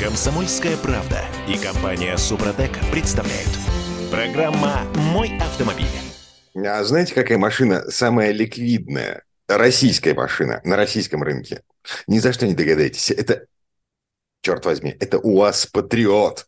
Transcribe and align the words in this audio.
Комсомольская 0.00 0.76
правда 0.76 1.24
и 1.48 1.58
компания 1.58 2.16
Супротек 2.16 2.70
представляют. 2.92 3.50
Программа 4.12 4.82
«Мой 4.94 5.36
автомобиль». 5.40 5.86
А 6.54 6.84
знаете, 6.84 7.14
какая 7.14 7.36
машина 7.36 7.82
самая 7.90 8.30
ликвидная? 8.30 9.24
Российская 9.48 10.14
машина 10.14 10.60
на 10.62 10.76
российском 10.76 11.24
рынке. 11.24 11.62
Ни 12.06 12.20
за 12.20 12.32
что 12.32 12.46
не 12.46 12.54
догадаетесь. 12.54 13.10
Это, 13.10 13.46
черт 14.40 14.64
возьми, 14.66 14.96
это 15.00 15.18
УАЗ 15.18 15.66
Патриот. 15.66 16.46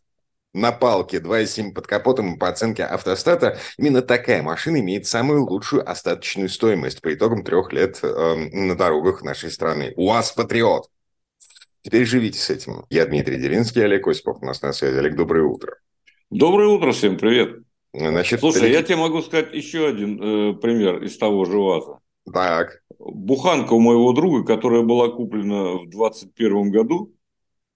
На 0.53 0.71
палке 0.71 1.17
2,7 1.17 1.73
под 1.73 1.87
капотом 1.87 2.39
по 2.39 2.47
оценке 2.47 2.85
автостата 2.85 3.59
именно 3.77 4.01
такая 4.01 4.41
машина 4.43 4.79
имеет 4.79 5.07
самую 5.07 5.43
лучшую 5.43 5.89
остаточную 5.89 6.47
стоимость 6.47 7.01
по 7.01 7.13
итогам 7.13 7.43
трех 7.43 7.73
лет 7.73 7.99
э, 8.01 8.35
на 8.53 8.77
дорогах 8.77 9.23
нашей 9.23 9.51
страны. 9.51 9.91
УАЗ 9.97 10.31
Патриот. 10.31 10.87
Теперь 11.81 12.05
живите 12.05 12.39
с 12.39 12.49
этим. 12.49 12.85
Я 12.89 13.05
Дмитрий 13.05 13.37
Делинский, 13.37 13.83
Олег 13.83 14.07
Осипов. 14.07 14.37
У 14.41 14.45
нас 14.45 14.61
на 14.61 14.71
связи. 14.73 14.97
Олег, 14.97 15.15
доброе 15.15 15.45
утро. 15.45 15.75
Доброе 16.29 16.67
утро 16.67 16.91
всем, 16.91 17.17
привет. 17.17 17.57
Значит, 17.93 18.39
Слушай, 18.39 18.61
перед- 18.61 18.73
я 18.73 18.83
тебе 18.83 18.95
могу 18.97 19.21
сказать 19.21 19.53
еще 19.53 19.87
один 19.87 20.21
э, 20.21 20.53
пример 20.53 21.03
из 21.03 21.17
того 21.17 21.43
же 21.45 21.57
УАЗа. 21.57 21.99
Так, 22.31 22.81
Буханка 22.99 23.73
у 23.73 23.79
моего 23.79 24.13
друга, 24.13 24.45
которая 24.45 24.83
была 24.83 25.09
куплена 25.09 25.73
в 25.79 25.89
2021 25.89 26.69
году, 26.71 27.13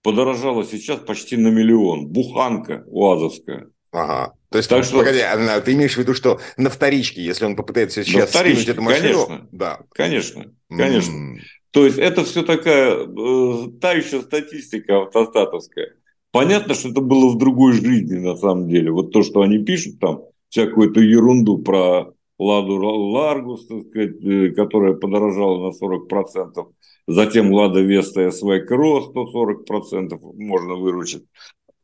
подорожала 0.04 0.64
сейчас 0.64 1.00
почти 1.00 1.36
на 1.36 1.48
миллион. 1.50 2.08
Буханка 2.08 2.84
УАЗовская. 2.88 3.68
ага. 3.92 4.34
То 4.52 4.60
есть, 4.60 4.70
Так 4.70 4.86
что- 4.86 5.00
погоди, 5.00 5.20
а, 5.20 5.60
ты 5.60 5.74
имеешь 5.74 5.96
в 5.96 5.98
виду, 5.98 6.14
что 6.14 6.40
на 6.56 6.70
вторичке, 6.70 7.22
если 7.22 7.44
он 7.44 7.56
попытается 7.58 8.06
сейчас 8.06 8.30
вторичке, 8.30 8.62
скинуть 8.62 8.78
эту 8.78 8.82
машину... 8.84 9.26
конечно. 9.26 9.48
Да. 9.52 9.80
Конечно, 9.94 10.46
конечно. 10.70 11.12
М, 11.12 11.40
То 11.76 11.86
есть 11.86 11.98
это 11.98 12.24
все 12.24 12.42
такая 12.42 13.06
э, 13.06 13.68
тающая 13.82 14.22
статистика 14.22 15.02
автостатовская. 15.02 15.96
Понятно, 16.32 16.74
что 16.74 16.88
это 16.88 17.02
было 17.02 17.28
в 17.28 17.38
другой 17.38 17.74
жизни 17.74 18.18
на 18.18 18.38
самом 18.38 18.70
деле. 18.70 18.92
Вот 18.92 19.12
то, 19.12 19.24
что 19.24 19.42
они 19.42 19.58
пишут 19.58 20.00
там, 20.00 20.22
всякую 20.48 20.92
эту 20.92 21.02
ерунду 21.02 21.58
про 21.58 22.14
Ладу 22.40 22.76
Ларгус, 22.76 23.68
так 23.68 23.88
сказать, 23.90 24.24
э, 24.24 24.52
которая 24.52 24.94
подорожала 24.94 25.70
на 25.70 25.74
40%. 25.74 26.66
Затем 27.08 27.52
Лада 27.52 27.82
Веста 27.82 28.32
СВ 28.32 28.66
Кросс 28.66 29.12
140% 29.14 30.18
можно 30.38 30.76
выручить. 30.76 31.26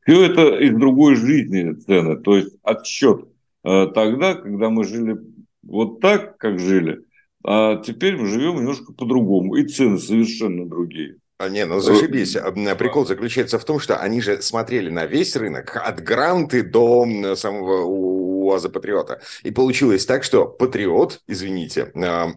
Все 0.05 0.23
это 0.23 0.57
из 0.57 0.73
другой 0.73 1.15
жизни 1.15 1.73
цены. 1.73 2.15
То 2.15 2.37
есть 2.37 2.55
отсчет 2.63 3.25
э, 3.65 3.87
тогда, 3.93 4.35
когда 4.35 4.69
мы 4.69 4.85
жили 4.85 5.17
вот 5.63 5.99
так, 5.99 6.37
как 6.37 6.59
жили, 6.59 7.01
а 7.43 7.77
теперь 7.77 8.17
мы 8.17 8.27
живем 8.27 8.57
немножко 8.57 8.93
по-другому. 8.93 9.55
И 9.55 9.65
цены 9.65 9.97
совершенно 9.97 10.67
другие. 10.67 11.17
А, 11.37 11.49
Не, 11.49 11.65
ну 11.65 11.79
зашибись. 11.79 12.35
А, 12.35 12.51
Прикол 12.75 13.05
заключается 13.05 13.57
в 13.57 13.65
том, 13.65 13.79
что 13.79 13.97
они 13.97 14.21
же 14.21 14.41
смотрели 14.41 14.89
на 14.89 15.05
весь 15.05 15.35
рынок, 15.35 15.75
от 15.75 16.01
Гранты 16.01 16.63
до 16.63 17.35
самого 17.35 17.83
УАЗа 17.83 18.69
Патриота. 18.69 19.21
И 19.43 19.51
получилось 19.51 20.05
так, 20.05 20.23
что 20.23 20.45
Патриот, 20.45 21.21
извините, 21.27 21.91
а, 21.95 22.31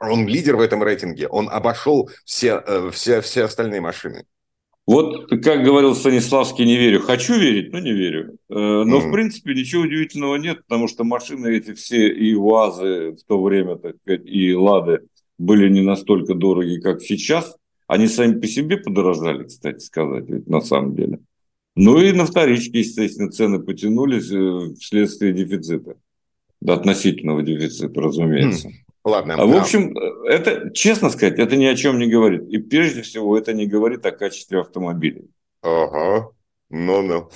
он 0.00 0.26
лидер 0.26 0.56
в 0.56 0.60
этом 0.60 0.82
рейтинге, 0.82 1.28
он 1.28 1.48
обошел 1.48 2.10
все, 2.24 2.62
э, 2.66 2.90
все, 2.92 3.20
все 3.20 3.44
остальные 3.44 3.80
машины. 3.80 4.24
Вот, 4.88 5.28
как 5.28 5.64
говорил 5.64 5.94
Станиславский, 5.94 6.64
не 6.64 6.78
верю. 6.78 7.00
Хочу 7.00 7.34
верить, 7.38 7.72
но 7.74 7.78
не 7.78 7.92
верю. 7.92 8.38
Э, 8.48 8.84
Но, 8.84 9.00
Мгм. 9.00 9.08
в 9.08 9.12
принципе, 9.12 9.52
ничего 9.54 9.82
удивительного 9.82 10.36
нет, 10.36 10.62
потому 10.66 10.88
что 10.88 11.04
машины 11.04 11.48
эти 11.58 11.74
все, 11.74 12.08
и 12.08 12.34
УАЗы 12.34 13.12
в 13.12 13.22
то 13.28 13.42
время, 13.42 13.76
так 13.76 13.96
сказать, 14.00 14.22
и 14.24 14.54
Лады 14.54 15.00
были 15.38 15.68
не 15.68 15.82
настолько 15.82 16.34
дороги, 16.34 16.80
как 16.80 17.02
сейчас. 17.02 17.54
Они 17.86 18.06
сами 18.08 18.40
по 18.40 18.46
себе 18.46 18.78
подорожали, 18.78 19.44
кстати 19.44 19.80
сказать, 19.80 20.24
ведь 20.28 20.48
на 20.48 20.62
самом 20.62 20.94
деле. 20.96 21.18
Ну 21.76 22.00
и 22.00 22.12
на 22.12 22.24
вторичке, 22.24 22.78
естественно, 22.78 23.30
цены 23.30 23.58
потянулись 23.60 24.30
э, 24.32 24.74
вследствие 24.80 25.34
дефицита. 25.34 25.96
Относительного 26.66 27.42
дефицита, 27.42 28.00
разумеется. 28.00 28.70
Ладно. 29.08 29.34
А 29.38 29.46
в 29.46 29.54
а, 29.54 29.60
общем, 29.60 29.96
это, 30.26 30.70
честно 30.74 31.08
сказать, 31.08 31.38
это 31.38 31.56
ни 31.56 31.64
о 31.64 31.74
чем 31.74 31.98
не 31.98 32.08
говорит. 32.08 32.42
И 32.48 32.58
прежде 32.58 33.02
всего, 33.02 33.38
это 33.38 33.54
не 33.54 33.66
говорит 33.66 34.04
о 34.04 34.12
качестве 34.12 34.60
автомобилей. 34.60 35.30
Ага, 35.62 36.28
ну-ну. 36.68 37.30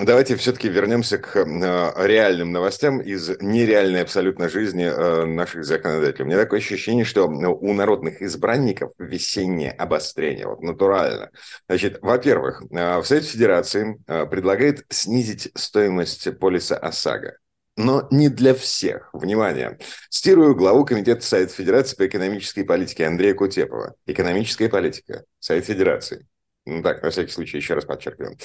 Давайте 0.00 0.36
все-таки 0.36 0.68
вернемся 0.68 1.18
к 1.18 1.36
э, 1.36 2.06
реальным 2.06 2.52
новостям 2.52 3.00
из 3.00 3.30
нереальной 3.40 4.02
абсолютно 4.02 4.48
жизни 4.48 4.84
э, 4.84 5.24
наших 5.24 5.64
законодателей. 5.64 6.24
У 6.24 6.28
меня 6.28 6.38
такое 6.38 6.60
ощущение, 6.60 7.04
что 7.04 7.28
ну, 7.28 7.52
у 7.52 7.72
народных 7.72 8.22
избранников 8.22 8.92
весеннее 8.98 9.72
обострение, 9.72 10.46
вот 10.46 10.62
натурально. 10.62 11.30
Значит, 11.68 11.98
во-первых, 12.00 12.62
э, 12.70 12.98
в 12.98 13.04
Совет 13.06 13.24
Федерации 13.24 13.98
э, 14.06 14.26
предлагает 14.26 14.84
снизить 14.88 15.50
стоимость 15.56 16.38
полиса 16.38 16.76
ОСАГО. 16.76 17.36
Но 17.78 18.08
не 18.10 18.28
для 18.28 18.54
всех. 18.54 19.08
Внимание. 19.12 19.78
Цитирую 20.10 20.56
главу 20.56 20.84
Комитета 20.84 21.24
Совета 21.24 21.54
Федерации 21.54 21.94
по 21.94 22.08
экономической 22.08 22.64
политике 22.64 23.06
Андрея 23.06 23.34
Кутепова. 23.34 23.94
Экономическая 24.04 24.68
политика. 24.68 25.24
Совет 25.38 25.64
Федерации. 25.64 26.26
Ну 26.66 26.82
так, 26.82 27.04
на 27.04 27.10
всякий 27.10 27.30
случай 27.30 27.56
еще 27.56 27.74
раз 27.74 27.84
подчеркиваю. 27.84 28.36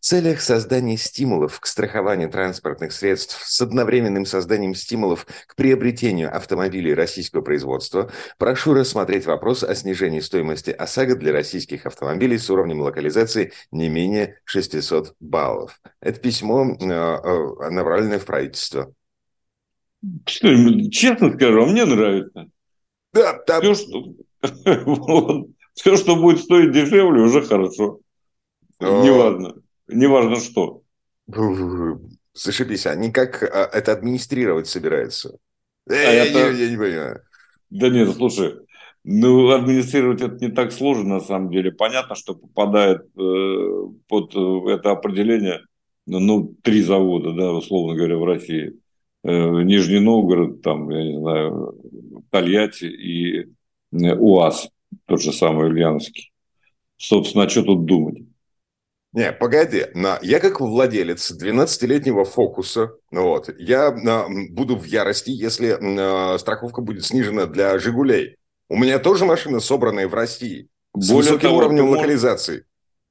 В 0.00 0.02
целях 0.02 0.40
создания 0.40 0.96
стимулов 0.96 1.60
к 1.60 1.66
страхованию 1.66 2.30
транспортных 2.30 2.90
средств 2.92 3.38
с 3.44 3.60
одновременным 3.60 4.24
созданием 4.24 4.74
стимулов 4.74 5.26
к 5.46 5.54
приобретению 5.54 6.34
автомобилей 6.34 6.94
российского 6.94 7.42
производства, 7.42 8.10
прошу 8.38 8.72
рассмотреть 8.72 9.26
вопрос 9.26 9.62
о 9.62 9.74
снижении 9.74 10.20
стоимости 10.20 10.70
ОСАГО 10.70 11.16
для 11.16 11.32
российских 11.32 11.84
автомобилей 11.84 12.38
с 12.38 12.48
уровнем 12.48 12.80
локализации 12.80 13.52
не 13.72 13.90
менее 13.90 14.40
600 14.44 15.16
баллов. 15.20 15.78
Это 16.00 16.18
письмо 16.18 16.64
э, 16.80 16.84
э, 16.86 17.70
направленное 17.70 18.18
в 18.18 18.24
правительство. 18.24 18.94
Что, 20.26 20.48
честно 20.88 21.30
скажу, 21.34 21.66
мне 21.66 21.84
нравится. 21.84 22.48
Да, 23.12 23.38
да, 23.46 23.60
Все, 23.60 23.74
что, 23.74 24.14
вот, 24.86 25.48
все, 25.74 25.96
что 25.98 26.16
будет 26.16 26.40
стоить 26.40 26.72
дешевле, 26.72 27.20
уже 27.20 27.42
хорошо. 27.42 28.00
Неважно. 28.80 29.56
Неважно 29.92 30.36
что. 30.36 30.82
Зашибись, 32.32 32.86
они 32.86 33.10
как 33.10 33.42
э, 33.42 33.46
это 33.46 33.92
администрировать 33.92 34.66
собираются? 34.66 35.36
Э, 35.88 35.94
А 35.94 36.12
я, 36.12 36.24
это- 36.26 36.52
не- 36.52 36.60
я 36.60 36.70
не 36.70 36.76
понимаю. 36.76 37.20
Да 37.70 37.88
нет, 37.88 38.14
слушай, 38.14 38.54
ну, 39.04 39.50
администрировать 39.50 40.20
это 40.20 40.36
не 40.44 40.50
так 40.50 40.72
сложно 40.72 41.14
на 41.16 41.20
самом 41.20 41.50
деле. 41.50 41.72
Понятно, 41.72 42.14
что 42.14 42.34
попадает 42.34 43.02
э, 43.16 43.82
под 44.08 44.34
э, 44.34 44.72
это 44.72 44.92
определение, 44.92 45.60
ну, 46.06 46.54
три 46.62 46.82
завода, 46.82 47.32
да, 47.32 47.52
условно 47.52 47.96
говоря, 47.96 48.16
в 48.16 48.24
России. 48.24 48.74
Э, 49.22 49.62
Нижний 49.62 50.00
Новгород, 50.00 50.62
там, 50.62 50.88
я 50.90 51.02
не 51.04 51.18
знаю, 51.18 51.74
Тольятти 52.30 52.84
и 52.86 53.40
э, 53.92 54.14
УАЗ, 54.16 54.68
тот 55.06 55.20
же 55.20 55.32
самый 55.32 55.66
Ульяновский. 55.68 56.32
Собственно, 56.96 57.44
а 57.44 57.48
что 57.48 57.62
тут 57.62 57.84
думать? 57.86 58.18
Не, 59.12 59.32
погоди, 59.32 59.86
я 60.22 60.38
как 60.38 60.60
владелец 60.60 61.32
12-летнего 61.32 62.24
фокуса, 62.24 62.92
вот, 63.10 63.50
я 63.58 63.90
буду 64.50 64.76
в 64.76 64.84
ярости, 64.84 65.30
если 65.30 65.76
а, 65.80 66.38
страховка 66.38 66.80
будет 66.80 67.04
снижена 67.04 67.46
для 67.46 67.76
«Жигулей». 67.80 68.36
У 68.68 68.76
меня 68.76 69.00
тоже 69.00 69.24
машина, 69.24 69.58
собранная 69.58 70.06
в 70.06 70.14
России, 70.14 70.68
с 70.96 71.08
Более 71.10 71.32
высоким 71.32 71.40
того, 71.48 71.56
уровнем 71.56 71.78
ты 71.78 71.82
можешь- 71.84 71.98
локализации. 72.02 72.64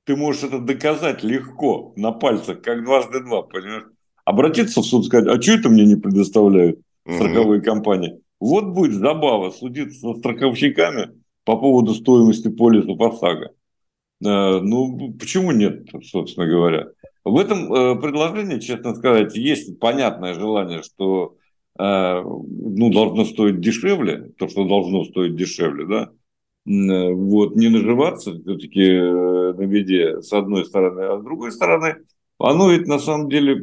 ты 0.06 0.16
можешь 0.16 0.44
это 0.44 0.60
доказать 0.60 1.22
легко, 1.22 1.92
на 1.98 2.14
пальцах, 2.14 2.62
как 2.62 2.86
дважды 2.86 3.20
два, 3.20 3.42
понимаешь? 3.42 3.84
Обратиться 4.24 4.80
в 4.80 4.86
суд, 4.86 5.06
сказать, 5.06 5.28
а 5.28 5.42
что 5.42 5.52
это 5.54 5.68
мне 5.68 5.86
не 5.86 5.96
предоставляют 5.98 6.80
страховые 7.06 7.62
компании? 7.62 8.22
Вот 8.40 8.68
будет 8.68 8.94
забава 8.94 9.52
судиться 9.52 10.00
со 10.00 10.14
страховщиками 10.16 11.10
по 11.44 11.58
поводу 11.58 11.94
стоимости 11.94 12.48
полиса 12.48 12.94
ОСАГО. 12.98 13.50
Э, 14.24 14.60
Ну, 14.62 15.14
почему 15.20 15.52
нет, 15.52 15.88
собственно 16.04 16.48
говоря? 16.48 16.88
В 17.24 17.38
этом 17.38 17.72
э, 17.74 18.02
предложении, 18.02 18.60
честно 18.60 18.96
сказать, 18.96 19.36
есть 19.36 19.80
понятное 19.80 20.34
желание, 20.34 20.84
что 20.84 21.36
э, 21.78 22.22
ну, 22.24 22.92
должно 22.92 23.26
стоить 23.26 23.60
дешевле, 23.60 24.32
то, 24.38 24.48
что 24.48 24.66
должно 24.66 25.04
стоить 25.06 25.36
дешевле, 25.36 25.86
да, 25.86 26.10
вот, 26.66 27.56
не 27.56 27.70
наживаться 27.70 28.32
все-таки 28.34 29.00
на 29.00 29.66
беде, 29.66 30.22
с 30.22 30.32
одной 30.34 30.66
стороны, 30.66 31.02
а 31.02 31.20
с 31.20 31.24
другой 31.24 31.52
стороны, 31.52 31.96
оно 32.38 32.72
ведь 32.72 32.88
на 32.88 33.00
самом 33.00 33.30
деле 33.30 33.56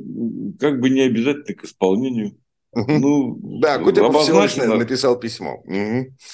как 0.58 0.80
бы 0.80 0.90
не 0.90 1.02
обязательно 1.02 1.54
к 1.56 1.64
исполнению. 1.64 2.36
Ну, 2.74 3.38
Да, 3.60 3.78
Кутепов 3.78 4.10
обозначено, 4.10 4.74
написал 4.76 5.18
письмо. 5.18 5.62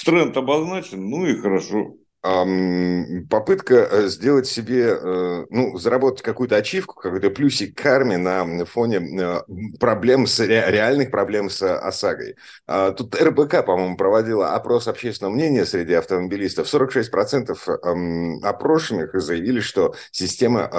Тренд 0.04 0.36
обозначен, 0.36 1.08
ну 1.08 1.26
и 1.26 1.36
хорошо. 1.36 1.94
Попытка 2.22 3.74
э, 3.74 4.06
сделать 4.06 4.46
себе, 4.46 4.96
э, 4.96 5.46
ну, 5.50 5.76
заработать 5.76 6.22
какую-то 6.22 6.54
ачивку, 6.56 6.94
какой-то 6.94 7.30
плюсик 7.30 7.76
карме 7.76 8.16
на 8.16 8.64
фоне 8.64 8.98
э, 9.20 9.40
проблем, 9.80 10.28
с, 10.28 10.38
реальных 10.38 11.10
проблем 11.10 11.50
с 11.50 11.62
ОСАГОй. 11.62 12.36
А, 12.69 12.92
тут 12.92 13.20
РБК, 13.20 13.66
по-моему, 13.66 13.96
проводила 13.96 14.54
опрос 14.54 14.86
общественного 14.86 15.34
мнения 15.34 15.66
среди 15.66 15.94
автомобилистов. 15.94 16.72
46% 16.72 18.40
опрошенных 18.42 19.20
заявили, 19.20 19.58
что 19.60 19.94
система, 20.12 20.70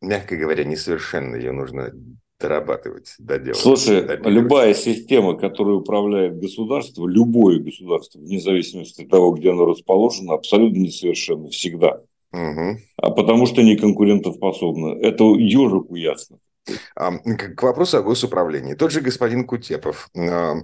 мягко 0.00 0.36
говоря, 0.36 0.64
несовершенна, 0.64 1.36
ее 1.36 1.52
нужно 1.52 1.92
дорабатывать, 2.42 3.14
доделывать. 3.18 3.56
Слушай, 3.56 4.04
любая 4.24 4.74
система, 4.74 5.34
которая 5.34 5.76
управляет 5.76 6.38
государство, 6.38 7.06
любое 7.06 7.60
государство, 7.60 8.18
вне 8.18 8.40
зависимости 8.40 9.02
от 9.02 9.08
того, 9.08 9.32
где 9.32 9.50
оно 9.50 9.64
расположено, 9.64 10.34
абсолютно 10.34 10.78
несовершенно 10.78 11.48
всегда. 11.48 12.00
Угу. 12.32 12.78
А 12.96 13.10
потому 13.10 13.46
что 13.46 13.62
не 13.62 13.76
конкурентоспособна. 13.76 14.98
Это 15.00 15.24
ежику 15.24 15.94
ясно. 15.94 16.38
А, 16.96 17.12
к 17.18 17.62
вопросу 17.62 17.98
о 17.98 18.02
госуправлении. 18.02 18.74
Тот 18.74 18.92
же 18.92 19.00
господин 19.00 19.44
Кутепов, 19.44 20.08
а, 20.16 20.54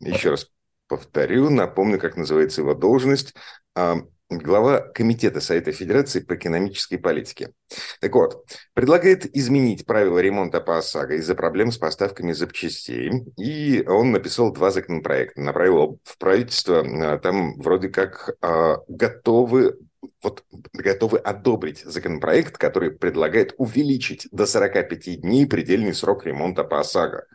еще 0.00 0.30
раз 0.30 0.48
повторю, 0.88 1.50
напомню, 1.50 1.98
как 1.98 2.16
называется 2.16 2.60
его 2.60 2.74
должность, 2.74 3.34
а, 3.74 3.96
глава 4.30 4.80
Комитета 4.80 5.40
Совета 5.40 5.72
Федерации 5.72 6.20
по 6.20 6.34
экономической 6.34 6.96
политике. 6.96 7.52
Так 8.00 8.14
вот, 8.14 8.44
предлагает 8.72 9.26
изменить 9.36 9.86
правила 9.86 10.18
ремонта 10.18 10.60
по 10.60 10.78
ОСАГО 10.78 11.16
из-за 11.16 11.34
проблем 11.34 11.72
с 11.72 11.78
поставками 11.78 12.32
запчастей. 12.32 13.10
И 13.36 13.84
он 13.86 14.12
написал 14.12 14.52
два 14.52 14.70
законопроекта, 14.70 15.40
направил 15.40 15.98
в 16.04 16.18
правительство. 16.18 16.84
А, 16.84 17.18
там 17.18 17.58
вроде 17.60 17.88
как 17.88 18.36
э, 18.42 18.76
готовы 18.88 19.78
вот 20.22 20.44
готовы 20.72 21.18
одобрить 21.18 21.82
законопроект, 21.84 22.58
который 22.58 22.90
предлагает 22.90 23.54
увеличить 23.58 24.28
до 24.32 24.46
45 24.46 25.20
дней 25.20 25.46
предельный 25.46 25.94
срок 25.94 26.26
ремонта 26.26 26.64
по 26.64 26.80
ОСАГО. 26.80 27.26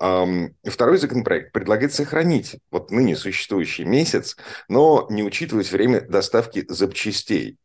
Второй 0.00 0.96
законопроект 0.96 1.52
предлагает 1.52 1.92
сохранить 1.92 2.56
вот 2.70 2.90
ныне 2.90 3.16
существующий 3.16 3.84
месяц, 3.84 4.36
но 4.68 5.06
не 5.10 5.22
учитывать 5.22 5.70
время 5.70 6.00
доставки 6.00 6.64
запчастей. 6.68 7.58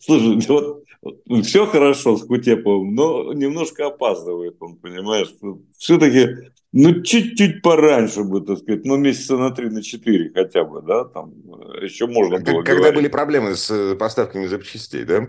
Слушай, 0.00 0.46
вот 0.48 0.84
ну, 1.26 1.42
все 1.42 1.66
хорошо 1.66 2.16
с 2.16 2.24
Кутеповым, 2.24 2.94
но 2.94 3.32
немножко 3.32 3.86
опаздывает 3.86 4.56
он, 4.60 4.76
понимаешь? 4.76 5.32
Все-таки, 5.76 6.50
ну, 6.72 7.02
чуть-чуть 7.02 7.62
пораньше 7.62 8.24
бы, 8.24 8.40
так 8.40 8.58
сказать, 8.58 8.84
ну, 8.84 8.96
месяца 8.96 9.36
на 9.36 9.50
три, 9.50 9.70
на 9.70 9.82
четыре 9.82 10.30
хотя 10.34 10.64
бы, 10.64 10.82
да, 10.82 11.04
там 11.04 11.32
э, 11.32 11.84
еще 11.84 12.06
можно 12.06 12.38
было 12.38 12.62
Когда 12.62 12.74
говорить. 12.74 12.94
были 12.96 13.08
проблемы 13.08 13.54
с 13.54 13.70
э, 13.70 13.94
поставками 13.94 14.46
запчастей, 14.46 15.04
да? 15.04 15.28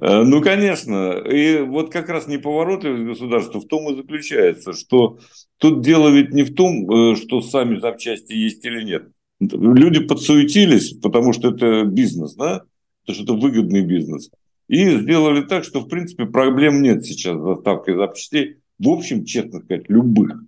Э, 0.00 0.22
ну, 0.22 0.40
конечно. 0.40 1.18
И 1.18 1.60
вот 1.60 1.92
как 1.92 2.08
раз 2.08 2.26
неповоротливость 2.26 3.04
государства 3.04 3.60
в 3.60 3.66
том 3.66 3.92
и 3.92 3.96
заключается, 3.96 4.72
что 4.72 5.18
тут 5.58 5.82
дело 5.82 6.08
ведь 6.08 6.32
не 6.32 6.44
в 6.44 6.54
том, 6.54 6.90
э, 6.90 7.16
что 7.16 7.40
сами 7.40 7.78
запчасти 7.78 8.32
есть 8.32 8.64
или 8.64 8.82
нет. 8.82 9.08
Люди 9.40 10.00
подсуетились, 10.00 10.92
потому 10.92 11.32
что 11.32 11.50
это 11.50 11.84
бизнес, 11.84 12.34
да? 12.34 12.62
Потому 13.04 13.14
что 13.14 13.24
это 13.24 13.42
выгодный 13.42 13.84
бизнес. 13.84 14.30
И 14.68 14.98
сделали 14.98 15.42
так, 15.42 15.64
что, 15.64 15.80
в 15.80 15.88
принципе, 15.88 16.26
проблем 16.26 16.80
нет 16.80 17.04
сейчас 17.04 17.36
с 17.36 17.42
доставкой 17.42 17.96
запчастей. 17.96 18.56
В 18.78 18.88
общем, 18.88 19.24
честно 19.24 19.60
сказать, 19.60 19.88
любых. 19.88 20.40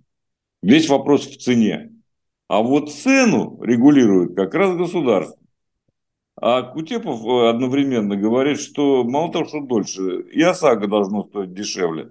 Весь 0.63 0.89
вопрос 0.89 1.27
в 1.27 1.37
цене. 1.37 1.91
А 2.47 2.61
вот 2.61 2.91
цену 2.91 3.59
регулирует 3.61 4.35
как 4.35 4.55
раз 4.55 4.75
государство. 4.75 5.44
А 6.37 6.63
Кутепов 6.63 7.25
э, 7.25 7.49
одновременно 7.49 8.17
говорит, 8.17 8.59
что 8.59 9.03
мало 9.03 9.31
того, 9.31 9.45
что 9.45 9.61
дольше, 9.61 10.25
и 10.31 10.41
ОСАГО 10.41 10.87
должно 10.87 11.23
стоить 11.23 11.53
дешевле. 11.53 12.09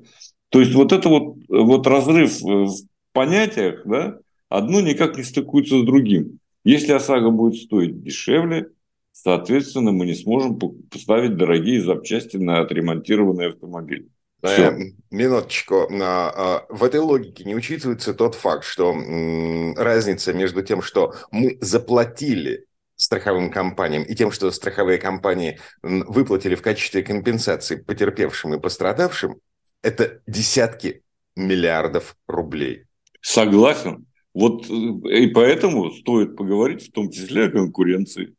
То 0.49 0.61
есть 0.61 0.75
вот 0.75 0.93
это 0.93 1.09
вот, 1.09 1.37
вот 1.49 1.87
разрыв 1.87 2.41
в 2.41 2.75
понятиях, 3.12 3.82
да, 3.85 4.19
одно 4.49 4.81
никак 4.81 5.17
не 5.17 5.23
стыкуется 5.23 5.81
с 5.81 5.85
другим. 5.85 6.38
Если 6.65 6.93
ОСАГО 6.93 7.31
будет 7.31 7.61
стоить 7.61 8.03
дешевле, 8.03 8.71
соответственно, 9.12 9.93
мы 9.93 10.06
не 10.06 10.15
сможем 10.15 10.59
поставить 10.91 11.37
дорогие 11.37 11.82
запчасти 11.82 12.38
на 12.38 12.61
отремонтированный 12.61 13.49
автомобиль. 13.49 14.09
Все. 14.43 14.75
Минуточку. 15.11 15.88
А, 16.03 16.67
в 16.69 16.85
этой 16.85 17.00
логике 17.00 17.44
не 17.44 17.55
учитывается 17.55 18.12
тот 18.12 18.35
факт, 18.35 18.65
что 18.65 18.94
разница 19.77 20.35
между 20.35 20.62
тем, 20.62 20.82
что 20.82 21.15
мы 21.31 21.56
заплатили 21.61 22.67
страховым 23.05 23.51
компаниям 23.51 24.03
и 24.03 24.15
тем, 24.15 24.33
что 24.33 24.51
страховые 24.51 24.99
компании 24.99 25.59
выплатили 25.83 26.55
в 26.55 26.62
качестве 26.62 27.03
компенсации 27.03 27.77
потерпевшим 27.77 28.55
и 28.55 28.61
пострадавшим, 28.61 29.37
это 29.83 30.21
десятки 30.27 31.03
миллиардов 31.37 32.17
рублей. 32.27 32.85
Согласен. 33.21 34.06
Вот 34.35 34.69
э, 34.69 34.73
и 34.73 35.29
поэтому 35.29 35.91
стоит 35.93 36.37
поговорить 36.37 36.89
в 36.89 36.93
том 36.93 37.11
числе 37.11 37.47
о 37.47 37.51
конкуренции 37.51 38.35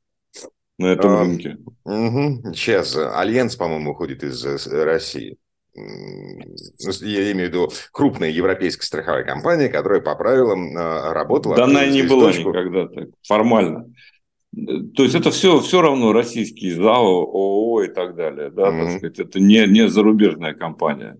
на 0.77 0.87
этом 0.87 1.11
а, 1.11 1.19
рынке. 1.21 1.57
Угу. 1.85 2.53
Сейчас 2.53 2.95
Альянс, 2.97 3.55
по-моему, 3.55 3.91
уходит 3.91 4.23
из 4.23 4.45
э, 4.45 4.83
России. 4.83 5.37
Я 5.73 7.31
имею 7.33 7.49
в 7.49 7.53
виду 7.53 7.71
крупная 7.91 8.29
европейская 8.29 8.85
страховая 8.85 9.23
компания, 9.23 9.67
которая 9.67 10.01
по 10.01 10.15
правилам 10.15 10.75
а, 10.77 11.13
работала. 11.13 11.55
Да 11.55 11.65
она 11.65 11.85
и 11.85 11.91
не 11.91 12.03
была 12.03 12.31
точку... 12.31 12.49
никогда 12.49 12.87
так, 12.87 13.09
формально. 13.27 13.91
То 14.95 15.03
есть 15.03 15.15
это 15.15 15.31
все, 15.31 15.59
все 15.59 15.81
равно 15.81 16.13
российские 16.13 16.75
ЗАО, 16.75 17.23
ООО 17.23 17.83
и 17.83 17.87
так 17.89 18.15
далее. 18.15 18.49
Да, 18.49 18.69
mm-hmm. 18.69 18.79
так 18.79 18.97
сказать, 18.97 19.19
это 19.19 19.39
не, 19.39 19.67
не 19.67 19.89
зарубежная 19.89 20.53
компания. 20.53 21.17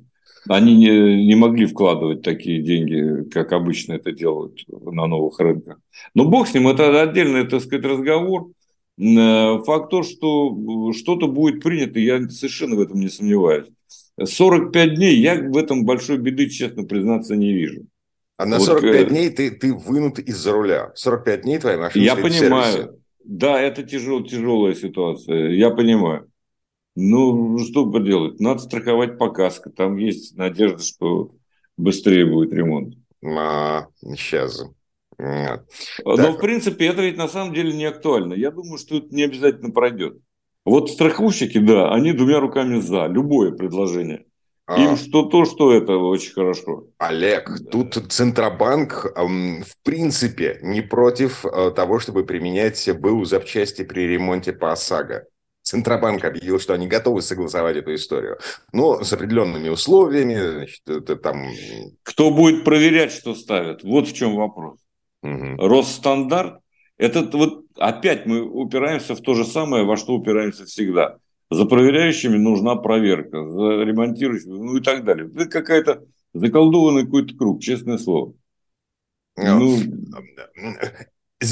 Они 0.47 0.75
не, 0.75 1.25
не 1.25 1.35
могли 1.35 1.65
вкладывать 1.65 2.21
такие 2.21 2.61
деньги, 2.61 3.27
как 3.29 3.51
обычно 3.51 3.93
это 3.93 4.11
делают 4.11 4.59
на 4.67 5.07
новых 5.07 5.39
рынках. 5.39 5.79
Но 6.13 6.25
бог 6.25 6.47
с 6.47 6.53
ним, 6.53 6.67
это 6.67 7.01
отдельный, 7.01 7.47
так 7.47 7.61
сказать, 7.61 7.85
разговор. 7.85 8.51
Э, 8.97 9.59
факт 9.65 9.89
то, 9.89 10.03
что 10.03 10.93
что-то 10.93 11.27
будет 11.27 11.61
принято, 11.61 11.99
я 11.99 12.21
совершенно 12.29 12.75
в 12.75 12.79
этом 12.79 12.99
не 12.99 13.09
сомневаюсь. 13.09 13.67
45 14.23 14.95
дней 14.95 15.17
я 15.17 15.35
в 15.35 15.57
этом 15.57 15.83
большой 15.83 16.17
беды, 16.17 16.47
честно 16.47 16.83
признаться, 16.83 17.35
не 17.35 17.51
вижу. 17.51 17.81
А 18.37 18.45
на 18.45 18.59
45 18.59 18.83
вот, 18.83 18.99
э, 18.99 19.09
дней 19.09 19.29
ты, 19.29 19.51
ты 19.51 19.73
вынут 19.73 20.19
из-за 20.19 20.51
руля. 20.51 20.91
45 20.95 21.41
дней 21.41 21.57
твоя 21.57 21.77
машина 21.77 22.03
Я 22.03 22.15
понимаю. 22.15 22.73
Сервисе. 22.73 22.99
Да, 23.25 23.60
это 23.60 23.81
тяжел, 23.81 24.24
тяжелая 24.24 24.75
ситуация, 24.75 25.50
я 25.50 25.72
понимаю. 25.72 26.30
Ну, 26.95 27.57
что 27.57 27.92
поделать, 27.92 28.39
надо 28.39 28.60
страховать 28.60 29.18
по 29.18 29.30
каско, 29.30 29.69
там 29.69 29.98
есть 29.98 30.38
надежда, 30.38 30.81
что 30.81 31.31
быстрее 31.75 32.25
будет 32.25 32.54
ремонт. 32.54 32.95
А, 33.24 33.88
сейчас. 34.16 34.63
Нет. 35.18 35.66
Но, 36.04 36.16
так. 36.16 36.38
в 36.38 36.39
принципе, 36.39 36.86
это 36.86 37.01
ведь 37.01 37.18
на 37.18 37.27
самом 37.27 37.54
деле 37.54 37.74
не 37.74 37.86
актуально. 37.86 38.33
Я 38.33 38.51
думаю, 38.51 38.77
что 38.77 38.98
это 38.98 39.07
не 39.13 39.24
обязательно 39.24 39.71
пройдет. 39.71 40.18
Вот 40.64 40.92
страховщики, 40.92 41.57
да, 41.57 41.92
они 41.92 42.14
двумя 42.14 42.40
руками 42.40 42.80
за 42.80 43.07
любое 43.07 43.52
предложение. 43.52 44.26
А. 44.68 44.81
Им 44.81 44.98
что 44.98 45.24
то, 45.24 45.45
что 45.45 45.74
это 45.74 45.98
очень 45.98 46.34
хорошо. 46.34 46.88
Олег, 46.98 47.52
да. 47.60 47.69
тут 47.69 47.94
Центробанк 48.12 49.06
в 49.16 49.84
принципе 49.84 50.60
не 50.64 50.81
против 50.81 51.45
э, 51.45 51.72
того, 51.72 52.00
чтобы 52.00 52.26
применять 52.26 52.90
БУ 53.00 53.26
запчасти 53.26 53.84
при 53.84 54.07
ремонте 54.07 54.54
по 54.54 54.72
ОСАГО. 54.72 55.26
Центробанк 55.62 56.24
объявил, 56.24 56.60
что 56.60 56.74
они 56.74 56.88
готовы 56.88 57.22
согласовать 57.22 57.78
эту 57.78 57.94
историю. 57.94 58.38
Но 58.72 59.04
с 59.04 59.12
определенными 59.14 59.69
условиями. 59.69 60.36
Значит, 60.36 60.81
это 60.88 61.16
там... 61.16 61.48
Кто 62.04 62.30
будет 62.30 62.64
проверять, 62.64 63.12
что 63.12 63.34
ставят? 63.34 63.84
Вот 63.84 64.07
в 64.07 64.14
чем 64.14 64.36
вопрос. 64.36 64.80
Угу. 65.24 65.57
Росстандарт. 65.57 66.60
Это 66.98 67.22
вот 67.38 67.66
опять 67.78 68.26
мы 68.26 68.42
упираемся 68.42 69.16
в 69.16 69.22
то 69.22 69.34
же 69.34 69.44
самое, 69.44 69.84
во 69.84 69.98
что 69.98 70.14
упираемся 70.14 70.66
всегда. 70.66 71.18
За 71.52 71.66
проверяющими 71.66 72.37
нужна 72.37 72.75
проверка, 72.75 73.47
за 73.47 73.83
ремонтирующими, 73.83 74.54
ну 74.54 74.78
и 74.78 74.81
так 74.81 75.04
далее. 75.04 75.30
Это 75.35 75.45
какая-то 75.45 76.06
заколдованный 76.33 77.06
какой-то 77.06 77.35
круг, 77.35 77.61
честное 77.61 77.97
слово. 77.97 78.33
Ну, 79.37 79.78
ну 79.78 80.18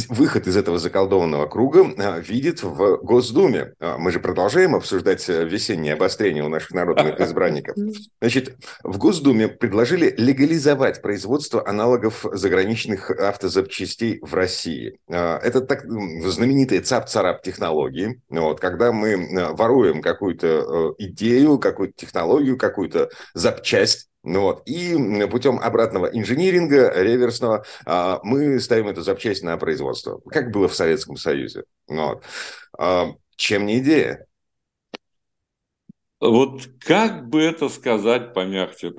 выход 0.09 0.47
из 0.47 0.55
этого 0.55 0.79
заколдованного 0.79 1.45
круга 1.45 1.85
а, 1.97 2.19
видит 2.19 2.63
в 2.63 2.97
Госдуме. 3.03 3.73
А, 3.79 3.97
мы 3.97 4.11
же 4.11 4.19
продолжаем 4.19 4.75
обсуждать 4.75 5.27
э, 5.29 5.43
весеннее 5.43 5.93
обострение 5.93 6.43
у 6.43 6.47
наших 6.47 6.71
народных 6.71 7.19
избранников. 7.19 7.75
Значит, 8.21 8.55
в 8.83 8.97
Госдуме 8.97 9.49
предложили 9.49 10.13
легализовать 10.17 11.01
производство 11.01 11.67
аналогов 11.67 12.25
заграничных 12.31 13.11
автозапчастей 13.11 14.19
в 14.21 14.33
России. 14.33 14.99
А, 15.09 15.37
это 15.39 15.59
так 15.59 15.83
знаменитые 15.83 16.81
цап-царап 16.81 17.41
технологии. 17.43 18.21
Вот, 18.29 18.61
когда 18.61 18.93
мы 18.93 19.53
воруем 19.53 20.01
какую-то 20.01 20.47
э, 20.97 21.03
идею, 21.05 21.59
какую-то 21.59 21.93
технологию, 21.97 22.57
какую-то 22.57 23.09
запчасть, 23.33 24.07
Ну 24.23 24.41
вот. 24.41 24.67
И 24.67 24.95
путем 25.29 25.59
обратного 25.59 26.05
инжиниринга, 26.07 26.93
реверсного, 26.95 27.65
а, 27.85 28.19
мы 28.23 28.59
ставим 28.59 28.87
эту 28.87 29.01
запчасть 29.01 29.43
на 29.43 29.57
производство. 29.57 30.21
Как 30.29 30.51
было 30.51 30.67
в 30.67 30.75
Советском 30.75 31.17
Союзе. 31.17 31.65
Ну 31.89 32.07
вот. 32.07 32.23
А, 32.77 33.11
чем 33.35 33.65
не 33.65 33.79
идея? 33.79 34.25
Вот 36.21 36.69
как 36.79 37.27
бы 37.27 37.41
это 37.41 37.67
сказать 37.67 38.33
помягче? 38.33 38.93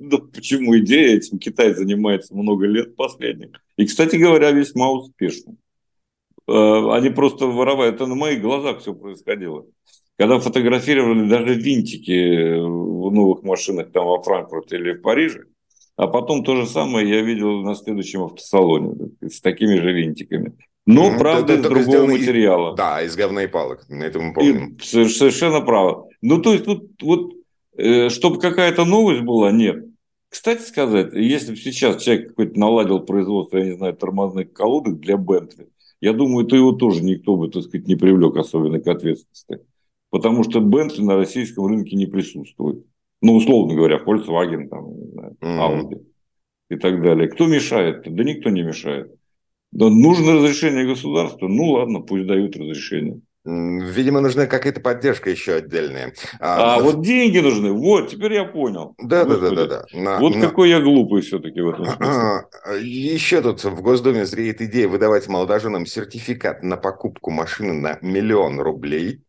ну, 0.00 0.18
почему 0.28 0.78
идея 0.78 1.18
этим 1.18 1.38
Китай 1.38 1.74
занимается 1.74 2.34
много 2.34 2.66
лет 2.66 2.96
последних. 2.96 3.60
И, 3.76 3.84
кстати 3.84 4.16
говоря, 4.16 4.50
весьма 4.50 4.90
успешно. 4.90 5.56
Э, 6.48 6.90
они 6.92 7.10
просто 7.10 7.46
воровали. 7.46 7.92
Это 7.92 8.06
на 8.06 8.14
моих 8.14 8.40
глазах 8.40 8.80
все 8.80 8.94
происходило. 8.94 9.66
Когда 10.18 10.38
фотографировали 10.38 11.28
даже 11.28 11.54
винтики 11.54 12.58
в 12.58 13.12
новых 13.12 13.42
машинах 13.42 13.92
там 13.92 14.06
во 14.06 14.22
Франкфурте 14.22 14.76
или 14.76 14.92
в 14.92 15.02
Париже, 15.02 15.44
а 15.96 16.06
потом 16.08 16.44
то 16.44 16.56
же 16.56 16.66
самое 16.66 17.08
я 17.08 17.22
видел 17.22 17.62
на 17.62 17.74
следующем 17.74 18.22
автосалоне 18.22 19.10
с 19.20 19.40
такими 19.40 19.78
же 19.78 19.92
винтиками. 19.92 20.56
Но, 20.86 21.10
ну, 21.10 21.18
правда, 21.18 21.54
из 21.54 21.62
другого 21.62 22.06
материала. 22.06 22.70
Из, 22.70 22.76
да, 22.76 23.02
из 23.02 23.16
говна 23.16 23.42
и 23.42 23.46
палок. 23.48 23.88
На 23.88 24.04
этом 24.04 24.26
мы 24.26 24.34
помним. 24.34 24.76
И, 24.76 24.82
совершенно 24.82 25.60
право. 25.60 26.08
Ну, 26.22 26.40
то 26.40 26.52
есть, 26.52 26.64
тут 26.64 26.92
вот, 27.02 27.32
э, 27.76 28.08
чтобы 28.08 28.38
какая-то 28.38 28.84
новость 28.84 29.22
была, 29.22 29.50
нет. 29.50 29.84
Кстати 30.28 30.62
сказать, 30.62 31.12
если 31.12 31.52
бы 31.52 31.56
сейчас 31.56 32.02
человек 32.02 32.28
какой-то 32.28 32.58
наладил 32.58 33.00
производство, 33.00 33.58
я 33.58 33.64
не 33.64 33.76
знаю, 33.76 33.94
тормозных 33.94 34.52
колодок 34.52 35.00
для 35.00 35.16
Бентли, 35.16 35.68
я 36.00 36.12
думаю, 36.12 36.46
то 36.46 36.54
его 36.54 36.72
тоже 36.72 37.02
никто 37.02 37.36
бы, 37.36 37.48
так 37.48 37.62
сказать, 37.62 37.88
не 37.88 37.96
привлек 37.96 38.36
особенно 38.36 38.78
к 38.78 38.86
ответственности. 38.86 39.66
Потому 40.16 40.44
что 40.44 40.60
Бентли 40.60 41.02
на 41.02 41.16
российском 41.16 41.66
рынке 41.66 41.94
не 41.94 42.06
присутствует. 42.06 42.86
Ну, 43.20 43.34
условно 43.34 43.74
говоря, 43.74 44.02
Volkswagen, 44.02 44.66
там, 44.66 44.86
Audi 45.42 45.90
mm-hmm. 45.90 46.04
и 46.70 46.76
так 46.76 47.02
далее. 47.02 47.28
Кто 47.28 47.46
мешает? 47.46 48.02
Да 48.06 48.24
никто 48.24 48.48
не 48.48 48.62
мешает. 48.62 49.12
Да, 49.72 49.90
нужно 49.90 50.36
разрешение 50.36 50.86
государства, 50.86 51.48
ну 51.48 51.72
ладно, 51.72 52.00
пусть 52.00 52.26
дают 52.26 52.56
разрешение. 52.56 53.20
Видимо, 53.44 54.22
нужна 54.22 54.46
какая-то 54.46 54.80
поддержка 54.80 55.28
еще 55.28 55.56
отдельная. 55.56 56.14
А, 56.40 56.76
а 56.76 56.82
вот 56.82 57.02
деньги 57.02 57.38
нужны. 57.38 57.72
Вот, 57.72 58.08
теперь 58.08 58.32
я 58.32 58.44
понял. 58.44 58.94
Да, 58.96 59.26
да, 59.26 59.36
да, 59.36 59.50
да, 59.50 59.66
да. 59.66 59.84
На, 59.92 60.18
вот 60.18 60.34
на... 60.34 60.40
какой 60.40 60.70
я 60.70 60.80
глупый 60.80 61.20
все-таки 61.20 61.60
в 61.60 61.68
этом 61.68 61.84
смысле. 61.84 62.46
Еще 62.80 63.42
тут 63.42 63.62
в 63.62 63.82
Госдуме 63.82 64.24
зреет 64.24 64.62
идея 64.62 64.88
выдавать 64.88 65.28
молодоженам 65.28 65.84
сертификат 65.84 66.62
на 66.62 66.78
покупку 66.78 67.30
машины 67.30 67.74
на 67.74 67.98
миллион 68.00 68.60
рублей. 68.60 69.20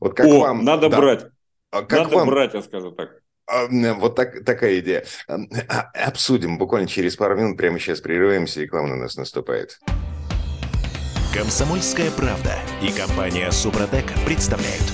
Вот 0.00 0.14
как 0.14 0.26
О, 0.26 0.40
вам... 0.40 0.64
надо 0.64 0.88
да. 0.88 0.96
брать. 0.96 1.26
А 1.70 1.82
как 1.82 2.04
надо 2.04 2.16
вам... 2.16 2.28
брать, 2.28 2.54
я 2.54 2.62
скажу 2.62 2.92
так. 2.92 3.10
А, 3.46 3.66
вот 3.94 4.14
так, 4.14 4.44
такая 4.44 4.78
идея. 4.80 5.04
А, 5.28 5.36
обсудим 6.06 6.58
буквально 6.58 6.88
через 6.88 7.16
пару 7.16 7.36
минут. 7.36 7.56
Прямо 7.56 7.78
сейчас 7.78 8.00
прерываемся, 8.00 8.60
реклама 8.60 8.88
на 8.88 8.96
нас 8.96 9.16
наступает. 9.16 9.78
Комсомольская 11.34 12.10
правда 12.10 12.54
и 12.82 12.92
компания 12.92 13.50
Супротек 13.50 14.04
представляют. 14.26 14.84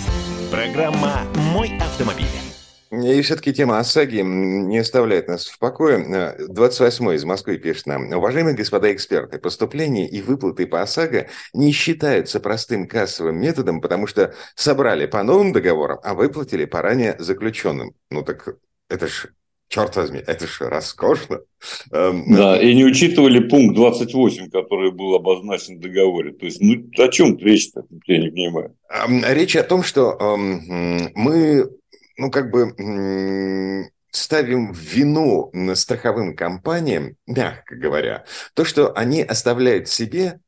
Программа 0.50 1.22
«Мой 1.52 1.76
автомобиль». 1.78 2.47
И 2.90 3.20
все-таки 3.22 3.52
тема 3.52 3.78
ОСАГИ 3.78 4.22
не 4.22 4.78
оставляет 4.78 5.28
нас 5.28 5.46
в 5.46 5.58
покое. 5.58 5.98
28-й 6.48 7.16
из 7.16 7.24
Москвы 7.24 7.58
пишет 7.58 7.86
нам. 7.86 8.10
Уважаемые 8.12 8.56
господа 8.56 8.92
эксперты, 8.92 9.38
поступления 9.38 10.08
и 10.08 10.22
выплаты 10.22 10.66
по 10.66 10.80
ОСАГО 10.80 11.28
не 11.52 11.72
считаются 11.72 12.40
простым 12.40 12.88
кассовым 12.88 13.38
методом, 13.38 13.80
потому 13.80 14.06
что 14.06 14.34
собрали 14.54 15.06
по 15.06 15.22
новым 15.22 15.52
договорам, 15.52 15.98
а 16.02 16.14
выплатили 16.14 16.64
по 16.64 16.80
ранее 16.80 17.16
заключенным. 17.18 17.92
Ну 18.10 18.22
так 18.22 18.56
это 18.88 19.06
ж 19.06 19.28
черт 19.68 19.94
возьми, 19.96 20.22
это 20.26 20.46
же 20.46 20.68
роскошно. 20.68 21.40
Эм, 21.92 22.24
да, 22.34 22.60
и 22.60 22.74
не 22.74 22.84
учитывали 22.84 23.40
пункт 23.40 23.76
28, 23.76 24.48
который 24.50 24.92
был 24.92 25.14
обозначен 25.14 25.76
в 25.76 25.80
договоре. 25.80 26.32
То 26.32 26.46
есть, 26.46 26.60
ну, 26.60 26.88
о 26.98 27.08
чем 27.08 27.36
речь-то, 27.38 27.84
я 28.06 28.18
не 28.18 28.30
понимаю. 28.30 28.74
Эм, 28.90 29.22
речь 29.26 29.56
о 29.56 29.62
том, 29.62 29.82
что 29.82 30.16
эм, 30.18 31.10
мы 31.14 31.68
ну, 32.18 32.30
как 32.30 32.50
бы 32.50 32.74
ставим 34.10 34.72
вину 34.72 35.50
на 35.52 35.74
страховым 35.74 36.34
компаниям, 36.36 37.16
мягко 37.26 37.76
говоря, 37.76 38.24
то, 38.54 38.64
что 38.64 38.96
они 38.96 39.22
оставляют 39.22 39.88
себе 39.88 40.40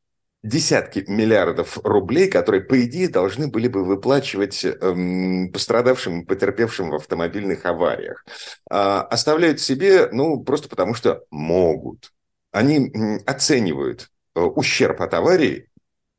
десятки 0.43 1.05
миллиардов 1.07 1.77
рублей, 1.83 2.27
которые, 2.27 2.63
по 2.63 2.83
идее, 2.83 3.07
должны 3.07 3.47
были 3.47 3.67
бы 3.67 3.83
выплачивать 3.83 4.65
эм, 4.65 5.51
пострадавшим, 5.51 6.25
потерпевшим 6.25 6.89
в 6.89 6.95
автомобильных 6.95 7.65
авариях. 7.65 8.25
Э, 8.69 9.03
оставляют 9.09 9.59
себе, 9.61 10.09
ну, 10.11 10.43
просто 10.43 10.67
потому 10.67 10.95
что 10.95 11.23
могут. 11.29 12.11
Они 12.51 12.91
оценивают 13.27 14.09
э, 14.35 14.41
ущерб 14.41 15.01
от 15.01 15.13
аварии, 15.13 15.69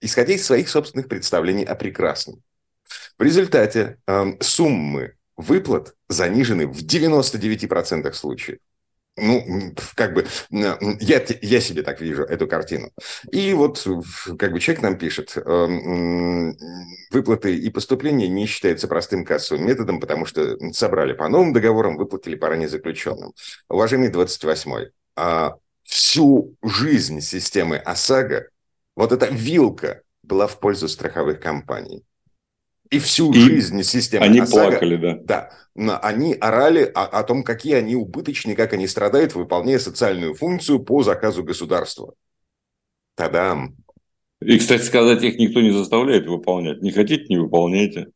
исходя 0.01 0.35
из 0.35 0.47
своих 0.47 0.69
собственных 0.69 1.09
представлений 1.09 1.65
о 1.65 1.75
прекрасном. 1.75 2.43
В 3.19 3.23
результате 3.23 3.99
э, 4.07 4.25
суммы 4.41 5.15
выплат 5.43 5.95
занижены 6.09 6.67
в 6.67 6.83
99% 6.83 8.13
случаев. 8.13 8.59
Ну, 9.17 9.75
как 9.95 10.15
бы, 10.15 10.27
я, 10.49 11.23
я 11.43 11.61
себе 11.61 11.83
так 11.83 12.01
вижу 12.01 12.23
эту 12.23 12.47
картину. 12.47 12.91
И 13.31 13.53
вот, 13.53 13.87
как 14.39 14.53
бы, 14.53 14.61
человек 14.61 14.83
нам 14.83 14.97
пишет, 14.97 15.37
эм, 15.37 16.57
выплаты 17.11 17.55
и 17.55 17.69
поступления 17.69 18.29
не 18.29 18.47
считаются 18.47 18.89
простым 18.89 19.27
кассовым 19.27 19.67
методом, 19.67 20.01
потому 20.01 20.25
что 20.25 20.57
собрали 20.73 21.13
по 21.13 21.29
новым 21.29 21.53
договорам, 21.53 21.99
выплатили 21.99 22.37
по 22.37 22.49
ранее 22.49 22.71
заключенным. 22.71 23.35
Уважаемый 23.69 24.11
28-й, 24.11 24.93
а 25.15 25.57
всю 25.83 26.57
жизнь 26.63 27.21
системы 27.21 27.77
ОСАГО 27.77 28.49
вот 28.97 29.13
эта 29.13 29.27
вилка 29.27 30.03
была 30.23 30.47
в 30.47 30.59
пользу 30.59 30.89
страховых 30.89 31.39
компаний. 31.39 32.03
И 32.93 32.99
всю 32.99 33.33
и 33.33 33.41
жизнь 33.41 33.83
системы 33.85 34.27
Они 34.27 34.41
ОСАГО, 34.41 34.71
плакали, 34.71 34.97
да. 34.97 35.49
Да, 35.75 35.99
они 36.01 36.35
орали 36.35 36.85
о, 36.95 37.05
о 37.05 37.23
том, 37.23 37.43
какие 37.43 37.73
они 37.73 37.97
убыточные, 37.97 38.55
как 38.55 38.75
они 38.75 38.87
страдают, 38.87 39.35
выполняя 39.35 39.79
социальную 39.79 40.35
функцию 40.35 40.81
по 40.81 41.03
заказу 41.03 41.43
государства. 41.43 42.13
Тадам. 43.15 43.77
И, 44.43 44.59
кстати 44.59 44.83
сказать, 44.83 45.23
их 45.23 45.39
никто 45.39 45.63
не 45.63 45.71
заставляет 45.71 46.27
выполнять. 46.27 46.83
Не 46.83 46.91
хотите, 46.91 47.25
не 47.31 47.39
выполняйте. 47.39 48.09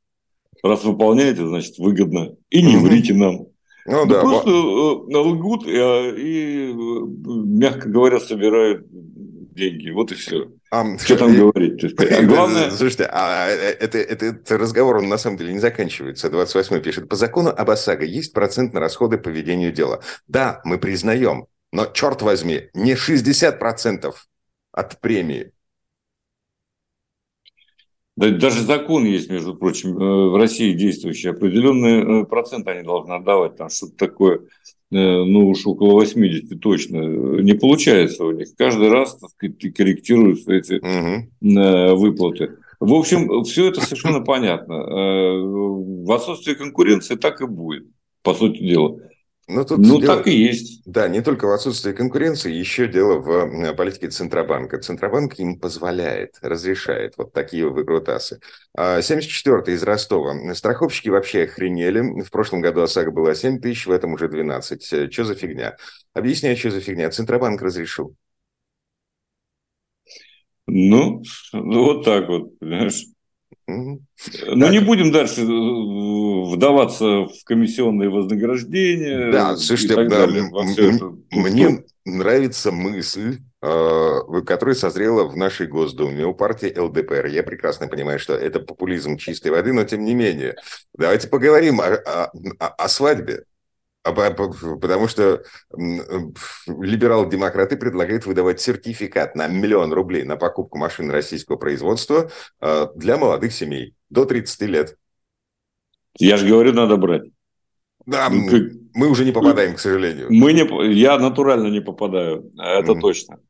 Раз 0.63 0.85
выполняете, 0.85 1.47
значит, 1.47 1.79
выгодно. 1.79 2.37
И 2.51 2.63
не 2.63 2.77
врите 2.77 3.15
нам. 3.15 3.47
Ну, 3.87 4.05
да, 4.05 4.21
просто 4.21 4.51
да. 5.09 5.21
лгут 5.21 5.67
и, 5.67 5.71
и, 5.71 6.73
мягко 6.75 7.89
говоря, 7.89 8.21
собирают 8.21 8.85
деньги. 9.57 9.91
Вот 9.91 10.13
и 10.13 10.15
все. 10.15 10.53
А, 10.71 10.97
Что 10.99 11.17
там 11.17 11.35
говорить? 11.35 11.81
То 11.81 11.87
есть, 11.87 11.99
а 12.01 12.23
главное... 12.23 12.71
Слушайте, 12.77 13.09
а 13.11 13.49
э, 13.49 13.73
это, 13.81 13.99
это, 13.99 14.27
это 14.27 14.59
разговор, 14.59 14.99
он 14.99 15.09
на 15.09 15.19
самом 15.19 15.39
деле 15.39 15.53
не 15.53 15.59
заканчивается. 15.59 16.31
28 16.31 16.81
пишет, 16.81 17.09
по 17.09 17.17
закону 17.17 17.51
об 17.51 17.71
ОСАГО 17.71 18.05
есть 18.05 18.33
процент 18.33 18.75
на 18.75 18.81
расходы 18.81 19.19
по 19.19 19.31
ведению 19.31 19.73
дела. 19.73 20.01
Да, 20.29 20.61
мы 20.65 20.79
признаем, 20.79 21.47
но, 21.73 21.87
черт 21.87 22.23
возьми, 22.23 22.69
не 22.75 22.95
60% 22.95 24.15
от 24.73 25.01
премии. 25.01 25.51
Да, 28.17 28.31
даже 28.31 28.63
закон 28.63 29.05
есть, 29.05 29.31
между 29.31 29.55
прочим, 29.57 29.97
э, 29.99 30.31
в 30.31 30.37
России 30.37 30.73
действующий. 30.73 31.31
Определенный 31.31 32.23
э, 32.23 32.25
процент 32.25 32.69
они 32.69 32.83
должны 32.83 33.15
отдавать. 33.15 33.57
Там 33.57 33.69
что-то 33.69 33.97
такое 33.97 34.41
Э, 34.41 34.76
ну 34.91 35.49
уж 35.49 35.67
около 35.67 35.93
80 35.93 36.61
точно, 36.61 36.99
не 37.43 37.55
получается 37.55 38.25
у 38.25 38.31
них. 38.31 38.49
Каждый 38.57 38.89
раз, 38.89 39.19
так 39.19 39.31
сказать, 39.31 39.75
корректируются 39.75 40.53
эти 40.53 40.75
угу. 40.75 41.97
выплаты. 41.97 42.57
В 42.79 42.93
общем, 42.95 43.45
все 43.45 43.69
это 43.69 43.81
совершенно 43.81 44.21
понятно. 44.21 44.75
Э, 44.75 45.41
в 45.41 46.13
отсутствии 46.13 46.55
конкуренции 46.55 47.17
так 47.17 47.41
и 47.41 47.47
будет, 47.47 47.87
по 48.23 48.35
сути 48.35 48.59
дела. 48.59 48.99
Ну, 49.49 49.65
тут 49.65 49.79
ну, 49.79 50.01
дело, 50.01 50.17
так 50.17 50.27
и 50.27 50.33
есть. 50.33 50.83
Да, 50.87 51.07
не 51.07 51.23
только 51.23 51.47
в 51.47 51.53
отсутствии 51.53 51.93
конкуренции, 51.93 52.53
еще 52.53 52.89
дело 52.89 53.21
в 53.21 53.31
э, 53.31 53.75
политике 53.75 54.09
Центробанка. 54.09 54.79
Центробанк 54.79 55.39
им 55.39 55.61
позволяет, 55.61 56.37
разрешает 56.43 57.15
вот 57.17 57.33
такие 57.33 57.69
выкрутасы. 57.69 58.41
74-й 58.77 59.71
а, 59.71 59.75
из 59.75 59.83
Ростова. 59.85 60.35
Страховщики 60.55 61.11
вообще 61.11 61.45
охренели. 61.45 62.23
В 62.23 62.31
прошлом 62.33 62.61
году 62.61 62.83
ОСАГО 62.83 63.13
было 63.13 63.37
7 63.37 63.61
тысяч, 63.61 63.87
в 63.87 63.93
этом 63.93 64.15
уже 64.15 64.29
12. 64.29 64.93
Э, 64.93 65.11
что 65.11 65.25
за 65.25 65.37
фигня? 65.37 65.77
Объясняю, 66.13 66.57
что 66.57 66.71
за 66.71 66.81
фигня. 66.81 67.09
Центробанк 67.11 67.63
разрешил. 67.63 68.17
Ну, 70.67 71.23
вот 71.53 72.05
так 72.05 72.29
вот, 72.29 72.59
понимаешь. 72.59 73.16
Ну, 73.69 74.01
не 74.71 74.79
будем 74.79 75.11
дальше 75.11 75.43
э, 75.43 76.55
вдаваться 76.55 77.05
в 77.25 77.45
комиссионные 77.45 78.09
вознаграждения. 78.09 79.33
Да, 79.33 79.57
слушайте, 79.57 79.95
да, 80.09 80.27
мне 81.31 81.85
нравится 82.05 82.71
мысль, 82.71 83.39
э, 83.63 84.21
которая 84.47 84.77
созрела 84.77 85.25
в 85.25 85.37
нашей 85.37 85.67
Госдуме 85.67 86.25
у 86.25 86.35
партии 86.35 86.77
ЛДПР. 86.77 87.27
Я 87.27 87.43
прекрасно 87.43 87.89
понимаю, 87.89 88.21
что 88.21 88.35
это 88.35 88.61
популизм 88.61 89.17
чистой 89.17 89.51
воды, 89.51 89.73
но 89.73 89.85
тем 89.85 90.05
не 90.05 90.15
менее. 90.15 90.55
Давайте 90.97 91.29
поговорим 91.29 91.81
о, 91.81 91.87
о, 91.87 92.31
о 92.69 92.89
свадьбе. 92.89 93.45
А 94.07 94.13
потому 94.13 95.09
что 95.09 95.43
либерал-демократы 95.77 97.77
предлагают 97.77 98.25
выдавать 98.25 98.61
сертификат 98.61 99.35
на 99.35 99.49
миллион 99.49 99.93
рублей 99.93 100.23
на 100.23 100.37
покупку 100.37 100.79
машин 100.79 101.11
российского 101.11 101.57
производства 101.57 102.31
э, 102.61 102.87
для 102.95 103.17
молодых 103.17 103.53
семей 103.53 103.95
до 104.09 104.25
30 104.25 104.61
лет. 104.63 104.97
Я 106.19 106.37
же 106.37 106.47
говорю, 106.47 106.73
надо 106.73 106.97
брать. 106.97 107.25
Да, 108.07 108.29
ну, 108.31 108.49
мы 108.95 109.09
уже 109.09 109.25
не 109.25 109.33
попадаем, 109.33 109.75
к 109.75 109.81
сожалению. 109.81 110.29
Мы 110.31 110.53
не, 110.53 110.95
я 110.95 111.19
натурально 111.19 111.67
не 111.67 111.81
попадаю, 111.81 112.53
это 112.57 112.93
mm-hmm. 112.93 113.01
точно. 113.01 113.41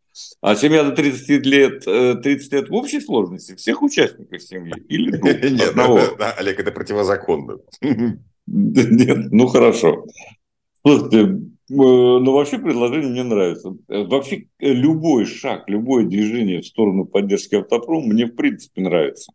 А 0.40 0.56
семья 0.56 0.84
до 0.84 0.92
30 0.92 1.44
лет, 1.44 1.84
30 1.84 2.52
э, 2.52 2.56
лет 2.56 2.70
в 2.70 2.74
общей 2.74 3.02
сложности 3.02 3.54
всех 3.54 3.82
участников 3.82 4.42
семьи? 4.42 4.72
Или 4.88 5.10
Нет, 5.50 5.68
одного? 5.68 6.00
Олег, 6.38 6.58
это 6.58 6.72
противозаконно. 6.72 7.58
Нет, 8.46 9.32
ну 9.32 9.48
хорошо. 9.48 10.06
Слушайте, 10.86 11.18
э, 11.18 11.32
ну 11.68 12.32
вообще 12.32 12.58
предложение 12.58 13.10
мне 13.10 13.24
нравится. 13.24 13.76
Э, 13.88 14.04
вообще 14.04 14.46
э, 14.60 14.72
любой 14.72 15.24
шаг, 15.24 15.68
любое 15.68 16.04
движение 16.04 16.60
в 16.60 16.66
сторону 16.66 17.06
поддержки 17.06 17.56
автопрома 17.56 18.06
мне 18.06 18.26
в 18.26 18.36
принципе 18.36 18.82
нравится. 18.82 19.32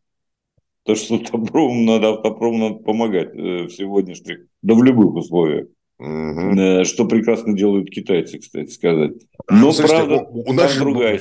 То, 0.84 0.96
что 0.96 1.16
автопрому 1.16 1.84
надо, 1.84 2.12
автопрому 2.12 2.58
надо 2.58 2.76
помогать 2.76 3.36
в 3.36 3.70
сегодняшних, 3.70 4.46
да 4.62 4.76
в 4.76 4.84
любых 4.84 5.14
условиях. 5.14 5.68
Угу. 6.00 6.86
Что 6.86 7.06
прекрасно 7.06 7.54
делают 7.54 7.90
китайцы, 7.90 8.40
кстати 8.40 8.72
сказать. 8.72 9.12
Но, 9.50 9.74
слушайте, 9.74 10.06
правда, 10.08 10.28
у, 10.30 10.50
у 10.50 10.54
нас 10.54 10.72
же 10.72 10.80
другая... 10.80 11.20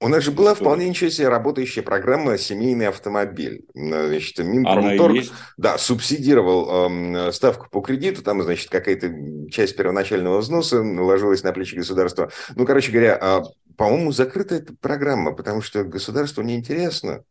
У 0.00 0.06
нас 0.06 0.22
же 0.22 0.30
была 0.30 0.54
вполне 0.54 0.88
ничего 0.88 1.10
себе 1.10 1.28
работающая 1.28 1.82
программа 1.82 2.38
«Семейный 2.38 2.86
автомобиль». 2.86 3.64
Значит, 3.74 4.38
Минпромторг 4.38 5.24
да, 5.56 5.76
субсидировал 5.76 6.88
э, 6.88 7.32
ставку 7.32 7.68
по 7.68 7.80
кредиту, 7.80 8.22
там, 8.22 8.42
значит, 8.42 8.70
какая-то 8.70 9.12
часть 9.50 9.76
первоначального 9.76 10.38
взноса 10.38 10.84
наложилась 10.84 11.42
на 11.42 11.52
плечи 11.52 11.74
государства. 11.74 12.30
Ну, 12.54 12.64
короче 12.64 12.92
говоря, 12.92 13.18
э, 13.20 13.40
по-моему, 13.76 14.12
закрыта 14.12 14.54
эта 14.54 14.72
программа, 14.80 15.32
потому 15.32 15.62
что 15.62 15.82
государству 15.82 16.42
неинтересно. 16.42 17.24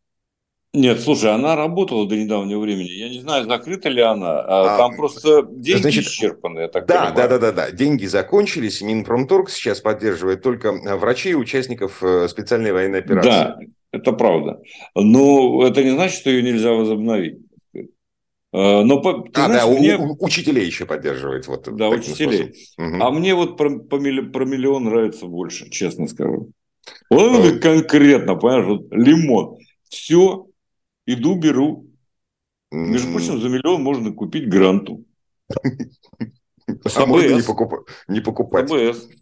Нет, 0.74 1.00
слушай, 1.00 1.32
она 1.32 1.56
работала 1.56 2.06
до 2.06 2.14
недавнего 2.14 2.60
времени. 2.60 2.90
Я 2.90 3.08
не 3.08 3.20
знаю, 3.20 3.46
закрыта 3.46 3.88
ли 3.88 4.02
она. 4.02 4.40
А, 4.40 4.74
а 4.74 4.78
там 4.78 4.96
просто 4.96 5.42
деньги 5.50 5.80
значит, 5.80 6.04
исчерпаны. 6.04 6.60
Я 6.60 6.68
так 6.68 6.86
да, 6.86 7.06
понимаю. 7.06 7.16
да, 7.16 7.28
да, 7.28 7.38
да, 7.38 7.52
да. 7.52 7.70
Деньги 7.70 8.04
закончились. 8.04 8.82
Минпромторг 8.82 9.48
сейчас 9.48 9.80
поддерживает 9.80 10.42
только 10.42 10.72
врачей 10.72 11.32
и 11.32 11.36
участников 11.36 12.02
э, 12.02 12.28
специальной 12.28 12.72
военной 12.72 12.98
операции. 12.98 13.30
Да, 13.30 13.58
это 13.92 14.12
правда. 14.12 14.60
Но 14.94 15.66
это 15.66 15.82
не 15.82 15.90
значит, 15.90 16.20
что 16.20 16.28
ее 16.28 16.42
нельзя 16.42 16.72
возобновить. 16.72 17.38
А, 18.52 18.82
но, 18.82 18.98
а, 18.98 19.46
знаешь, 19.46 19.62
да, 19.62 19.66
мне... 19.66 19.96
у, 19.96 20.22
учителей 20.22 20.66
еще 20.66 20.84
поддерживает. 20.84 21.46
Вот 21.46 21.68
да, 21.76 21.88
учителей. 21.88 22.54
Угу. 22.76 23.02
А 23.02 23.10
мне 23.10 23.34
вот 23.34 23.56
про, 23.56 23.78
про, 23.78 23.98
миллион 23.98 24.84
нравится 24.84 25.26
больше, 25.26 25.70
честно 25.70 26.08
скажу. 26.08 26.50
Вот 27.10 27.54
а... 27.54 27.58
конкретно, 27.58 28.34
понимаешь, 28.34 28.66
вот 28.66 28.92
лимон. 28.92 29.56
Все 29.88 30.47
Иду, 31.08 31.36
беру. 31.36 31.86
Между 32.70 33.10
прочим, 33.12 33.40
за 33.40 33.48
миллион 33.48 33.82
можно 33.82 34.12
купить 34.12 34.48
гранту. 34.48 35.04
А 36.94 37.06
можно 37.06 37.34
не, 37.34 37.42
покупать. 37.42 37.80
не 38.08 38.20
покупать. 38.20 38.70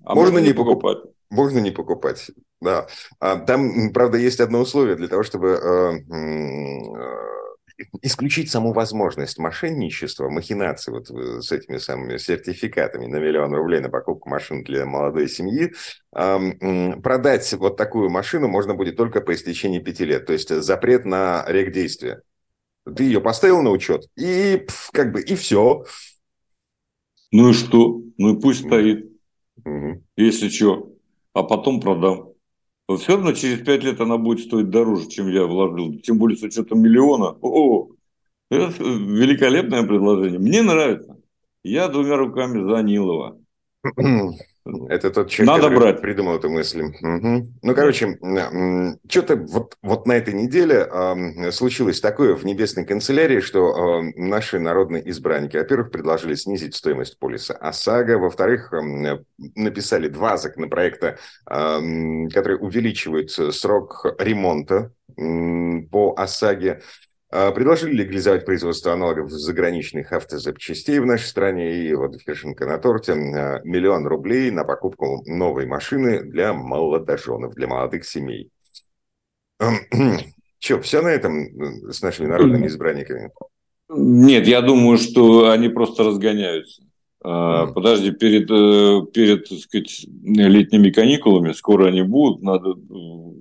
А 0.02 0.14
можно, 0.16 0.38
не 0.38 0.52
покупать. 0.52 0.98
Можно 1.30 1.60
не 1.60 1.70
покупать, 1.70 2.32
да. 2.60 2.88
А, 3.20 3.36
там, 3.36 3.92
правда, 3.92 4.18
есть 4.18 4.40
одно 4.40 4.62
условие 4.62 4.96
для 4.96 5.06
того, 5.06 5.22
чтобы 5.22 5.50
э, 5.50 5.92
э, 6.12 7.25
исключить 8.02 8.50
саму 8.50 8.72
возможность 8.72 9.38
мошенничества, 9.38 10.28
махинации 10.28 10.90
вот 10.90 11.10
э, 11.10 11.40
с 11.40 11.52
этими 11.52 11.78
самыми 11.78 12.16
сертификатами 12.16 13.06
на 13.06 13.16
миллион 13.16 13.54
рублей 13.54 13.80
на 13.80 13.90
покупку 13.90 14.28
машин 14.28 14.62
для 14.64 14.86
молодой 14.86 15.28
семьи, 15.28 15.72
продать 16.12 17.52
вот 17.54 17.76
такую 17.76 18.08
машину 18.10 18.48
можно 18.48 18.74
будет 18.74 18.96
только 18.96 19.20
по 19.20 19.34
истечении 19.34 19.78
пяти 19.78 20.04
лет. 20.04 20.26
То 20.26 20.32
есть 20.32 20.48
запрет 20.48 21.04
на 21.04 21.44
рек 21.46 21.72
действия. 21.72 22.22
Ты 22.84 23.04
ее 23.04 23.20
поставил 23.20 23.62
на 23.62 23.70
учет, 23.70 24.08
и 24.16 24.66
как 24.92 25.12
бы 25.12 25.20
и 25.20 25.34
все. 25.34 25.84
Ну 27.32 27.50
и 27.50 27.52
что? 27.52 28.00
Ну 28.16 28.36
и 28.36 28.40
пусть 28.40 28.66
стоит. 28.66 29.10
Угу. 29.64 30.04
Если 30.16 30.48
что. 30.48 30.92
А 31.32 31.42
потом 31.42 31.80
продам. 31.80 32.35
Все 32.88 33.14
равно 33.14 33.32
через 33.32 33.64
пять 33.64 33.82
лет 33.82 34.00
она 34.00 34.16
будет 34.16 34.46
стоить 34.46 34.70
дороже, 34.70 35.08
чем 35.08 35.28
я 35.28 35.44
вложил. 35.44 35.98
Тем 36.00 36.18
более 36.18 36.38
с 36.38 36.42
учетом 36.42 36.80
миллиона. 36.82 37.36
О, 37.40 37.88
это 38.48 38.72
великолепное 38.80 39.82
предложение. 39.82 40.38
Мне 40.38 40.62
нравится. 40.62 41.20
Я 41.64 41.88
двумя 41.88 42.16
руками 42.16 42.62
за 42.62 42.80
Нилова. 42.82 43.40
Это 44.88 45.10
тот 45.10 45.30
человек, 45.30 45.54
Надо 45.54 45.68
который 45.68 45.92
брать. 45.92 46.00
придумал 46.00 46.36
эту 46.36 46.50
мысль. 46.50 46.82
Угу. 46.82 47.48
Ну, 47.62 47.74
короче, 47.74 48.18
что-то 49.08 49.36
вот, 49.36 49.76
вот 49.82 50.06
на 50.06 50.12
этой 50.12 50.34
неделе 50.34 50.88
э, 50.90 51.52
случилось 51.52 52.00
такое 52.00 52.34
в 52.34 52.44
небесной 52.44 52.84
канцелярии, 52.84 53.40
что 53.40 54.00
э, 54.00 54.12
наши 54.16 54.58
народные 54.58 55.08
избранники, 55.10 55.56
во-первых, 55.56 55.92
предложили 55.92 56.34
снизить 56.34 56.74
стоимость 56.74 57.18
полиса 57.18 57.54
ОСАГО, 57.54 58.18
во-вторых, 58.18 58.72
э, 58.72 59.18
написали 59.54 60.08
два 60.08 60.36
законопроекта, 60.36 61.18
э, 61.48 62.28
которые 62.32 62.58
увеличивают 62.58 63.30
срок 63.30 64.04
ремонта 64.18 64.90
э, 65.16 65.82
по 65.92 66.14
ОСАГе. 66.16 66.82
А, 67.38 67.52
предложили 67.52 67.92
легализовать 67.92 68.46
производство 68.46 68.94
аналогов 68.94 69.30
заграничных 69.30 70.10
автозапчастей 70.12 71.00
в 71.00 71.06
нашей 71.06 71.26
стране. 71.26 71.84
И 71.84 71.92
вот 71.92 72.18
фишенка 72.22 72.64
на 72.64 72.78
торте. 72.78 73.12
А, 73.12 73.60
миллион 73.62 74.06
рублей 74.06 74.50
на 74.50 74.64
покупку 74.64 75.22
новой 75.26 75.66
машины 75.66 76.22
для 76.22 76.54
молодоженов, 76.54 77.54
для 77.54 77.66
молодых 77.66 78.06
семей. 78.06 78.50
Че, 80.60 80.80
все 80.80 81.02
на 81.02 81.08
этом 81.08 81.42
э, 81.42 81.92
с 81.92 82.00
нашими 82.00 82.26
народными 82.26 82.68
избранниками? 82.68 83.30
Нет, 83.90 84.46
я 84.46 84.62
думаю, 84.62 84.96
что 84.96 85.50
они 85.50 85.68
просто 85.68 86.04
разгоняются. 86.04 86.82
Mm. 87.22 87.74
Подожди, 87.74 88.12
перед, 88.12 88.50
э, 88.50 89.12
перед 89.12 89.46
так 89.46 89.58
сказать, 89.58 90.06
летними 90.24 90.90
каникулами, 90.90 91.52
скоро 91.52 91.88
они 91.88 92.02
будут, 92.02 92.40
надо 92.40 92.70
э, 92.70 92.94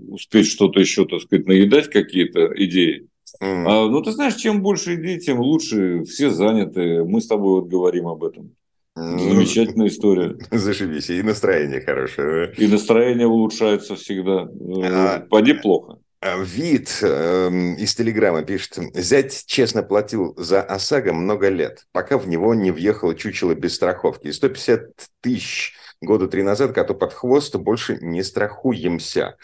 успеть 0.10 0.48
что-то 0.48 0.82
еще, 0.82 1.06
так 1.06 1.22
сказать, 1.22 1.48
наедать, 1.48 1.90
какие-то 1.90 2.52
идеи. 2.62 3.08
Mm. 3.42 3.66
А, 3.68 3.90
ну, 3.90 4.02
ты 4.02 4.12
знаешь, 4.12 4.36
чем 4.36 4.62
больше 4.62 4.96
идей, 4.96 5.20
тем 5.20 5.40
лучше. 5.40 6.04
Все 6.04 6.30
заняты. 6.30 7.04
Мы 7.04 7.22
с 7.22 7.28
тобой 7.28 7.62
вот 7.62 7.70
говорим 7.70 8.08
об 8.08 8.24
этом. 8.24 8.56
Mm. 8.98 9.20
Замечательная 9.20 9.88
история. 9.88 10.38
Зашибись. 10.52 11.10
И 11.10 11.22
настроение 11.22 11.82
хорошее. 11.82 12.54
И 12.58 12.68
настроение 12.68 13.28
улучшается 13.28 13.96
всегда. 13.96 14.48
А, 14.84 15.20
Поди 15.30 15.54
плохо. 15.54 16.00
А, 16.22 16.38
вид 16.38 17.00
э, 17.02 17.50
из 17.78 17.94
Телеграма 17.94 18.42
пишет, 18.42 18.80
зять 18.96 19.44
честно 19.46 19.84
платил 19.84 20.34
за 20.38 20.62
ОСАГО 20.64 21.14
много 21.14 21.50
лет, 21.50 21.86
пока 21.92 22.18
в 22.18 22.28
него 22.28 22.56
не 22.56 22.72
въехало 22.72 23.14
чучело 23.16 23.54
без 23.54 23.76
страховки. 23.76 24.28
И 24.28 24.32
150 24.32 24.92
тысяч 25.22 25.76
года 26.02 26.28
три 26.28 26.42
назад 26.42 26.74
коту 26.74 26.96
под 26.96 27.14
хвост 27.14 27.56
больше 27.58 27.98
не 28.02 28.24
страхуемся. 28.24 29.36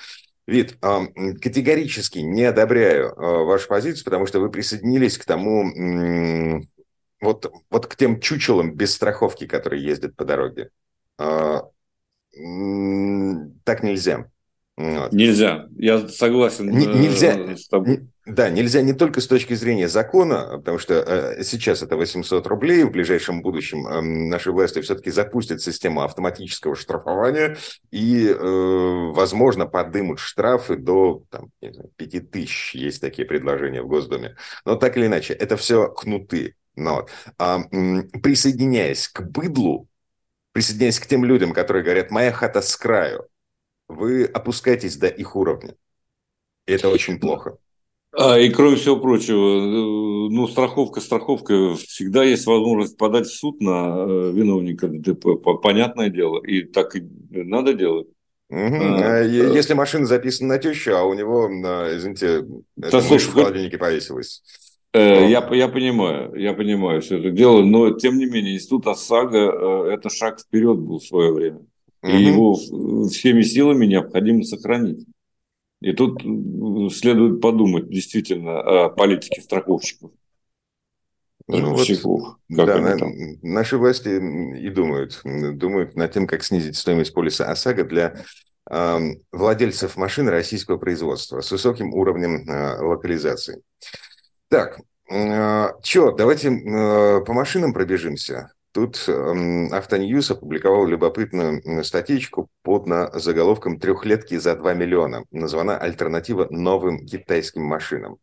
Вид, 0.51 0.77
категорически 0.81 2.19
не 2.19 2.43
одобряю 2.43 3.13
а, 3.17 3.45
вашу 3.45 3.69
позицию, 3.69 4.03
потому 4.03 4.25
что 4.25 4.41
вы 4.41 4.51
присоединились 4.51 5.17
к 5.17 5.23
тому, 5.23 6.61
вот, 7.21 7.53
вот 7.69 7.87
к 7.87 7.95
тем 7.95 8.19
чучелам 8.19 8.75
без 8.75 8.93
страховки, 8.93 9.47
которые 9.47 9.81
ездят 9.81 10.17
по 10.17 10.25
дороге. 10.25 10.71
А, 11.17 11.61
так 13.63 13.83
нельзя. 13.83 14.29
Вот. 14.75 15.13
Нельзя. 15.13 15.69
Я 15.77 16.09
согласен 16.09 16.69
Н- 16.69 16.99
нельзя, 16.99 17.37
э, 17.37 17.55
с 17.55 17.69
тобой. 17.69 18.09
Да, 18.27 18.51
нельзя 18.51 18.84
не 18.84 18.93
только 18.93 19.19
с 19.19 19.27
точки 19.27 19.55
зрения 19.55 19.88
закона, 19.88 20.57
потому 20.57 20.77
что 20.77 20.93
э, 20.93 21.43
сейчас 21.43 21.81
это 21.81 21.95
800 21.95 22.45
рублей, 22.45 22.84
в 22.84 22.91
ближайшем 22.91 23.41
будущем 23.41 23.88
э, 23.88 24.01
наши 24.01 24.51
власти 24.51 24.79
все-таки 24.81 25.10
запустят 25.10 25.60
систему 25.62 26.03
автоматического 26.03 26.75
штрафования 26.75 27.57
и, 27.89 28.27
э, 28.27 29.12
возможно, 29.12 29.65
подымут 29.65 30.19
штрафы 30.19 30.75
до 30.75 31.23
там, 31.31 31.49
не 31.62 31.73
знаю, 31.73 31.89
5 31.95 32.29
тысяч, 32.29 32.75
есть 32.75 33.01
такие 33.01 33.27
предложения 33.27 33.81
в 33.81 33.88
Госдуме. 33.88 34.36
Но 34.65 34.75
так 34.75 34.97
или 34.97 35.07
иначе, 35.07 35.34
это 35.34 35.57
все 35.57 35.89
кнуты. 35.89 36.55
Но, 36.75 37.07
а, 37.38 37.60
присоединяясь 38.23 39.07
к 39.10 39.21
быдлу, 39.21 39.88
присоединяясь 40.53 40.99
к 40.99 41.07
тем 41.07 41.25
людям, 41.25 41.53
которые 41.53 41.84
говорят 41.84 42.12
«моя 42.12 42.31
хата 42.31 42.62
с 42.62 42.77
краю», 42.77 43.27
вы 43.89 44.25
опускаетесь 44.25 44.95
до 44.97 45.07
их 45.07 45.36
уровня. 45.36 45.75
И 46.67 46.71
это 46.73 46.88
очень 46.89 47.19
плохо. 47.19 47.57
А, 48.13 48.38
и 48.38 48.50
кроме 48.50 48.76
всего 48.76 48.97
прочего, 48.97 49.60
э, 49.60 50.30
ну, 50.32 50.47
страховка, 50.47 51.00
страховка, 51.00 51.76
всегда 51.76 52.24
есть 52.24 52.45
возможность 52.45 52.97
подать 52.97 53.28
в 53.28 53.34
суд 53.34 53.62
на 53.62 54.06
э, 54.06 54.32
виновника 54.34 54.88
ДТП, 54.88 55.28
понятное 55.62 56.10
дело, 56.10 56.43
и 56.43 56.63
так 56.63 56.95
и 56.95 57.04
надо 57.30 57.74
делать. 57.74 58.08
Угу. 58.50 58.60
А, 58.60 59.21
Если 59.21 59.74
машина 59.74 60.06
записана 60.06 60.56
на 60.56 60.60
тещу, 60.60 60.91
а 60.93 61.04
у 61.04 61.13
него, 61.13 61.47
извините, 61.47 62.45
это 62.82 63.02
слушай, 63.02 63.28
в 63.28 63.34
холодильнике 63.34 63.78
повесилась. 63.78 64.43
Э, 64.93 65.30
я, 65.30 65.47
я 65.54 65.67
понимаю, 65.69 66.36
я 66.36 66.54
понимаю 66.54 67.02
все 67.02 67.17
это 67.17 67.32
дело, 67.32 67.63
но 67.63 67.91
тем 67.91 68.17
не 68.17 68.26
менее 68.26 68.56
институт 68.56 68.88
ОСАГО 68.88 69.38
э, 69.38 69.93
это 69.93 70.10
шаг 70.10 70.39
вперед 70.41 70.80
был 70.80 71.00
в 71.00 71.06
свое 71.06 71.32
время. 71.32 71.62
И 72.04 72.24
его 72.24 72.56
всеми 73.08 73.43
силами 73.43 73.86
необходимо 73.86 74.43
сохранить. 74.43 75.06
И 75.82 75.94
тут 75.94 76.22
следует 76.94 77.41
подумать 77.41 77.89
действительно 77.89 78.86
о 78.86 78.89
политике 78.89 79.41
страховщиков. 79.41 80.12
Ну, 81.48 81.74
вот, 81.74 82.38
да, 82.48 82.80
на, 82.80 82.98
наши 83.41 83.78
власти 83.78 84.10
и 84.58 84.70
думают, 84.70 85.22
думают 85.24 85.96
над 85.96 86.13
тем, 86.13 86.28
как 86.28 86.44
снизить 86.44 86.78
стоимость 86.78 87.13
полиса 87.13 87.50
ОСАГО 87.52 87.84
для 87.84 88.24
э, 88.70 89.00
владельцев 89.32 89.98
машин 89.98 90.30
российского 90.30 90.78
производства 90.78 91.41
с 91.41 91.52
высоким 91.52 91.94
уровнем 91.94 92.48
э, 92.48 92.80
локализации. 92.82 93.62
Так, 94.48 94.80
э, 95.12 95.67
что, 95.84 96.12
давайте 96.12 96.50
э, 96.50 97.22
по 97.26 97.34
машинам 97.34 97.74
пробежимся. 97.74 98.54
Тут 98.71 99.03
э, 99.07 99.67
Автоньюз 99.71 100.31
опубликовал 100.31 100.86
любопытную 100.86 101.84
статейку 101.84 102.49
под 102.62 102.88
заголовком 103.15 103.79
«Трехлетки 103.79 104.38
за 104.38 104.55
2 104.55 104.73
миллиона». 104.73 105.25
Названа 105.31 105.77
«Альтернатива 105.77 106.47
новым 106.49 107.05
китайским 107.05 107.63
машинам». 107.63 108.17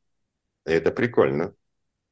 Это 0.64 0.90
прикольно. 0.90 1.54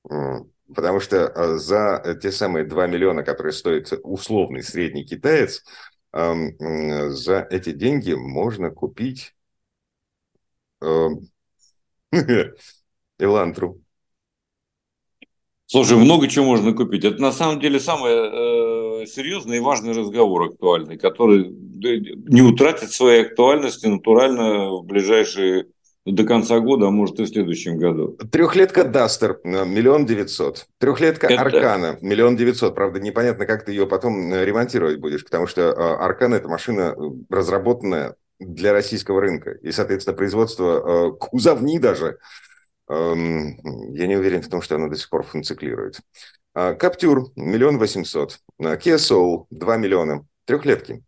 Потому 0.02 1.00
что 1.00 1.16
э, 1.16 1.56
за 1.56 2.18
те 2.20 2.30
самые 2.30 2.64
2 2.66 2.86
миллиона, 2.86 3.22
которые 3.22 3.52
стоит 3.52 3.92
условный 4.02 4.62
средний 4.62 5.04
китаец, 5.04 5.64
за 6.12 7.46
эти 7.50 7.72
деньги 7.72 8.14
можно 8.14 8.70
купить 8.70 9.34
Элантру. 13.18 13.85
Слушай, 15.68 15.98
много 15.98 16.28
чего 16.28 16.44
можно 16.44 16.72
купить. 16.72 17.04
Это 17.04 17.20
на 17.20 17.32
самом 17.32 17.58
деле 17.58 17.80
самый 17.80 18.12
э, 18.12 19.06
серьезный 19.06 19.56
и 19.56 19.60
важный 19.60 19.92
разговор 19.92 20.44
актуальный, 20.44 20.96
который 20.96 21.48
не 21.48 22.42
утратит 22.42 22.92
своей 22.92 23.22
актуальности 23.22 23.86
натурально 23.86 24.70
в 24.70 24.84
ближайшие 24.84 25.66
до 26.04 26.22
конца 26.22 26.60
года, 26.60 26.86
а 26.86 26.90
может 26.90 27.18
и 27.18 27.24
в 27.24 27.28
следующем 27.28 27.78
году. 27.78 28.16
Трехлетка 28.30 28.84
Дастер, 28.84 29.40
э, 29.42 29.64
миллион 29.64 30.06
девятьсот. 30.06 30.66
Трехлетка 30.78 31.26
это... 31.26 31.42
Аркана, 31.42 31.98
миллион 32.00 32.36
девятьсот. 32.36 32.76
Правда, 32.76 33.00
непонятно, 33.00 33.44
как 33.44 33.64
ты 33.64 33.72
ее 33.72 33.88
потом 33.88 34.32
э, 34.32 34.44
ремонтировать 34.44 35.00
будешь, 35.00 35.24
потому 35.24 35.48
что 35.48 35.62
э, 35.62 35.72
Аркана– 35.74 36.34
это 36.36 36.48
машина, 36.48 36.94
разработанная 37.28 38.14
для 38.38 38.72
российского 38.72 39.20
рынка. 39.20 39.50
И, 39.50 39.72
соответственно, 39.72 40.16
производство 40.16 41.10
кузовни 41.18 41.80
даже, 41.80 42.18
я 42.88 44.06
не 44.06 44.16
уверен 44.16 44.42
в 44.42 44.48
том, 44.48 44.62
что 44.62 44.76
оно 44.76 44.88
до 44.88 44.96
сих 44.96 45.10
пор 45.10 45.24
функционирует. 45.24 46.00
Каптюр– 46.54 47.32
миллион 47.36 47.78
восемьсот. 47.78 48.38
Kia 48.60 48.96
Soul– 48.96 49.46
два 49.50 49.76
миллиона. 49.76 50.24
Трехлетки. 50.46 51.02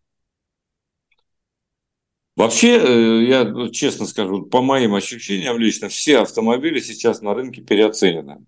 Вообще, 2.37 2.79
э, 2.79 3.25
я 3.25 3.71
честно 3.71 4.07
скажу, 4.07 4.43
по 4.47 4.63
моим 4.63 4.95
ощущениям 4.95 5.59
лично, 5.59 5.89
все 5.89 6.19
автомобили 6.19 6.79
сейчас 6.79 7.21
на 7.21 7.35
рынке 7.35 7.63
переоценены. 7.63 8.45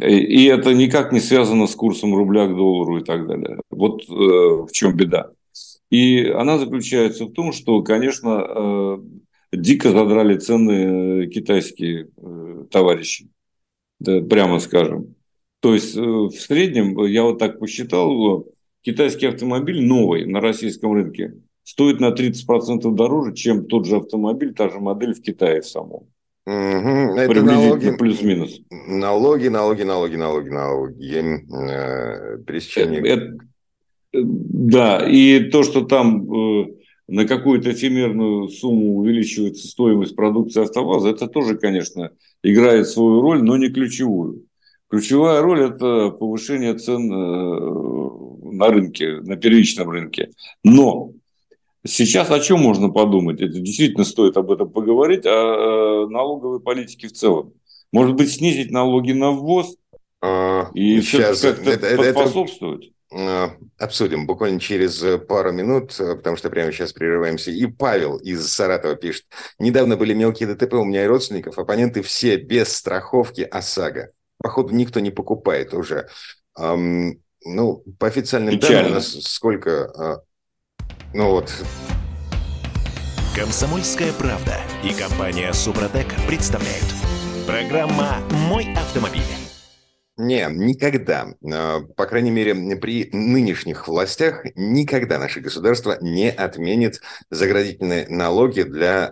И 0.00 0.46
это 0.46 0.74
никак 0.74 1.12
не 1.12 1.20
связано 1.20 1.66
с 1.68 1.76
курсом 1.76 2.14
рубля 2.16 2.46
к 2.46 2.56
доллару 2.56 2.98
и 2.98 3.04
так 3.04 3.28
далее. 3.28 3.60
Вот 3.70 4.02
э, 4.08 4.12
в 4.12 4.68
чем 4.72 4.96
беда. 4.96 5.30
И 5.90 6.24
она 6.26 6.58
заключается 6.58 7.26
в 7.26 7.32
том, 7.32 7.52
что, 7.52 7.82
конечно, 7.82 8.44
э, 8.48 8.98
дико 9.52 9.90
задрали 9.90 10.38
цены 10.38 11.26
китайские 11.28 12.08
товарищи, 12.70 13.28
да, 14.00 14.20
прямо 14.20 14.58
скажем. 14.58 15.14
То 15.60 15.74
есть 15.74 15.94
в 15.94 16.32
среднем, 16.32 17.04
я 17.04 17.22
вот 17.22 17.38
так 17.38 17.58
посчитал, 17.58 18.46
китайский 18.82 19.26
автомобиль 19.26 19.84
новый 19.84 20.26
на 20.26 20.40
российском 20.40 20.92
рынке 20.92 21.34
стоит 21.64 22.00
на 22.00 22.10
30% 22.10 22.90
дороже, 22.94 23.34
чем 23.34 23.66
тот 23.66 23.86
же 23.86 23.96
автомобиль, 23.96 24.54
та 24.54 24.68
же 24.68 24.80
модель 24.80 25.14
в 25.14 25.22
Китае 25.22 25.60
в 25.60 25.66
самом. 25.66 26.08
Угу. 26.44 27.18
Это 27.18 27.42
налоги, 27.42 27.96
плюс-минус. 27.96 28.60
Налоги, 28.88 29.46
налоги, 29.46 29.82
налоги, 29.82 30.16
налоги, 30.16 30.48
налоги. 30.48 31.44
Э, 31.54 32.38
пересечение. 32.44 33.00
Это, 33.00 33.38
да, 34.12 35.08
и 35.08 35.50
то, 35.50 35.62
что 35.62 35.82
там 35.82 36.24
э, 36.32 36.66
на 37.12 37.26
какую-то 37.26 37.72
эфемерную 37.72 38.48
сумму 38.48 38.96
увеличивается 38.96 39.68
стоимость 39.68 40.16
продукции 40.16 40.62
АвтоВАЗа, 40.62 41.10
это 41.10 41.26
тоже, 41.26 41.58
конечно, 41.58 42.12
играет 42.42 42.88
свою 42.88 43.20
роль, 43.20 43.42
но 43.42 43.58
не 43.58 43.68
ключевую. 43.68 44.46
Ключевая 44.88 45.42
роль– 45.42 45.62
это 45.66 46.08
повышение 46.08 46.72
цен 46.74 47.12
э, 47.12 48.54
на 48.54 48.68
рынке, 48.68 49.20
на 49.20 49.36
первичном 49.36 49.90
рынке. 49.90 50.30
Но 50.64 51.12
Сейчас 51.84 52.30
о 52.30 52.38
чем 52.38 52.60
можно 52.60 52.90
подумать? 52.90 53.40
Это 53.40 53.58
действительно 53.58 54.04
стоит 54.04 54.36
об 54.36 54.52
этом 54.52 54.70
поговорить, 54.70 55.26
о 55.26 56.06
налоговой 56.08 56.60
политике 56.60 57.08
в 57.08 57.12
целом. 57.12 57.54
Может 57.92 58.14
быть, 58.14 58.30
снизить 58.30 58.70
налоги 58.70 59.10
на 59.10 59.32
ввоз 59.32 59.76
а, 60.20 60.70
и 60.74 61.00
сейчас 61.02 61.40
как-то 61.40 61.70
это, 61.70 61.96
поспособствовать? 61.96 62.92
Это 63.10 63.56
обсудим 63.82 64.26
буквально 64.26 64.60
через 64.60 65.04
пару 65.26 65.52
минут, 65.52 65.94
потому 65.96 66.36
что 66.36 66.50
прямо 66.50 66.72
сейчас 66.72 66.92
прерываемся. 66.92 67.50
И 67.50 67.66
Павел 67.66 68.16
из 68.16 68.46
Саратова 68.52 68.94
пишет. 68.94 69.26
Недавно 69.58 69.96
были 69.96 70.14
мелкие 70.14 70.52
ДТП 70.52 70.74
у 70.74 70.84
меня 70.84 71.04
и 71.04 71.08
родственников, 71.08 71.58
оппоненты 71.58 72.02
все 72.02 72.36
без 72.36 72.74
страховки 72.76 73.42
ОСАГО. 73.42 74.10
Походу, 74.38 74.74
никто 74.74 75.00
не 75.00 75.10
покупает 75.10 75.74
уже. 75.74 76.08
Um, 76.58 77.12
ну, 77.44 77.84
по 77.98 78.06
официальным 78.06 78.54
Печально. 78.54 78.76
данным, 78.76 78.92
у 78.92 78.94
нас 78.96 79.12
сколько 79.22 79.84
а, 79.96 80.22
ну 81.14 81.30
вот. 81.30 81.52
Комсомольская 83.36 84.12
правда 84.14 84.56
и 84.82 84.94
компания 84.94 85.52
Супротек 85.52 86.06
представляют. 86.26 86.86
Программа 87.46 88.18
«Мой 88.48 88.72
автомобиль». 88.74 89.41
Не, 90.18 90.46
никогда, 90.50 91.28
а, 91.42 91.80
по 91.96 92.04
крайней 92.04 92.30
мере, 92.30 92.54
при 92.76 93.08
нынешних 93.12 93.88
властях, 93.88 94.44
никогда 94.56 95.18
наше 95.18 95.40
государство 95.40 95.96
не 96.02 96.30
отменит 96.30 97.00
заградительные 97.30 98.06
налоги 98.08 98.62
для 98.62 99.06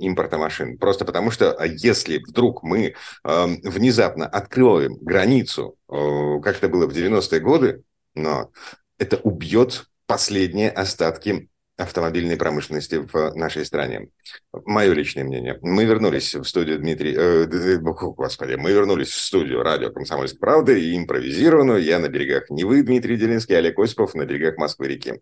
импорта 0.00 0.36
машин. 0.36 0.76
Просто 0.78 1.04
потому 1.04 1.30
что 1.30 1.52
а, 1.52 1.66
если 1.66 2.18
вдруг 2.18 2.64
мы 2.64 2.94
а, 3.22 3.46
внезапно 3.46 4.26
откроем 4.26 4.96
границу, 5.00 5.76
как 5.88 6.56
это 6.56 6.68
было 6.68 6.88
в 6.88 6.92
90-е 6.92 7.40
годы, 7.40 7.84
но 8.16 8.50
это 8.98 9.18
убьет 9.18 9.86
последние 10.06 10.70
остатки 10.70 11.48
автомобильной 11.76 12.36
промышленности 12.36 13.04
в 13.12 13.34
нашей 13.34 13.64
стране. 13.64 14.08
Мое 14.64 14.92
личное 14.92 15.24
мнение. 15.24 15.58
Мы 15.62 15.84
вернулись 15.84 16.34
в 16.34 16.44
студию 16.44 16.78
Дмитрий... 16.78 17.14
Э, 17.16 17.46
господи, 17.76 18.54
мы 18.54 18.70
вернулись 18.70 19.08
в 19.08 19.20
студию 19.20 19.62
радио 19.62 19.90
«Комсомольской 19.90 20.38
правды» 20.38 20.80
и 20.80 20.96
импровизированную. 20.96 21.82
Я 21.82 21.98
на 21.98 22.08
берегах 22.08 22.48
Невы, 22.50 22.82
Дмитрий 22.82 23.16
Делинский, 23.16 23.56
Олег 23.56 23.78
Осипов 23.78 24.14
на 24.14 24.24
берегах 24.24 24.56
Москвы-реки. 24.56 25.14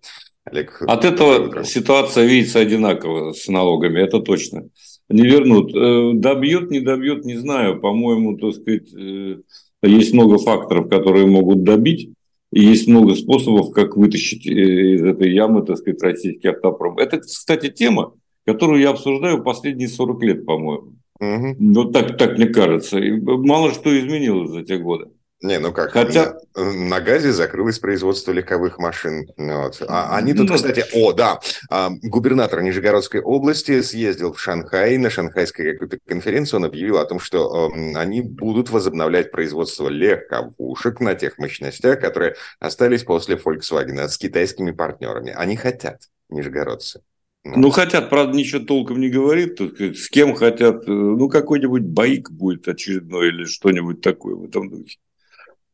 Олег... 0.45 0.83
От 0.87 1.05
этого 1.05 1.65
ситуация 1.65 2.27
видится 2.27 2.59
одинаково 2.59 3.33
с 3.33 3.49
налогами, 3.49 4.01
это 4.01 4.21
точно. 4.21 4.69
Не 5.09 5.23
вернут. 5.23 5.75
Э, 5.75 6.13
добьют, 6.15 6.71
не 6.71 6.81
добьют, 6.81 7.25
не 7.25 7.37
знаю. 7.37 7.81
По-моему, 7.81 8.37
так 8.37 8.55
сказать, 8.55 8.93
э, 8.95 9.37
есть 9.83 10.13
много 10.13 10.39
факторов, 10.39 10.91
которые 10.91 11.27
могут 11.27 11.65
добить. 11.65 12.11
И 12.53 12.61
есть 12.61 12.87
много 12.87 13.15
способов, 13.15 13.73
как 13.73 13.97
вытащить 13.97 14.47
э, 14.47 14.51
из 14.95 15.05
этой 15.05 15.33
ямы, 15.33 15.65
так 15.65 15.79
сказать, 15.79 16.03
российский 16.03 16.49
автопром. 16.49 16.99
Это, 16.99 17.19
кстати, 17.19 17.71
тема, 17.71 18.13
которую 18.45 18.81
я 18.81 18.91
обсуждаю 18.91 19.43
последние 19.43 19.89
40 19.89 20.23
лет, 20.23 20.47
по-моему. 20.47 20.93
Угу. 21.19 21.57
Ну, 21.59 21.91
так, 21.91 22.19
так 22.19 22.37
мне 22.37 22.47
кажется. 22.47 22.99
И 22.99 23.13
мало 23.21 23.73
что 23.73 23.99
изменилось 23.99 24.51
за 24.51 24.63
те 24.65 24.77
годы. 24.77 25.07
Не, 25.43 25.59
ну 25.59 25.73
как, 25.73 25.91
Хотя... 25.91 26.37
на, 26.55 26.73
на 26.73 27.01
газе 27.01 27.33
закрылось 27.33 27.81
производство 27.81 28.31
легковых 28.31 28.79
машин. 28.79 29.27
Вот. 29.37 29.83
А, 29.89 30.17
они 30.17 30.35
тут, 30.35 30.49
ну, 30.49 30.55
кстати, 30.55 30.85
о, 30.93 31.13
да, 31.13 31.41
а, 31.69 31.91
губернатор 31.91 32.63
Нижегородской 32.63 33.21
области 33.21 33.83
съездил 33.83 34.33
в 34.33 34.41
Шанхай, 34.41 34.97
на 34.99 35.11
шанхайской 35.11 35.73
какую-то 35.73 35.99
конференцию 36.07 36.61
он 36.61 36.67
объявил 36.67 36.99
о 36.99 37.05
том, 37.07 37.19
что 37.19 37.73
э, 37.75 37.97
они 37.97 38.23
будут 38.23 38.71
возобновлять 38.71 39.33
производство 39.33 39.89
легковушек 39.89 41.01
на 41.01 41.17
тех 41.17 41.39
мощностях, 41.39 42.01
которые 42.01 42.37
остались 42.61 43.03
после 43.03 43.35
Volkswagen 43.35 44.09
с 44.09 44.17
китайскими 44.19 44.71
партнерами. 44.71 45.33
Они 45.37 45.57
хотят, 45.57 46.03
нижегородцы. 46.29 47.03
Ну, 47.45 47.55
ну, 47.57 47.71
хотят, 47.71 48.11
правда, 48.11 48.37
ничего 48.37 48.65
толком 48.65 49.01
не 49.01 49.09
говорит. 49.09 49.61
С 49.61 50.09
кем 50.09 50.37
хотят, 50.37 50.85
э, 50.87 50.93
ну, 50.93 51.29
какой-нибудь 51.29 51.83
боик 51.83 52.31
будет 52.31 52.69
очередной 52.69 53.29
или 53.29 53.45
что-нибудь 53.45 54.01
такое 54.01 54.37
в 54.37 54.45
этом 54.45 54.71
духе. 54.71 54.99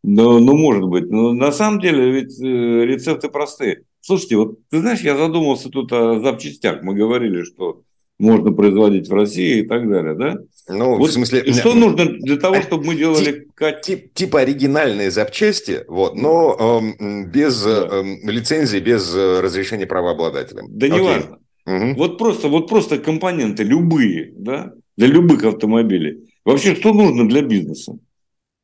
Ну, 0.03 0.39
ну, 0.39 0.57
может 0.57 0.85
быть. 0.85 1.11
Но 1.11 1.33
на 1.33 1.53
самом 1.53 1.81
деле 1.81 2.11
ведь 2.11 2.41
э, 2.41 2.45
рецепты 2.45 3.29
простые. 3.29 3.83
Слушайте, 4.01 4.37
вот 4.37 4.59
ты 4.71 4.81
знаешь, 4.81 5.01
я 5.01 5.17
задумался 5.17 5.69
тут 5.71 5.93
о 5.93 6.21
запчастях. 6.21 6.83
Мы 6.83 6.95
говорили, 6.95 7.43
что 7.43 7.83
можно 8.19 8.53
производить 8.53 9.09
в 9.09 9.15
России 9.15 9.61
и 9.61 9.67
так 9.67 9.89
далее, 9.89 10.15
да? 10.15 10.39
Ну, 10.69 10.97
вот, 10.97 11.09
в 11.09 11.13
смысле... 11.13 11.53
Что 11.53 11.75
нужно 11.75 12.07
для 12.07 12.37
того, 12.37 12.57
э, 12.57 12.63
чтобы 12.63 12.85
мы 12.85 12.95
делали... 12.97 13.47
Тип, 13.57 13.81
тип, 13.83 14.15
типа 14.15 14.41
оригинальные 14.41 15.11
запчасти, 15.11 15.85
вот, 15.89 16.15
но 16.15 16.93
э, 16.99 17.25
без 17.27 17.63
да. 17.63 17.89
э, 17.91 18.03
лицензии, 18.25 18.79
без 18.79 19.15
э, 19.15 19.41
разрешения 19.41 19.87
правообладателя. 19.87 20.63
Да 20.69 20.89
не 20.89 21.01
важно. 21.01 21.39
Угу. 21.67 21.95
Вот 21.97 22.19
просто, 22.19 22.49
вот 22.49 22.69
просто 22.69 22.99
компоненты 22.99 23.63
любые, 23.63 24.33
да, 24.37 24.73
для 24.97 25.07
любых 25.07 25.45
автомобилей. 25.45 26.29
Вообще, 26.45 26.75
что 26.75 26.93
нужно 26.93 27.29
для 27.29 27.43
бизнеса? 27.43 27.99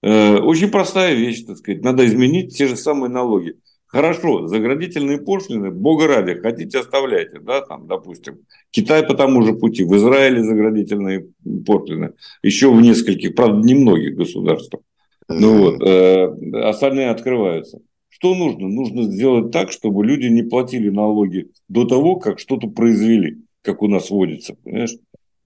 Э, 0.05 0.39
очень 0.39 0.71
простая 0.71 1.15
вещь, 1.15 1.45
так 1.45 1.57
сказать. 1.57 1.83
Надо 1.83 2.05
изменить 2.05 2.55
те 2.55 2.67
же 2.67 2.77
самые 2.77 3.11
налоги. 3.11 3.55
Хорошо, 3.87 4.47
заградительные 4.47 5.19
пошлины, 5.19 5.71
бога 5.71 6.07
ради, 6.07 6.35
хотите 6.35 6.81
оставляйте, 6.81 7.39
да, 7.39 7.63
там, 7.63 7.87
допустим. 7.87 8.41
Китай 8.71 9.07
по 9.07 9.15
тому 9.15 9.43
же 9.43 9.55
пути, 9.55 9.85
в 9.85 9.97
Израиле 9.97 10.43
заградительные 10.43 11.29
пошлины, 11.65 12.13
еще 12.43 12.71
в 12.71 12.83
нескольких, 12.83 13.35
правда, 13.35 13.67
немногих 13.67 14.15
государствах. 14.15 14.83
Ну 15.29 15.59
вот, 15.59 15.83
э, 15.83 16.27
остальные 16.65 17.09
открываются. 17.09 17.81
Что 18.11 18.35
нужно? 18.35 18.69
Нужно 18.69 19.05
сделать 19.05 19.53
так, 19.53 19.73
чтобы 19.73 20.05
люди 20.05 20.27
не 20.27 20.43
платили 20.43 20.91
налоги 20.91 21.49
до 21.69 21.85
того, 21.85 22.17
как 22.17 22.41
что-то 22.41 22.67
произвели, 22.67 23.39
как 23.63 23.81
у 23.81 23.89
нас 23.89 24.11
водится, 24.11 24.55
понимаешь? 24.65 24.97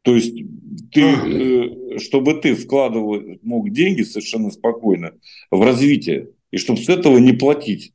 То 0.02 0.14
есть 0.14 0.34
ты, 0.92 1.02
э, 1.02 1.68
чтобы 1.98 2.34
ты 2.34 2.54
вкладывал 2.54 3.22
мог 3.42 3.70
деньги 3.70 4.02
совершенно 4.02 4.50
спокойно 4.50 5.12
в 5.50 5.62
развитие, 5.62 6.30
и 6.50 6.56
чтобы 6.56 6.80
с 6.80 6.88
этого 6.88 7.18
не 7.18 7.32
платить. 7.32 7.92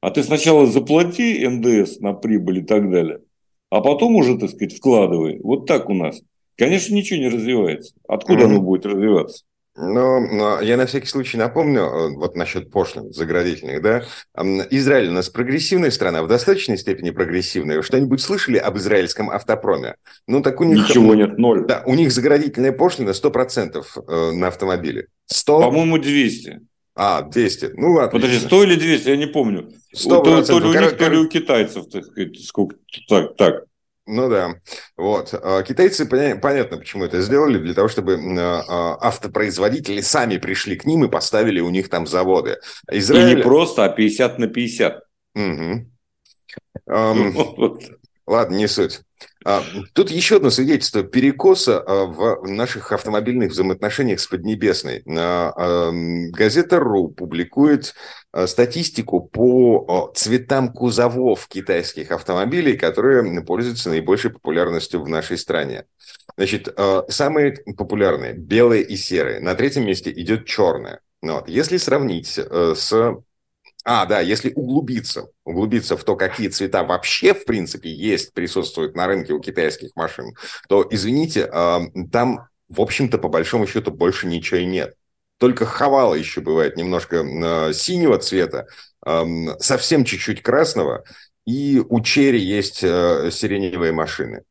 А 0.00 0.10
ты 0.10 0.22
сначала 0.22 0.66
заплати 0.66 1.46
НДС 1.46 1.98
на 2.00 2.12
прибыль 2.12 2.58
и 2.58 2.62
так 2.62 2.90
далее, 2.90 3.20
а 3.70 3.80
потом 3.80 4.16
уже, 4.16 4.38
так 4.38 4.50
сказать, 4.50 4.76
вкладывай. 4.76 5.40
Вот 5.42 5.66
так 5.66 5.88
у 5.88 5.94
нас. 5.94 6.22
Конечно, 6.56 6.94
ничего 6.94 7.18
не 7.18 7.28
развивается. 7.28 7.94
Откуда 8.08 8.42
mm-hmm. 8.42 8.44
оно 8.44 8.60
будет 8.60 8.86
развиваться? 8.86 9.44
Но, 9.76 10.20
но 10.20 10.60
я 10.60 10.76
на 10.76 10.86
всякий 10.86 11.06
случай 11.06 11.36
напомню, 11.36 11.80
э, 11.82 12.08
вот 12.16 12.34
насчет 12.34 12.70
пошлин 12.70 13.12
заградительных, 13.12 13.82
да, 13.82 14.04
Израиль 14.70 15.08
у 15.08 15.12
нас 15.12 15.28
прогрессивная 15.28 15.90
страна, 15.90 16.22
в 16.22 16.28
достаточной 16.28 16.78
степени 16.78 17.10
прогрессивная. 17.10 17.82
Что-нибудь 17.82 18.20
слышали 18.20 18.56
об 18.56 18.78
израильском 18.78 19.30
автопроме? 19.30 19.96
Ну, 20.26 20.42
так 20.42 20.60
у 20.60 20.64
них... 20.64 20.88
Ничего 20.88 21.14
нет, 21.14 21.38
ноль. 21.38 21.66
Да, 21.66 21.82
у 21.86 21.94
них 21.94 22.10
заградительная 22.12 22.72
пошлина 22.72 23.10
100% 23.10 23.84
э, 24.08 24.30
на 24.32 24.48
автомобиле. 24.48 25.08
100... 25.26 25.60
По-моему, 25.60 25.98
200. 25.98 26.60
А, 26.94 27.22
200. 27.22 27.72
Ну, 27.74 27.92
ладно. 27.92 28.12
Подожди, 28.12 28.38
100 28.38 28.62
или 28.64 28.74
200, 28.76 29.08
я 29.10 29.16
не 29.16 29.26
помню. 29.26 29.68
100%. 29.94 30.08
То, 30.08 30.42
то 30.42 30.58
ли 30.58 30.68
у 30.68 30.72
них, 30.72 30.96
то 30.96 31.08
ли 31.08 31.18
у 31.18 31.28
китайцев, 31.28 31.86
так 31.90 32.04
сказать, 32.04 32.40
сколько, 32.40 32.76
так, 33.08 33.36
так. 33.36 33.64
Ну 34.06 34.28
да, 34.28 34.54
вот. 34.96 35.34
А 35.34 35.62
китайцы, 35.62 36.06
понятно, 36.06 36.78
почему 36.78 37.04
это 37.04 37.20
сделали, 37.20 37.58
для 37.58 37.74
того, 37.74 37.88
чтобы 37.88 38.14
а, 38.14 38.62
а, 38.68 39.08
автопроизводители 39.08 40.00
сами 40.00 40.38
пришли 40.38 40.76
к 40.76 40.84
ним 40.84 41.04
и 41.04 41.10
поставили 41.10 41.58
у 41.58 41.70
них 41.70 41.88
там 41.88 42.06
заводы. 42.06 42.58
Израиль... 42.88 43.32
И 43.32 43.34
не 43.36 43.42
просто, 43.42 43.84
а 43.84 43.88
50 43.88 44.38
на 44.38 44.46
50. 44.46 45.02
Угу. 45.34 45.90
Um, 46.88 47.80
ладно, 48.26 48.54
не 48.54 48.68
суть. 48.68 49.00
А, 49.48 49.62
тут 49.92 50.10
еще 50.10 50.38
одно 50.38 50.50
свидетельство 50.50 51.04
перекоса 51.04 51.78
а, 51.78 52.06
в 52.06 52.48
наших 52.50 52.90
автомобильных 52.90 53.52
взаимоотношениях 53.52 54.18
с 54.18 54.26
Поднебесной. 54.26 55.04
А, 55.06 55.92
газета 56.32 56.80
«Ру» 56.80 57.10
публикует 57.10 57.94
статистику 58.46 59.20
по 59.20 60.10
цветам 60.16 60.72
кузовов 60.72 61.46
китайских 61.46 62.10
автомобилей, 62.10 62.76
которые 62.76 63.40
пользуются 63.42 63.88
наибольшей 63.88 64.32
популярностью 64.32 65.00
в 65.00 65.08
нашей 65.08 65.38
стране. 65.38 65.84
Значит, 66.36 66.68
самые 67.08 67.52
популярные– 67.76 68.34
белые 68.36 68.82
и 68.82 68.96
серые. 68.96 69.38
На 69.38 69.54
третьем 69.54 69.86
месте 69.86 70.10
идет 70.10 70.44
черное. 70.46 71.00
Вот. 71.22 71.48
Если 71.48 71.76
сравнить 71.76 72.38
э, 72.38 72.74
с 72.76 73.16
а, 73.88 74.04
да, 74.04 74.20
если 74.20 74.52
углубиться, 74.52 75.28
углубиться 75.44 75.96
в 75.96 76.02
то, 76.02 76.16
какие 76.16 76.48
цвета 76.48 76.82
вообще, 76.82 77.32
в 77.32 77.44
принципе, 77.44 77.88
есть, 77.88 78.32
присутствуют 78.32 78.96
на 78.96 79.06
рынке 79.06 79.32
у 79.32 79.38
китайских 79.40 79.90
машин, 79.94 80.34
то, 80.68 80.84
извините, 80.90 81.46
там, 82.10 82.48
в 82.68 82.80
общем-то, 82.80 83.18
по 83.18 83.28
большому 83.28 83.68
счету, 83.68 83.92
больше 83.92 84.26
ничего 84.26 84.58
и 84.58 84.64
нет. 84.64 84.94
Только 85.38 85.66
хавала 85.66 86.14
еще 86.14 86.40
бывает 86.40 86.76
немножко 86.76 87.16
э, 87.18 87.72
синего 87.74 88.18
цвета, 88.18 88.66
совсем 89.60 90.04
чуть-чуть 90.04 90.42
красного, 90.42 91.04
и 91.46 91.80
у 91.88 92.00
черри 92.00 92.40
есть 92.40 92.82
э, 92.82 93.30
сиреневые 93.30 93.92
машины. 93.92 94.42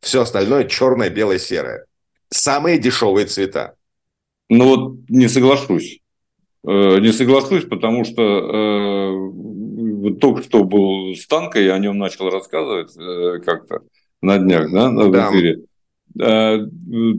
Все 0.00 0.22
остальное 0.22 0.64
черное, 0.64 1.10
белое, 1.10 1.38
серое. 1.38 1.86
Самые 2.28 2.78
дешевые 2.78 3.26
цвета. 3.26 3.76
Ну 4.48 4.64
вот 4.64 4.98
не 5.08 5.28
соглашусь. 5.28 6.00
Э, 6.66 6.98
не 7.00 7.12
соглашусь, 7.12 7.64
потому 7.64 8.04
что 8.04 8.22
э, 8.22 10.14
только 10.20 10.42
что 10.42 10.64
был 10.64 11.14
с 11.14 11.26
танкой, 11.26 11.64
я 11.64 11.74
о 11.74 11.78
нем 11.78 11.98
начал 11.98 12.30
рассказывать 12.30 12.96
э, 12.96 13.40
как-то 13.44 13.82
на 14.22 14.38
днях, 14.38 14.72
да, 14.72 14.90
в 14.90 15.12
эфире. 15.12 15.64
Э, 16.18 16.58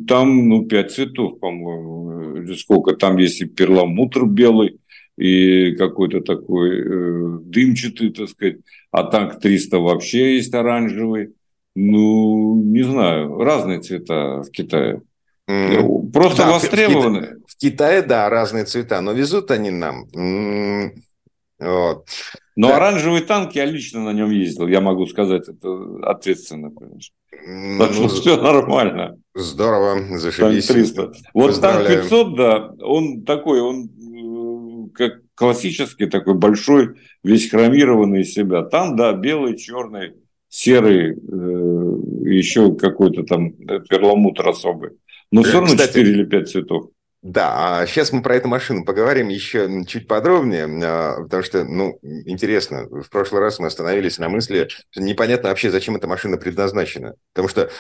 там, 0.08 0.50
ну, 0.50 0.66
пять 0.66 0.92
цветов, 0.92 1.40
по-моему, 1.40 2.38
или 2.38 2.56
сколько. 2.56 2.96
Там 2.96 3.18
есть 3.18 3.42
и 3.42 3.46
перламутр 3.46 4.26
белый, 4.26 4.80
и 5.18 5.76
какой-то 5.76 6.22
такой 6.22 6.80
э, 6.80 7.40
дымчатый, 7.42 8.12
так 8.12 8.30
сказать. 8.30 8.58
А 8.92 9.04
танк 9.04 9.40
300 9.40 9.78
вообще 9.78 10.36
есть 10.36 10.54
оранжевый. 10.54 11.34
Ну, 11.76 12.62
не 12.64 12.84
знаю, 12.84 13.38
разные 13.38 13.82
цвета 13.82 14.42
в 14.42 14.50
Китае. 14.50 15.02
Mm. 15.50 16.12
Просто 16.12 16.44
да, 16.44 16.54
востребованы. 16.54 17.38
В, 17.56 17.62
Китае, 17.62 18.02
да, 18.02 18.30
разные 18.30 18.66
цвета, 18.66 19.02
но 19.02 19.12
везут 19.14 19.52
они 19.52 19.72
нам. 19.72 20.08
Вот. 21.58 22.06
Но 22.58 22.70
да. 22.70 22.78
оранжевый 22.78 23.22
танк, 23.22 23.54
я 23.56 23.66
лично 23.66 24.02
на 24.02 24.12
нем 24.12 24.30
ездил, 24.30 24.68
я 24.68 24.82
могу 24.82 25.06
сказать 25.08 25.48
это 25.48 26.00
ответственно, 26.04 26.72
конечно. 26.72 27.16
Так 27.80 27.94
что 27.94 28.08
все 28.08 28.42
нормально. 28.42 29.18
Здорово, 29.34 30.18
зашибись. 30.18 30.68
Танк 30.68 30.80
300. 30.80 31.12
Вот 31.34 31.62
танк 31.62 31.88
500, 31.88 32.36
да, 32.36 32.74
он 32.82 33.24
такой, 33.24 33.62
он 33.62 33.86
э, 33.86 34.90
как 34.94 35.22
классический 35.36 36.08
такой 36.08 36.36
большой, 36.36 36.96
весь 37.24 37.50
хромированный 37.50 38.22
из 38.22 38.34
себя. 38.34 38.64
Там, 38.64 38.96
да, 38.96 39.14
белый, 39.14 39.58
черный, 39.58 40.14
серый, 40.50 41.12
э, 41.12 41.16
еще 42.30 42.74
какой-то 42.76 43.24
там 43.24 43.52
перламутр 43.54 44.48
особый. 44.48 44.92
Но 45.32 45.44
все 45.44 45.60
равно 45.60 45.76
Кстати, 45.76 45.98
4 45.98 46.10
или 46.10 46.26
5 46.26 46.50
цветов. 46.50 46.90
Да, 47.28 47.80
а 47.80 47.88
сейчас 47.88 48.12
мы 48.12 48.22
про 48.22 48.36
эту 48.36 48.48
машину 48.48 48.86
поговорим 48.86 49.30
еще 49.30 49.84
чуть 49.88 50.08
подробнее, 50.08 50.68
а, 50.86 51.24
потому 51.24 51.42
что, 51.42 51.64
ну, 51.64 51.98
интересно, 52.04 52.84
в 52.84 53.10
прошлый 53.10 53.42
раз 53.42 53.58
мы 53.58 53.66
остановились 53.66 54.20
на 54.20 54.30
мысли, 54.30 54.68
что 54.92 55.02
непонятно 55.02 55.50
вообще, 55.50 55.72
зачем 55.72 55.96
эта 55.96 56.08
машина 56.08 56.38
предназначена. 56.38 57.16
Потому 57.34 57.50
что 57.50 57.72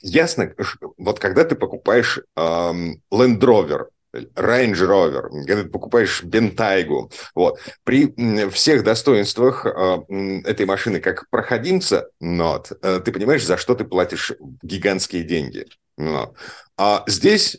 ясно, 0.00 0.54
вот 0.96 1.18
когда 1.18 1.44
ты 1.44 1.56
покупаешь 1.56 2.20
Land 2.38 3.00
Rover, 3.12 3.88
Range 4.14 4.72
Rover, 4.72 5.28
когда 5.46 5.62
ты 5.64 5.68
покупаешь 5.68 6.22
Бентайгу, 6.24 7.12
вот, 7.34 7.60
при 7.84 8.48
всех 8.48 8.82
достоинствах 8.82 9.66
э, 9.66 10.40
этой 10.46 10.64
машины 10.64 11.00
как 11.00 11.28
проходимца, 11.28 12.08
но 12.18 12.64
э, 12.80 13.00
ты 13.04 13.12
понимаешь, 13.12 13.44
за 13.44 13.58
что 13.58 13.74
ты 13.74 13.84
платишь 13.84 14.32
гигантские 14.62 15.24
деньги. 15.24 15.66
Но. 15.96 16.34
А 16.76 17.04
здесь 17.06 17.58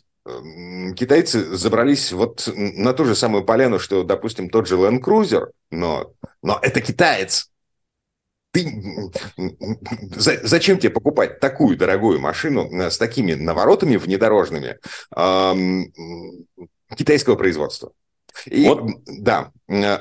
китайцы 0.96 1.56
забрались 1.56 2.12
вот 2.12 2.50
на 2.54 2.92
ту 2.92 3.04
же 3.04 3.14
самую 3.14 3.44
поляну, 3.44 3.78
что, 3.78 4.02
допустим, 4.02 4.50
тот 4.50 4.66
же 4.66 4.76
Land 4.76 5.00
Cruiser, 5.00 5.46
но, 5.70 6.12
но 6.42 6.58
это 6.62 6.80
китаец. 6.80 7.50
Ты, 8.50 9.12
зачем 10.16 10.78
тебе 10.78 10.90
покупать 10.90 11.40
такую 11.40 11.76
дорогую 11.76 12.18
машину 12.20 12.70
э, 12.72 12.90
с 12.90 12.96
такими 12.96 13.34
наворотами 13.34 13.96
внедорожными 13.96 14.78
эм, 15.14 15.92
китайского 16.96 17.36
производства? 17.36 17.92
И, 18.46 18.66
вот. 18.66 18.88
Да, 19.06 19.52
э, 19.68 19.98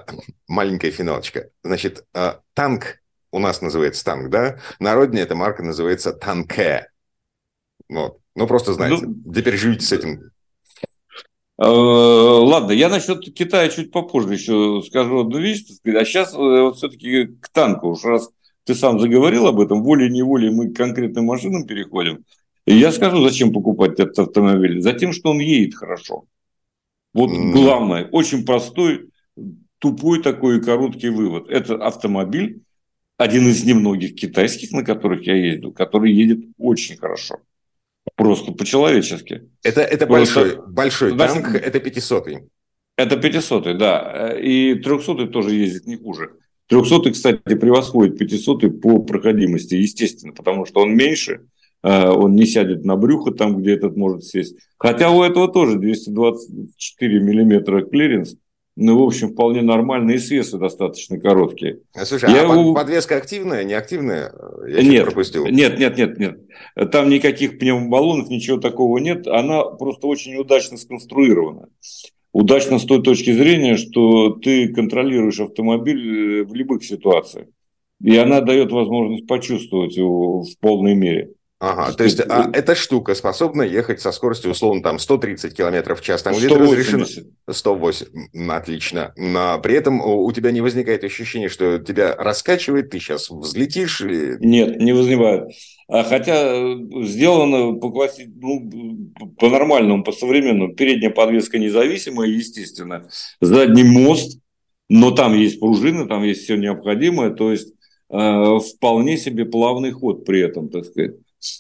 маленькая 0.48 0.92
финалочка. 0.92 1.50
Значит, 1.64 2.06
э, 2.14 2.36
танк 2.54 3.02
у 3.32 3.40
нас 3.40 3.62
называется 3.62 4.06
танк, 4.06 4.30
да? 4.30 4.60
Народнее 4.80 5.24
эта 5.24 5.36
марка 5.36 5.62
называется 5.62 6.14
танке. 6.14 6.90
Вот. 7.90 8.20
Ну, 8.36 8.48
просто 8.48 8.74
знаете. 8.74 9.06
Ну, 9.06 9.34
теперь 9.34 9.58
живите 9.58 9.86
с 9.86 9.91
этим. 9.91 10.32
Э, 11.58 11.63
ладно, 11.65 12.71
я 12.74 12.89
насчет 12.89 13.21
Китая 13.34 13.69
чуть 13.69 13.91
попозже 13.91 14.34
еще 14.34 14.82
скажу 14.86 15.21
одну 15.21 15.39
вещь. 15.39 15.63
А 15.86 16.04
сейчас 16.04 16.34
э, 16.34 16.38
вот 16.38 16.78
все-таки 16.78 17.28
к 17.28 17.50
танку. 17.50 17.89
Уж 17.89 18.04
раз 18.04 18.30
ты 18.65 18.76
сам 18.76 19.00
заговорил 19.00 19.48
об 19.48 19.60
этом, 19.60 19.84
волей-неволей 19.84 20.50
мы 20.50 20.69
к 20.69 20.76
конкретным 20.76 21.26
машинам 21.26 21.65
переходим. 21.65 22.26
И 22.65 22.76
я 22.76 22.91
скажу, 22.91 23.24
зачем 23.24 23.54
покупать 23.54 24.00
этот 24.00 24.17
автомобиль. 24.19 24.82
Затем, 24.82 25.13
что 25.13 25.30
он 25.30 25.39
едет 25.39 25.76
хорошо. 25.76 26.26
Вот 27.13 27.30
mm. 27.30 27.52
главное, 27.52 28.10
очень 28.12 28.43
простой, 28.43 29.10
тупой 29.78 30.21
такой 30.21 30.62
короткий 30.62 31.10
вывод. 31.10 31.48
Это 31.48 31.76
автомобиль, 31.76 32.63
один 33.17 33.48
из 33.48 33.63
немногих 33.63 34.15
китайских, 34.15 34.71
на 34.71 34.84
которых 34.84 35.26
я 35.28 35.36
ездил, 35.36 35.71
который 35.71 36.12
едет 36.12 36.39
очень 36.58 36.98
хорошо. 36.98 37.38
Просто 38.15 38.52
по-человечески. 38.52 39.50
Это, 39.63 39.82
это 39.82 40.06
Просто, 40.06 40.62
большой, 40.68 41.13
большой 41.13 41.18
танк, 41.18 41.56
это 41.56 41.80
500-й. 41.80 42.48
Это 42.98 43.18
500 43.18 43.78
да. 43.78 44.36
И 44.39 44.76
300 44.76 45.28
тоже 45.28 45.56
ездит 45.56 45.86
не 45.86 45.98
хуже. 45.98 46.32
300 46.68 47.12
кстати, 47.12 47.56
превосходит 47.56 48.18
500 48.18 48.82
по 48.82 49.00
проходимости, 49.00 49.76
естественно, 49.76 50.34
потому 50.34 50.65
что 50.65 50.82
он 50.82 50.96
меньше, 50.96 51.41
э, 51.84 52.08
он 52.10 52.36
не 52.36 52.46
сядет 52.46 52.86
на 52.86 52.96
брюхо 52.96 53.32
там, 53.32 53.58
где 53.58 53.74
этот 53.74 53.98
может 53.98 54.24
сесть. 54.24 54.56
Хотя 54.78 55.12
у 55.12 55.22
этого 55.24 55.48
тоже 55.48 55.78
224 55.78 57.20
миллиметра 57.20 57.82
клиренс, 57.82 58.36
ну, 58.78 59.00
в 59.00 59.04
общем, 59.04 59.30
вполне 59.30 59.62
нормальные 59.62 60.20
свесы 60.20 60.58
достаточно 60.58 61.18
короткие. 61.18 61.80
А, 61.94 62.06
слушай, 62.06 62.30
я 62.30 62.42
а 62.42 62.54
его... 62.54 62.74
подвеска 62.74 63.16
активная, 63.16 63.64
не 63.64 63.74
активная? 63.74 64.34
Я 64.68 64.84
нет, 64.84 65.06
пропустил. 65.06 65.46
Нет, 65.46 65.80
нет, 65.80 65.98
нет, 65.98 66.18
нет. 66.20 66.40
Там 66.92 67.10
никаких 67.10 67.58
пневмобаллонов, 67.58 68.30
ничего 68.30 68.58
такого 68.58 68.98
нет. 68.98 69.28
Она 69.28 69.64
просто 69.64 70.08
очень 70.08 70.36
удачно 70.36 70.78
сконструирована. 70.78 71.70
Удачно 72.34 72.78
с 72.78 72.84
той 72.84 73.02
точки 73.02 73.32
зрения, 73.32 73.78
что 73.78 74.32
ты 74.32 74.68
контролируешь 74.68 75.40
автомобиль 75.40 76.42
э, 76.42 76.44
в 76.44 76.54
любых 76.54 76.84
ситуациях. 76.84 77.48
И 78.02 78.18
она 78.18 78.42
дает 78.42 78.74
возможность 78.74 79.26
почувствовать 79.26 79.96
его 79.96 80.42
в 80.42 80.60
полной 80.60 80.96
мере. 80.96 81.32
Ага, 81.60 81.94
то 81.94 82.04
есть 82.04 82.20
а, 82.20 82.50
эта 82.52 82.76
штука 82.76 83.15
способна 83.15 83.62
ехать 83.62 84.02
со 84.02 84.12
скоростью, 84.12 84.52
условно, 84.52 84.84
там 84.84 85.00
130 85.00 85.56
км 85.56 85.96
в 85.96 86.02
час, 86.02 86.22
там 86.22 86.36
где-то 86.36 86.58
разрешено 86.60 87.06
108, 87.50 88.52
отлично. 88.52 89.13
Но 89.15 89.60
при 89.62 89.76
этом 89.76 90.02
у 90.02 90.30
тебя 90.34 90.52
не 90.52 90.60
возникает 90.60 91.06
ощущения, 91.06 91.48
что 91.48 91.80
тебя 91.80 92.13
раскачивает, 92.13 92.89
ты 92.89 93.00
сейчас 93.00 93.30
взлетишь? 93.30 94.02
Или... 94.02 94.36
Нет, 94.41 94.78
не 94.82 94.91
возникает. 94.91 95.50
А 95.88 96.04
хотя 96.04 96.34
э, 96.36 96.76
сделано 97.04 97.80
по, 97.80 97.91
класси... 97.91 98.30
ну, 98.36 98.70
по 99.38 99.50
нормальному, 99.50 100.04
по 100.04 100.12
современному. 100.12 100.74
Передняя 100.74 101.12
подвеска 101.12 101.60
независимая, 101.60 102.28
естественно. 102.28 103.08
Задний 103.39 103.84
мост, 103.84 104.39
но 104.89 105.12
там 105.12 105.36
есть 105.36 105.60
пружины, 105.60 106.08
там 106.08 106.24
есть 106.24 106.44
все 106.44 106.56
необходимое. 106.56 107.30
То 107.30 107.52
есть 107.52 107.74
э, 108.10 108.60
вполне 108.60 109.18
себе 109.18 109.46
плавный 109.46 109.91
ход 109.91 110.26
при 110.26 110.41
этом, 110.41 110.70
так 110.70 110.86
сказать. 110.86 111.15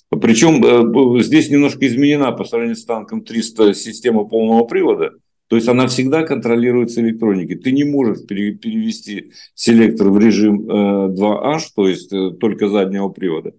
Причем 0.09 0.63
э, 0.63 1.23
здесь 1.23 1.49
немножко 1.49 1.85
изменена 1.87 2.31
по 2.31 2.45
сравнению 2.45 2.75
с 2.75 2.85
танком 2.85 3.23
300 3.23 3.73
система 3.73 4.25
полного 4.25 4.65
привода. 4.65 5.11
То 5.47 5.55
есть 5.55 5.67
она 5.67 5.87
всегда 5.87 6.23
контролируется 6.23 7.01
электроникой. 7.01 7.57
Ты 7.57 7.71
не 7.71 7.83
можешь 7.83 8.25
перевести 8.25 9.31
селектор 9.53 10.09
в 10.09 10.19
режим 10.19 10.67
2H, 10.67 11.57
э, 11.57 11.59
то 11.75 11.87
есть 11.87 12.13
э, 12.13 12.31
только 12.31 12.69
заднего 12.69 13.09
привода. 13.09 13.53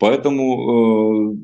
Поэтому 0.00 1.36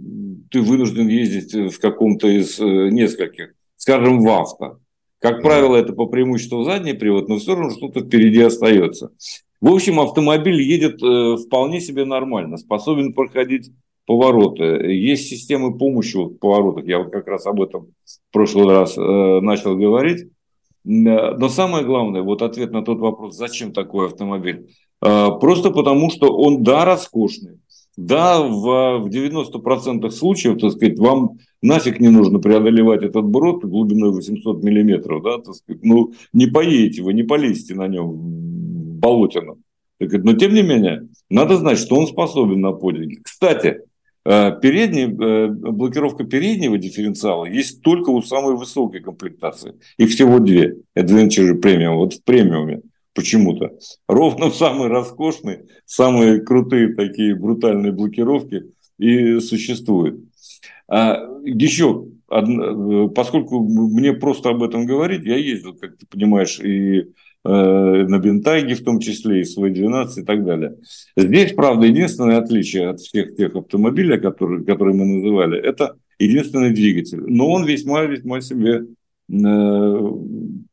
ты 0.49 0.61
вынужден 0.61 1.09
ездить 1.09 1.75
в 1.75 1.81
каком-то 1.81 2.29
из 2.29 2.61
нескольких, 2.61 3.53
скажем, 3.75 4.20
в 4.20 4.29
авто. 4.29 4.79
Как 5.18 5.42
правило, 5.42 5.75
это 5.75 5.92
по 5.92 6.07
преимуществу 6.07 6.62
задний 6.62 6.92
привод, 6.92 7.29
но 7.29 7.38
все 7.38 7.57
равно 7.57 7.70
что-то 7.70 8.05
впереди 8.05 8.42
остается. 8.42 9.11
В 9.61 9.75
общем, 9.75 9.99
автомобиль 9.99 10.62
едет 10.62 11.01
вполне 11.47 11.81
себе 11.81 12.05
нормально, 12.05 12.57
способен 12.57 13.12
проходить 13.12 13.73
повороты. 14.06 14.64
Есть 14.92 15.28
системы 15.28 15.76
помощи 15.76 16.16
в 16.16 16.38
поворотах. 16.38 16.86
Я 16.86 16.98
вот 16.98 17.10
как 17.10 17.26
раз 17.26 17.46
об 17.46 17.62
этом 17.62 17.88
в 18.04 18.32
прошлый 18.32 18.66
раз 18.66 18.96
э, 18.96 19.00
начал 19.40 19.76
говорить. 19.76 20.28
Но 20.84 21.48
самое 21.48 21.84
главное, 21.84 22.22
вот 22.22 22.42
ответ 22.42 22.72
на 22.72 22.82
тот 22.82 22.98
вопрос, 22.98 23.36
зачем 23.36 23.72
такой 23.72 24.06
автомобиль? 24.06 24.68
Э, 25.02 25.28
просто 25.40 25.70
потому, 25.70 26.10
что 26.10 26.36
он, 26.36 26.62
да, 26.62 26.84
роскошный. 26.84 27.58
Да, 27.96 28.42
в, 28.42 28.98
в 28.98 29.08
90% 29.08 30.10
случаев, 30.10 30.60
так 30.60 30.72
сказать, 30.72 30.98
вам 30.98 31.38
нафиг 31.62 32.00
не 32.00 32.08
нужно 32.08 32.40
преодолевать 32.40 33.04
этот 33.04 33.24
брод 33.24 33.64
глубиной 33.64 34.10
800 34.10 34.64
миллиметров, 34.64 35.22
да, 35.22 35.38
так 35.38 35.54
сказать, 35.54 35.84
ну, 35.84 36.12
не 36.32 36.46
поедете 36.46 37.02
вы, 37.02 37.14
не 37.14 37.22
полезете 37.22 37.74
на 37.76 37.86
нем 37.86 38.10
болотину. 38.98 39.58
Но, 40.00 40.32
тем 40.34 40.54
не 40.54 40.62
менее, 40.62 41.08
надо 41.30 41.56
знать, 41.56 41.78
что 41.78 41.96
он 41.96 42.08
способен 42.08 42.60
на 42.60 42.72
подвиги. 42.72 43.20
Кстати, 43.22 43.82
Э, 44.26 44.52
передний, 44.60 45.04
э, 45.04 45.48
блокировка 45.48 46.24
переднего 46.24 46.78
дифференциала 46.78 47.44
есть 47.44 47.82
только 47.82 48.10
у 48.10 48.22
самой 48.22 48.56
высокой 48.56 49.00
комплектации. 49.00 49.74
Их 49.98 50.10
всего 50.10 50.38
две. 50.38 50.78
Adventure 50.96 51.54
премиум. 51.54 51.96
Вот 51.96 52.14
в 52.14 52.24
премиуме 52.24 52.80
почему-то. 53.14 53.72
Ровно 54.08 54.50
самые 54.50 54.88
роскошные, 54.88 55.66
самые 55.84 56.40
крутые 56.40 56.94
такие 56.94 57.34
брутальные 57.34 57.92
блокировки 57.92 58.64
и 58.98 59.40
существуют. 59.40 60.20
А 60.88 61.18
еще, 61.44 62.06
поскольку 63.14 63.60
мне 63.60 64.12
просто 64.12 64.50
об 64.50 64.62
этом 64.62 64.87
говорить, 64.87 65.24
я 65.24 65.37
ездил, 65.37 65.74
как 65.74 65.96
ты 65.96 66.06
понимаешь, 66.06 66.60
и 66.60 67.04
Э, 67.04 67.23
на 67.44 68.18
Бентайге 68.18 68.74
в 68.74 68.83
том 68.83 69.00
числе, 69.00 69.40
и 69.40 69.44
свой 69.44 69.70
12 69.70 70.18
и 70.18 70.26
так 70.26 70.44
далее. 70.44 70.76
Здесь, 71.16 71.52
правда, 71.52 71.87
единственное 71.87 72.38
отличие 72.38 72.88
от 72.88 73.00
всех 73.00 73.37
тех 73.37 73.54
автомобилей, 73.54 74.18
которые, 74.18 74.64
которые 74.64 74.96
мы 74.96 75.04
называли, 75.04 75.59
это 75.59 75.96
единственный 76.18 76.72
двигатель. 76.72 77.20
Но 77.20 77.50
он 77.50 77.66
весьма-весьма 77.66 78.40
себе 78.40 78.87
э, 79.28 80.11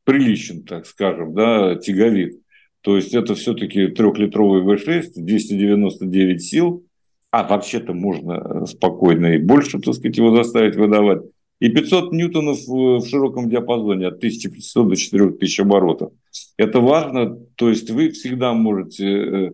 приличен, 0.03 0.63
так 0.63 0.86
скажем, 0.86 1.34
да, 1.34 1.75
тяговит. 1.75 2.39
То 2.81 2.95
есть 2.95 3.13
это 3.13 3.36
все-таки 3.36 3.88
трехлитровый 3.88 4.63
V6, 4.63 5.12
299 5.15 6.41
сил, 6.41 6.84
а 7.31 7.47
вообще-то 7.47 7.93
можно 7.93 8.65
спокойно 8.65 9.36
и 9.36 9.38
больше, 9.38 9.79
так 9.79 9.93
сказать, 9.93 10.17
его 10.17 10.36
заставить 10.36 10.75
выдавать. 10.75 11.21
И 11.62 11.69
500 11.69 12.12
ньютонов 12.12 12.58
в 12.65 13.06
широком 13.06 13.47
диапазоне 13.47 14.08
от 14.08 14.15
1500 14.15 14.89
до 14.89 14.95
4000 14.95 15.62
оборотов. 15.62 16.12
Это 16.58 16.80
важно, 16.80 17.38
то 17.56 17.69
есть 17.69 17.91
вы 17.91 18.10
всегда 18.10 18.54
можете, 18.54 19.06
э, 19.06 19.52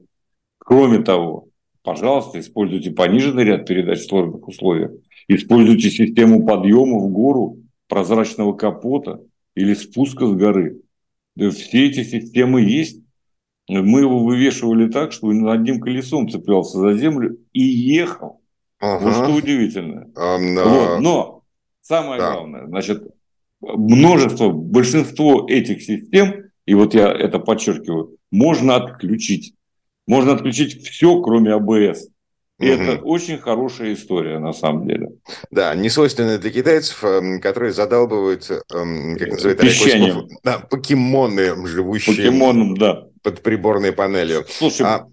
кроме 0.58 1.00
того, 1.00 1.50
пожалуйста, 1.84 2.40
используйте 2.40 2.92
пониженный 2.92 3.44
ряд 3.44 3.68
передач 3.68 4.00
в 4.00 4.08
сложных 4.08 4.48
условиях, 4.48 4.92
используйте 5.28 5.90
систему 5.90 6.46
подъема 6.46 6.98
в 7.00 7.10
гору, 7.12 7.58
прозрачного 7.90 8.54
капота 8.54 9.20
или 9.56 9.74
спуска 9.74 10.28
с 10.28 10.34
горы. 10.34 10.80
Все 11.38 11.88
эти 11.88 12.04
системы 12.04 12.62
есть. 12.62 13.02
Мы 13.68 14.00
его 14.00 14.24
вывешивали 14.24 14.90
так, 14.90 15.12
что 15.12 15.28
он 15.28 15.46
одним 15.50 15.82
колесом 15.82 16.30
цеплялся 16.30 16.78
за 16.78 16.94
землю 16.94 17.38
и 17.52 17.64
ехал. 17.64 18.40
Ага. 18.80 19.04
Вот 19.04 19.14
что 19.14 19.36
удивительно. 19.36 20.10
А, 20.16 20.38
но... 20.38 20.64
Вот. 20.64 21.00
но 21.02 21.37
самое 21.88 22.20
да. 22.20 22.34
главное, 22.34 22.68
значит, 22.68 23.04
множество, 23.62 24.50
большинство 24.50 25.46
этих 25.48 25.82
систем 25.82 26.48
и 26.68 26.76
вот 26.76 26.94
я 26.94 27.10
это 27.12 27.40
подчеркиваю, 27.40 28.18
можно 28.30 28.76
отключить. 28.76 29.54
Можно 30.06 30.34
отключить 30.34 30.86
все, 30.86 31.22
кроме 31.22 31.54
АБС. 31.54 32.10
И 32.60 32.72
угу. 32.72 32.82
это 32.82 33.02
очень 33.04 33.38
хорошая 33.38 33.94
история, 33.94 34.40
на 34.40 34.52
самом 34.52 34.88
деле. 34.88 35.12
Да, 35.52 35.74
не 35.76 35.90
свойственно 35.90 36.38
для 36.38 36.50
китайцев, 36.50 37.04
эм, 37.04 37.40
которые 37.40 37.72
задалбывают, 37.72 38.50
эм, 38.74 39.16
как 39.18 39.30
называют, 39.30 39.62
Песчанием. 39.62 40.28
Да, 40.44 40.60
покемоны, 40.60 41.68
живущие 41.68 42.16
Покемоном, 42.16 42.76
да. 42.76 43.08
под 43.22 43.42
приборной 43.44 43.92
панелью. 43.92 44.44
Слушай, 44.50 44.88
а... 44.88 45.08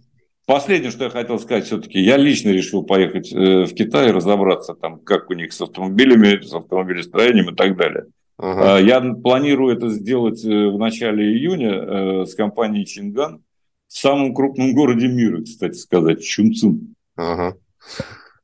последнее, 0.46 0.90
что 0.90 1.04
я 1.04 1.10
хотел 1.10 1.38
сказать, 1.38 1.64
все-таки 1.66 2.00
я 2.00 2.16
лично 2.16 2.50
решил 2.50 2.84
поехать 2.84 3.32
э, 3.32 3.64
в 3.64 3.74
Китай 3.74 4.08
и 4.08 4.12
разобраться 4.12 4.74
там, 4.74 4.98
как 5.00 5.30
у 5.30 5.34
них 5.34 5.52
с 5.52 5.60
автомобилями, 5.60 6.40
с 6.44 6.52
автомобилестроением 6.52 7.50
и 7.50 7.54
так 7.54 7.76
далее. 7.76 8.06
Ага. 8.36 8.78
Я 8.80 9.00
планирую 9.00 9.76
это 9.76 9.88
сделать 9.88 10.44
э, 10.44 10.48
в 10.48 10.78
начале 10.78 11.24
июня 11.32 11.72
э, 11.72 12.26
с 12.26 12.34
компанией 12.34 12.86
Чинган 12.86 13.42
в 13.86 13.96
самом 13.96 14.34
крупном 14.34 14.74
городе 14.74 15.08
мира, 15.08 15.42
кстати 15.42 15.76
сказать, 15.76 16.24
Чунцин. 16.24 16.94
Ага. 17.16 17.56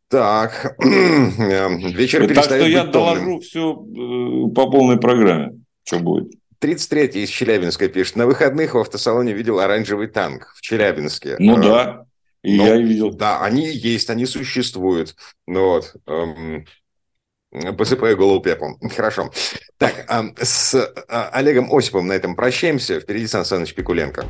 Так, 0.09 0.77
вечер 0.85 2.33
Так 2.35 2.45
что 2.45 2.67
я 2.67 2.85
доложу 2.85 3.41
все 3.41 3.75
по 3.75 4.71
полной 4.71 4.99
программе, 4.99 5.61
что 5.85 5.99
будет. 6.01 6.40
33-й 6.63 7.25
из 7.25 7.29
Челябинска 7.29 7.89
пишет. 7.89 8.17
На 8.17 8.27
выходных 8.27 8.75
в 8.75 8.79
автосалоне 8.79 9.33
видел 9.33 9.61
оранжевый 9.61 10.09
танк 10.09 10.53
в 10.55 10.61
Челябинске. 10.61 11.37
Ну 11.39 11.57
да, 11.61 12.07
и 12.43 12.57
Но, 12.57 12.67
я 12.67 12.77
видел. 12.77 13.13
Да, 13.13 13.43
они 13.43 13.71
есть, 13.71 14.11
они 14.11 14.27
существуют. 14.27 15.17
Ну, 15.47 15.71
вот. 15.71 15.97
Эм, 16.07 16.67
Посыпаю 17.77 18.17
голову 18.17 18.41
пеплом. 18.41 18.79
Хорошо. 18.97 19.31
Так, 19.77 20.07
с 20.41 20.75
а, 21.09 21.31
Олегом 21.33 21.75
Осиповым 21.75 22.07
на 22.07 22.13
этом 22.13 22.37
прощаемся. 22.37 23.01
Впереди 23.01 23.27
Сан 23.27 23.45
Саныч 23.45 23.75
Пикуленко. 23.75 24.25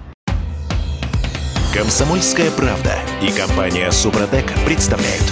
Комсомольская 1.75 2.51
правда 2.53 2.99
и 3.23 3.31
компания 3.31 3.91
Супротек 3.93 4.47
представляют. 4.66 5.24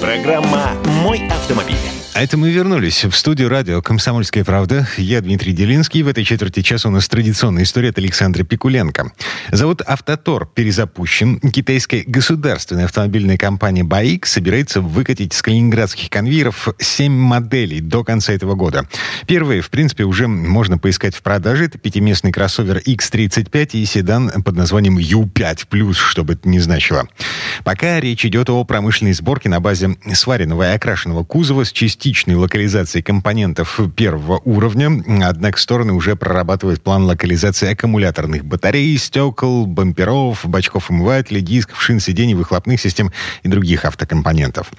Программа 0.00 0.72
«Мой 1.02 1.26
автомобиль». 1.28 1.95
А 2.16 2.22
это 2.22 2.38
мы 2.38 2.50
вернулись 2.50 3.04
в 3.04 3.12
студию 3.12 3.50
радио 3.50 3.82
«Комсомольская 3.82 4.42
правда». 4.42 4.88
Я 4.96 5.20
Дмитрий 5.20 5.52
Делинский. 5.52 6.00
В 6.00 6.08
этой 6.08 6.24
четверти 6.24 6.62
часа 6.62 6.88
у 6.88 6.90
нас 6.90 7.06
традиционная 7.08 7.64
история 7.64 7.90
от 7.90 7.98
Александра 7.98 8.42
Пикуленко. 8.42 9.12
Завод 9.52 9.82
«Автотор» 9.86 10.46
перезапущен. 10.46 11.38
Китайская 11.40 12.04
государственная 12.06 12.86
автомобильная 12.86 13.36
компания 13.36 13.84
«Баик» 13.84 14.24
собирается 14.24 14.80
выкатить 14.80 15.34
с 15.34 15.42
калининградских 15.42 16.08
конвейеров 16.08 16.68
7 16.78 17.12
моделей 17.12 17.82
до 17.82 18.02
конца 18.02 18.32
этого 18.32 18.54
года. 18.54 18.88
Первые, 19.26 19.60
в 19.60 19.68
принципе, 19.68 20.04
уже 20.04 20.26
можно 20.26 20.78
поискать 20.78 21.14
в 21.14 21.20
продаже. 21.20 21.66
Это 21.66 21.76
пятиместный 21.76 22.32
кроссовер 22.32 22.78
X35 22.78 23.72
и 23.72 23.84
седан 23.84 24.42
под 24.42 24.56
названием 24.56 24.96
U5+, 24.96 25.92
чтобы 25.92 26.32
это 26.32 26.48
не 26.48 26.60
значило. 26.60 27.06
Пока 27.62 28.00
речь 28.00 28.24
идет 28.24 28.48
о 28.48 28.64
промышленной 28.64 29.12
сборке 29.12 29.50
на 29.50 29.60
базе 29.60 29.98
сваренного 30.14 30.72
и 30.72 30.74
окрашенного 30.74 31.22
кузова 31.22 31.66
с 31.66 31.72
частью 31.72 32.05
частичной 32.06 32.36
локализации 32.36 33.00
компонентов 33.00 33.80
первого 33.96 34.40
уровня, 34.44 35.02
однако 35.24 35.58
стороны 35.58 35.92
уже 35.92 36.14
прорабатывают 36.14 36.80
план 36.80 37.02
локализации 37.02 37.72
аккумуляторных 37.72 38.44
батарей, 38.44 38.96
стекол, 38.96 39.66
бамперов, 39.66 40.42
бачков 40.44 40.88
омывателей, 40.88 41.40
дисков, 41.40 41.82
шин 41.82 41.98
сидений, 41.98 42.34
выхлопных 42.34 42.80
систем 42.80 43.10
и 43.42 43.48
других 43.48 43.84
автокомпонентов. 43.84 44.70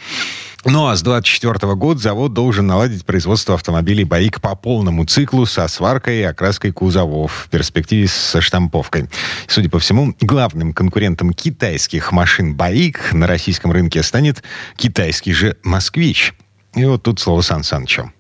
Ну 0.64 0.88
а 0.88 0.96
с 0.96 1.02
2024 1.02 1.76
года 1.76 2.00
завод 2.00 2.32
должен 2.32 2.66
наладить 2.66 3.06
производство 3.06 3.56
автомобилей 3.56 4.06
БАИК 4.06 4.40
по 4.40 4.56
полному 4.56 5.04
циклу 5.04 5.46
со 5.46 5.68
сваркой 5.68 6.20
и 6.20 6.24
окраской 6.24 6.72
кузовов, 6.72 7.48
в 7.48 7.50
перспективе 7.50 8.08
со 8.08 8.40
штамповкой. 8.40 9.10
Судя 9.48 9.70
по 9.70 9.80
всему, 9.80 10.16
главным 10.22 10.72
конкурентом 10.72 11.34
китайских 11.34 12.14
машин 12.14 12.56
БАИК 12.56 13.12
на 13.12 13.28
российском 13.28 13.74
рынке 13.74 14.02
станет 14.02 14.44
китайский 14.78 15.34
же 15.34 15.58
«Москвич». 15.64 16.34
И 16.78 16.86
вот 16.86 17.02
тут 17.02 17.20
слово 17.20 17.42
Сан 17.42 17.64
Санычу. 17.64 18.12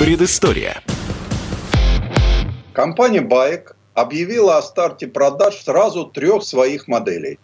Предыстория. 0.00 0.82
Компания 2.72 3.20
«Байк» 3.20 3.76
объявила 3.94 4.58
о 4.58 4.62
старте 4.62 5.06
продаж 5.06 5.62
сразу 5.62 6.06
трех 6.06 6.42
своих 6.42 6.88
моделей. 6.88 7.38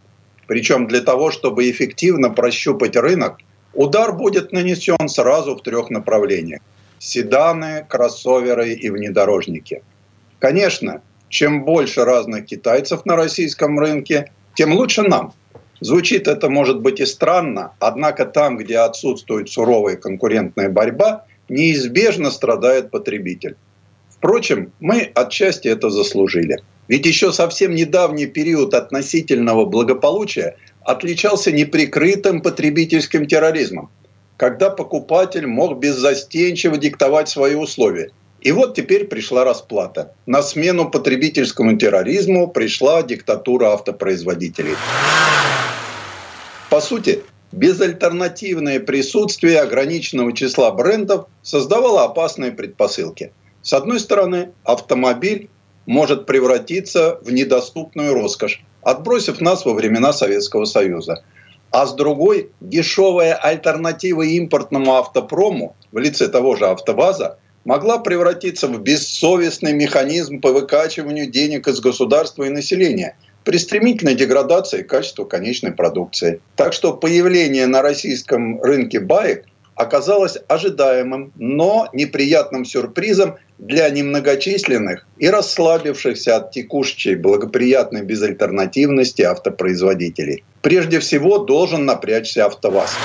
Причем 0.48 0.88
для 0.88 1.00
того, 1.00 1.30
чтобы 1.30 1.70
эффективно 1.70 2.30
прощупать 2.30 2.96
рынок, 2.96 3.38
удар 3.72 4.12
будет 4.12 4.50
нанесен 4.50 5.08
сразу 5.08 5.54
в 5.54 5.62
трех 5.62 5.90
направлениях. 5.90 6.60
Седаны, 6.98 7.86
кроссоверы 7.88 8.72
и 8.72 8.90
внедорожники. 8.90 9.84
Конечно, 10.40 11.02
чем 11.28 11.64
больше 11.64 12.04
разных 12.04 12.46
китайцев 12.46 13.06
на 13.06 13.14
российском 13.14 13.78
рынке, 13.78 14.32
тем 14.54 14.72
лучше 14.72 15.02
нам– 15.02 15.34
Звучит 15.84 16.28
это, 16.28 16.48
может 16.48 16.80
быть, 16.80 17.00
и 17.00 17.04
странно, 17.04 17.72
однако 17.78 18.24
там, 18.24 18.56
где 18.56 18.78
отсутствует 18.78 19.50
суровая 19.50 19.96
конкурентная 19.96 20.70
борьба, 20.70 21.26
неизбежно 21.50 22.30
страдает 22.30 22.90
потребитель. 22.90 23.56
Впрочем, 24.08 24.72
мы 24.80 25.10
отчасти 25.14 25.68
это 25.68 25.90
заслужили. 25.90 26.56
Ведь 26.88 27.04
еще 27.04 27.34
совсем 27.34 27.74
недавний 27.74 28.24
период 28.24 28.72
относительного 28.72 29.66
благополучия 29.66 30.56
отличался 30.80 31.52
неприкрытым 31.52 32.40
потребительским 32.40 33.26
терроризмом, 33.26 33.90
когда 34.38 34.70
покупатель 34.70 35.46
мог 35.46 35.78
беззастенчиво 35.78 36.78
диктовать 36.78 37.28
свои 37.28 37.56
условия. 37.56 38.10
И 38.40 38.52
вот 38.52 38.74
теперь 38.74 39.04
пришла 39.04 39.44
расплата. 39.44 40.14
На 40.24 40.40
смену 40.40 40.90
потребительскому 40.90 41.76
терроризму 41.76 42.48
пришла 42.48 43.02
диктатура 43.02 43.74
автопроизводителей. 43.74 44.76
По 46.74 46.80
сути, 46.80 47.22
безальтернативное 47.52 48.80
присутствие 48.80 49.60
ограниченного 49.60 50.32
числа 50.32 50.72
брендов 50.72 51.26
создавало 51.40 52.02
опасные 52.02 52.50
предпосылки. 52.50 53.32
С 53.62 53.74
одной 53.74 54.00
стороны, 54.00 54.50
автомобиль 54.64 55.50
может 55.86 56.26
превратиться 56.26 57.20
в 57.22 57.32
недоступную 57.32 58.12
роскошь, 58.12 58.64
отбросив 58.82 59.40
нас 59.40 59.64
во 59.64 59.72
времена 59.72 60.12
Советского 60.12 60.64
Союза. 60.64 61.22
А 61.70 61.86
с 61.86 61.94
другой, 61.94 62.50
дешевая 62.60 63.36
альтернатива 63.36 64.22
импортному 64.22 64.96
автопрому 64.96 65.76
в 65.92 65.98
лице 65.98 66.26
того 66.26 66.56
же 66.56 66.66
АвтоВАЗа 66.66 67.38
могла 67.64 67.98
превратиться 67.98 68.66
в 68.66 68.80
бессовестный 68.80 69.74
механизм 69.74 70.40
по 70.40 70.50
выкачиванию 70.50 71.30
денег 71.30 71.68
из 71.68 71.78
государства 71.78 72.42
и 72.42 72.50
населения– 72.50 73.16
при 73.44 73.58
стремительной 73.58 74.14
деградации 74.14 74.82
качества 74.82 75.24
конечной 75.24 75.72
продукции. 75.72 76.40
Так 76.56 76.72
что 76.72 76.94
появление 76.94 77.66
на 77.66 77.82
российском 77.82 78.60
рынке 78.62 79.00
баек 79.00 79.44
оказалось 79.74 80.38
ожидаемым, 80.48 81.32
но 81.36 81.88
неприятным 81.92 82.64
сюрпризом 82.64 83.36
для 83.58 83.88
немногочисленных 83.90 85.06
и 85.18 85.28
расслабившихся 85.28 86.36
от 86.36 86.52
текущей 86.52 87.14
благоприятной 87.16 88.02
безальтернативности 88.02 89.22
автопроизводителей. 89.22 90.44
Прежде 90.62 90.98
всего 91.00 91.38
должен 91.38 91.84
напрячься 91.84 92.46
АвтоВАЗ. 92.46 92.96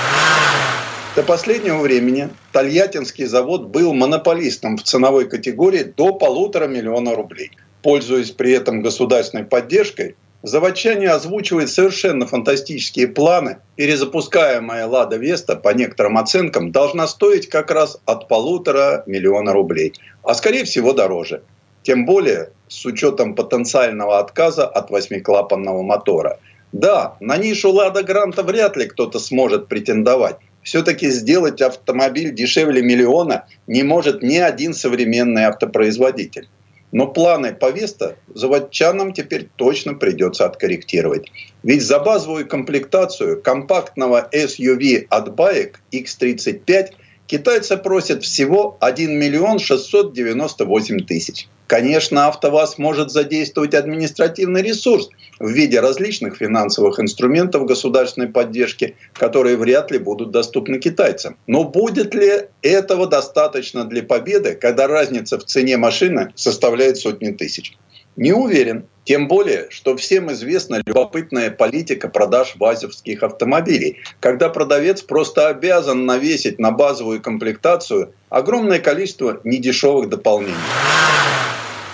До 1.16 1.24
последнего 1.24 1.78
времени 1.78 2.28
Тольяттинский 2.52 3.26
завод 3.26 3.66
был 3.66 3.92
монополистом 3.92 4.76
в 4.76 4.84
ценовой 4.84 5.28
категории 5.28 5.82
до 5.82 6.14
полутора 6.14 6.68
миллиона 6.68 7.14
рублей. 7.16 7.50
Пользуясь 7.82 8.30
при 8.30 8.52
этом 8.52 8.82
государственной 8.82 9.44
поддержкой, 9.44 10.14
Заводчане 10.42 11.10
озвучивает 11.10 11.68
совершенно 11.68 12.26
фантастические 12.26 13.08
планы. 13.08 13.58
Перезапускаемая 13.76 14.86
«Лада 14.86 15.16
Веста» 15.16 15.54
по 15.54 15.68
некоторым 15.74 16.16
оценкам 16.16 16.72
должна 16.72 17.06
стоить 17.06 17.48
как 17.48 17.70
раз 17.70 17.98
от 18.06 18.26
полутора 18.26 19.02
миллиона 19.06 19.52
рублей. 19.52 19.92
А 20.22 20.34
скорее 20.34 20.64
всего 20.64 20.94
дороже. 20.94 21.42
Тем 21.82 22.06
более 22.06 22.52
с 22.68 22.86
учетом 22.86 23.34
потенциального 23.34 24.18
отказа 24.18 24.66
от 24.66 24.90
восьмиклапанного 24.90 25.82
мотора. 25.82 26.38
Да, 26.72 27.16
на 27.20 27.36
нишу 27.36 27.70
«Лада 27.70 28.02
Гранта» 28.02 28.42
вряд 28.42 28.76
ли 28.76 28.86
кто-то 28.86 29.18
сможет 29.18 29.68
претендовать. 29.68 30.36
Все-таки 30.62 31.10
сделать 31.10 31.60
автомобиль 31.60 32.34
дешевле 32.34 32.80
миллиона 32.80 33.46
не 33.66 33.82
может 33.82 34.22
ни 34.22 34.36
один 34.36 34.72
современный 34.72 35.44
автопроизводитель. 35.44 36.48
Но 36.92 37.06
планы 37.06 37.52
по 37.54 37.70
Веста 37.70 38.16
заводчанам 38.34 39.12
теперь 39.12 39.48
точно 39.56 39.94
придется 39.94 40.44
откорректировать. 40.44 41.30
Ведь 41.62 41.82
за 41.82 42.00
базовую 42.00 42.48
комплектацию 42.48 43.40
компактного 43.40 44.28
SUV 44.32 45.06
от 45.08 45.34
Баек 45.34 45.80
X35 45.92 46.94
китайцы 47.26 47.76
просят 47.76 48.24
всего 48.24 48.76
1 48.80 49.18
миллион 49.18 49.58
698 49.60 51.06
тысяч. 51.06 51.48
Конечно, 51.70 52.26
АвтоВАЗ 52.26 52.78
может 52.78 53.12
задействовать 53.12 53.74
административный 53.74 54.60
ресурс 54.60 55.08
в 55.38 55.48
виде 55.50 55.78
различных 55.78 56.36
финансовых 56.36 56.98
инструментов 56.98 57.64
государственной 57.64 58.26
поддержки, 58.26 58.96
которые 59.12 59.56
вряд 59.56 59.92
ли 59.92 59.98
будут 59.98 60.32
доступны 60.32 60.80
китайцам. 60.80 61.36
Но 61.46 61.62
будет 61.62 62.12
ли 62.12 62.48
этого 62.62 63.06
достаточно 63.06 63.84
для 63.84 64.02
победы, 64.02 64.56
когда 64.56 64.88
разница 64.88 65.38
в 65.38 65.44
цене 65.44 65.76
машины 65.76 66.32
составляет 66.34 66.96
сотни 66.96 67.30
тысяч? 67.30 67.78
Не 68.16 68.32
уверен. 68.32 68.86
Тем 69.04 69.28
более, 69.28 69.68
что 69.70 69.96
всем 69.96 70.32
известна 70.32 70.82
любопытная 70.84 71.52
политика 71.52 72.08
продаж 72.08 72.56
вазовских 72.58 73.22
автомобилей, 73.22 73.98
когда 74.18 74.48
продавец 74.48 75.02
просто 75.02 75.46
обязан 75.46 76.04
навесить 76.04 76.58
на 76.58 76.72
базовую 76.72 77.22
комплектацию 77.22 78.12
огромное 78.28 78.80
количество 78.80 79.40
недешевых 79.44 80.08
дополнений. 80.08 80.56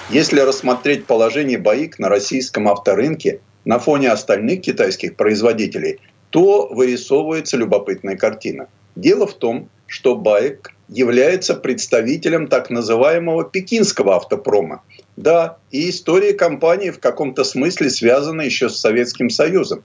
Если 0.09 0.39
рассмотреть 0.39 1.07
положение 1.07 1.59
БАИК 1.59 1.99
на 1.99 2.09
российском 2.09 2.69
авторынке 2.69 3.41
на 3.65 3.81
фоне 3.81 4.11
остальных 4.11 4.61
китайских 4.61 5.17
производителей, 5.17 5.99
то 6.31 6.69
вырисовывается 6.69 7.57
любопытная 7.57 8.17
картина. 8.17 8.69
Дело 8.95 9.27
в 9.27 9.35
том, 9.35 9.69
что 9.89 10.15
БАИК 10.15 10.73
является 10.89 11.55
представителем 11.55 12.47
так 12.47 12.71
называемого 12.71 13.45
пекинского 13.45 14.15
автопрома. 14.15 14.83
Да, 15.17 15.59
и 15.73 15.91
история 15.91 16.35
компании 16.35 16.91
в 16.91 17.01
каком-то 17.01 17.43
смысле 17.43 17.91
связана 17.91 18.43
еще 18.43 18.69
с 18.69 18.77
Советским 18.77 19.29
Союзом. 19.29 19.83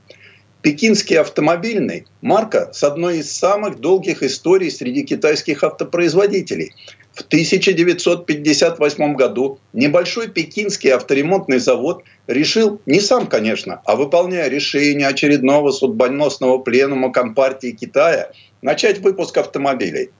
Пекинский 0.62 1.18
автомобильный– 1.18 2.06
марка 2.22 2.70
с 2.72 2.84
одной 2.84 3.20
из 3.20 3.32
самых 3.32 3.80
долгих 3.80 4.22
историй 4.22 4.70
среди 4.70 5.04
китайских 5.04 5.64
автопроизводителей. 5.64 6.74
В 7.14 7.22
1958 7.24 9.16
году 9.16 9.59
небольшой 9.74 10.30
пекинский 10.30 10.91
авторемонтный 10.91 11.59
завод 11.59 12.03
решил, 12.28 12.80
не 12.86 13.01
сам, 13.01 13.28
конечно, 13.28 13.82
а 13.86 13.95
выполняя 13.97 14.47
решение 14.47 15.07
очередного 15.07 15.72
судьбоносного 15.72 16.59
пленума 16.59 17.12
Компартии 17.12 17.72
Китая, 17.72 18.32
начать 18.62 18.99
выпуск 18.99 19.38
автомобилей. 19.38 20.12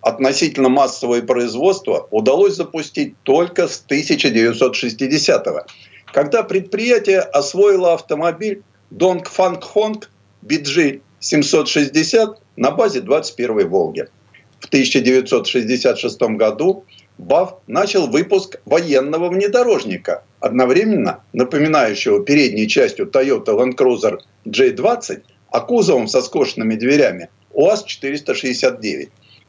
Относительно 0.00 0.70
массовое 0.70 1.22
производство 1.22 2.08
удалось 2.10 2.56
запустить 2.56 3.14
только 3.22 3.68
с 3.68 3.84
1960-го, 3.88 5.66
когда 6.12 6.42
предприятие 6.42 7.20
освоило 7.20 7.94
автомобиль 7.94 8.62
Донг 8.90 9.28
Фанг 9.28 9.62
Хонг 9.62 10.10
BG 10.44 11.02
760 11.20 12.40
на 12.56 12.70
базе 12.70 13.00
21-й 13.00 13.64
«Волги». 13.64 14.08
В 14.60 14.66
1966 14.66 16.20
году 16.36 16.84
БАВ 17.18 17.54
начал 17.66 18.06
выпуск 18.06 18.60
военного 18.64 19.28
внедорожника, 19.28 20.22
одновременно 20.38 21.22
напоминающего 21.32 22.24
передней 22.24 22.68
частью 22.68 23.06
Toyota 23.06 23.56
Land 23.56 23.76
Cruiser 23.76 24.18
J20, 24.46 25.22
а 25.50 25.60
кузовом 25.60 26.08
со 26.08 26.22
скошенными 26.22 26.76
дверями 26.76 27.28
УАЗ-469. 27.52 29.08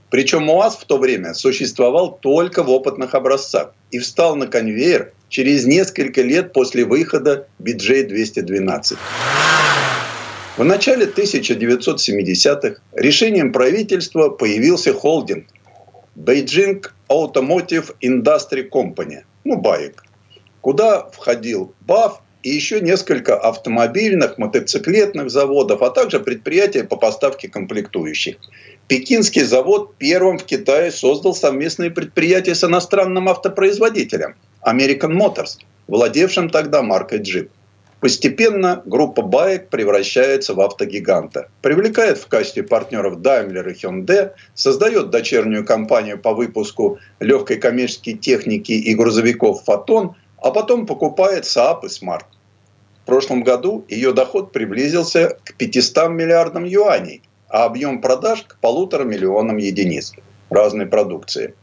Причем 0.10 0.50
УАЗ 0.50 0.78
в 0.78 0.86
то 0.86 0.98
время 0.98 1.34
существовал 1.34 2.18
только 2.22 2.64
в 2.64 2.70
опытных 2.70 3.16
образцах 3.16 3.74
и 3.92 4.00
встал 4.00 4.36
на 4.36 4.48
конвейер 4.48 5.14
через 5.30 5.66
несколько 5.66 6.22
лет 6.22 6.52
после 6.54 6.84
выхода 6.84 7.48
BJ-212. 7.60 8.98
В 10.58 10.66
начале 10.66 11.06
1970-х 11.06 12.82
решением 12.92 13.54
правительства 13.54 14.30
появился 14.30 14.94
холдинг 14.94 15.48
Beijing 16.18 16.86
Automotive 17.10 17.96
Industry 18.04 18.70
Company, 18.70 19.24
ну 19.46 19.56
БАИК, 19.56 20.04
куда 20.60 21.10
входил 21.10 21.74
БАФ 21.80 22.22
и 22.44 22.50
еще 22.50 22.82
несколько 22.82 23.38
автомобильных, 23.38 24.38
мотоциклетных 24.38 25.30
заводов, 25.30 25.82
а 25.82 25.90
также 25.90 26.20
предприятия 26.20 26.84
по 26.84 26.98
поставке 26.98 27.48
комплектующих. 27.48 28.36
Пекинский 28.90 29.44
завод 29.44 29.96
первым 29.98 30.38
в 30.38 30.44
Китае 30.44 30.92
создал 30.92 31.34
совместные 31.34 31.92
предприятия 31.92 32.56
с 32.56 32.64
иностранным 32.66 33.30
автопроизводителем 33.30 34.36
American 34.68 35.14
Motors, 35.18 35.60
владевшим 35.88 36.50
тогда 36.50 36.82
маркой 36.82 37.20
Jeep. 37.20 37.50
Постепенно 38.02 38.82
группа 38.84 39.22
БАЕК 39.22 39.70
превращается 39.70 40.56
в 40.56 40.62
автогиганта. 40.62 41.50
Привлекает 41.62 42.18
в 42.18 42.26
качестве 42.28 42.64
партнеров 42.64 43.20
Daimler 43.20 43.72
и 43.72 43.76
Hyundai, 43.76 44.32
создает 44.56 45.12
дочернюю 45.12 45.64
компанию 45.64 46.18
по 46.18 46.34
выпуску 46.34 46.98
легкой 47.20 47.58
коммерческой 47.58 48.14
техники 48.14 48.72
и 48.72 48.96
грузовиков 48.96 49.64
«Фотон», 49.66 50.16
а 50.38 50.50
потом 50.50 50.88
покупает 50.88 51.44
Saab 51.44 51.82
и 51.84 51.90
Smart. 51.90 52.26
В 53.04 53.06
прошлом 53.06 53.44
году 53.44 53.86
ее 53.88 54.14
доход 54.14 54.52
приблизился 54.52 55.38
к 55.44 55.54
500 55.54 56.10
миллиардам 56.10 56.64
юаней, 56.64 57.22
а 57.50 57.66
объем 57.66 58.02
продаж 58.02 58.42
к 58.48 58.58
полутора 58.58 59.04
миллионам 59.04 59.58
единиц 59.58 60.14
разной 60.50 60.88
продукции. 60.88 61.54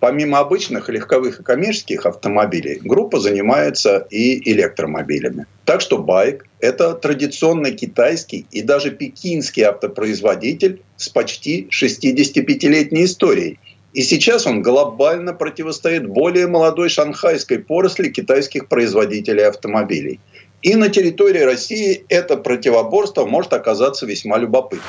Помимо 0.00 0.38
обычных 0.38 0.88
легковых 0.88 1.40
и 1.40 1.42
коммерческих 1.42 2.06
автомобилей, 2.06 2.78
группа 2.82 3.18
занимается 3.18 4.06
и 4.10 4.50
электромобилями. 4.52 5.46
Так 5.64 5.80
что 5.80 5.98
байк– 5.98 6.46
это 6.60 6.94
традиционный 6.94 7.72
китайский 7.72 8.46
и 8.52 8.62
даже 8.62 8.92
пекинский 8.92 9.64
автопроизводитель 9.64 10.82
с 10.96 11.08
почти 11.08 11.68
65-летней 11.70 13.04
историей. 13.04 13.58
И 13.92 14.02
сейчас 14.02 14.46
он 14.46 14.62
глобально 14.62 15.32
противостоит 15.32 16.06
более 16.06 16.46
молодой 16.46 16.88
шанхайской 16.88 17.58
поросли 17.58 18.10
китайских 18.10 18.68
производителей 18.68 19.44
автомобилей. 19.44 20.20
И 20.62 20.76
на 20.76 20.88
территории 20.88 21.40
России 21.40 22.04
это 22.08 22.36
противоборство 22.36 23.24
может 23.24 23.52
оказаться 23.52 24.06
весьма 24.06 24.38
любопытным. 24.38 24.82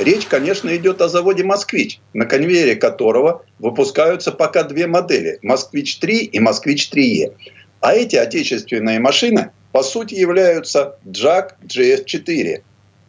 Речь, 0.00 0.24
конечно, 0.24 0.74
идет 0.74 1.02
о 1.02 1.10
заводе 1.10 1.44
«Москвич», 1.44 2.00
на 2.14 2.24
конвейере 2.24 2.74
которого 2.74 3.44
выпускаются 3.58 4.32
пока 4.32 4.62
две 4.62 4.86
модели– 4.86 5.38
«Москвич-3» 5.42 6.10
и 6.20 6.38
«Москвич-3Е». 6.38 7.34
А 7.80 7.92
эти 7.92 8.16
отечественные 8.16 8.98
машины, 8.98 9.50
по 9.72 9.82
сути, 9.82 10.14
являются 10.14 10.96
«Джак 11.06 11.58
GS4». 11.64 12.62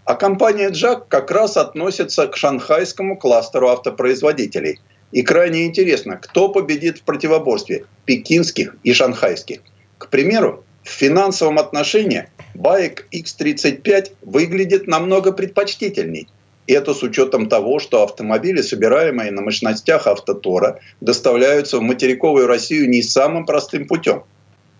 А 0.03 0.15
компания 0.15 0.67
«Джак» 0.67 1.07
как 1.07 1.31
раз 1.31 1.55
относится 1.55 2.27
к 2.27 2.35
шанхайскому 2.35 3.17
кластеру 3.17 3.69
автопроизводителей. 3.69 4.81
И 5.13 5.21
крайне 5.21 5.67
интересно, 5.67 6.17
кто 6.17 6.49
победит 6.49 6.97
в 6.97 7.03
противоборстве– 7.03 7.85
пекинских 8.05 8.75
и 8.83 8.91
шанхайских. 8.91 9.61
К 9.97 10.09
примеру, 10.09 10.65
в 10.83 10.89
финансовом 10.89 11.57
отношении 11.57 12.27
Байк 12.53 13.07
X35 13.13 14.11
выглядит 14.23 14.87
намного 14.87 15.31
предпочтительней– 15.31 16.27
это 16.67 16.93
с 16.93 17.03
учетом 17.03 17.49
того, 17.49 17.79
что 17.79 18.03
автомобили, 18.03 18.61
собираемые 18.61 19.31
на 19.31 19.41
мощностях 19.41 20.07
автотора, 20.07 20.79
доставляются 21.01 21.77
в 21.77 21.81
материковую 21.81 22.47
Россию 22.47 22.89
не 22.89 23.01
самым 23.01 23.45
простым 23.45 23.87
путем. 23.87 24.23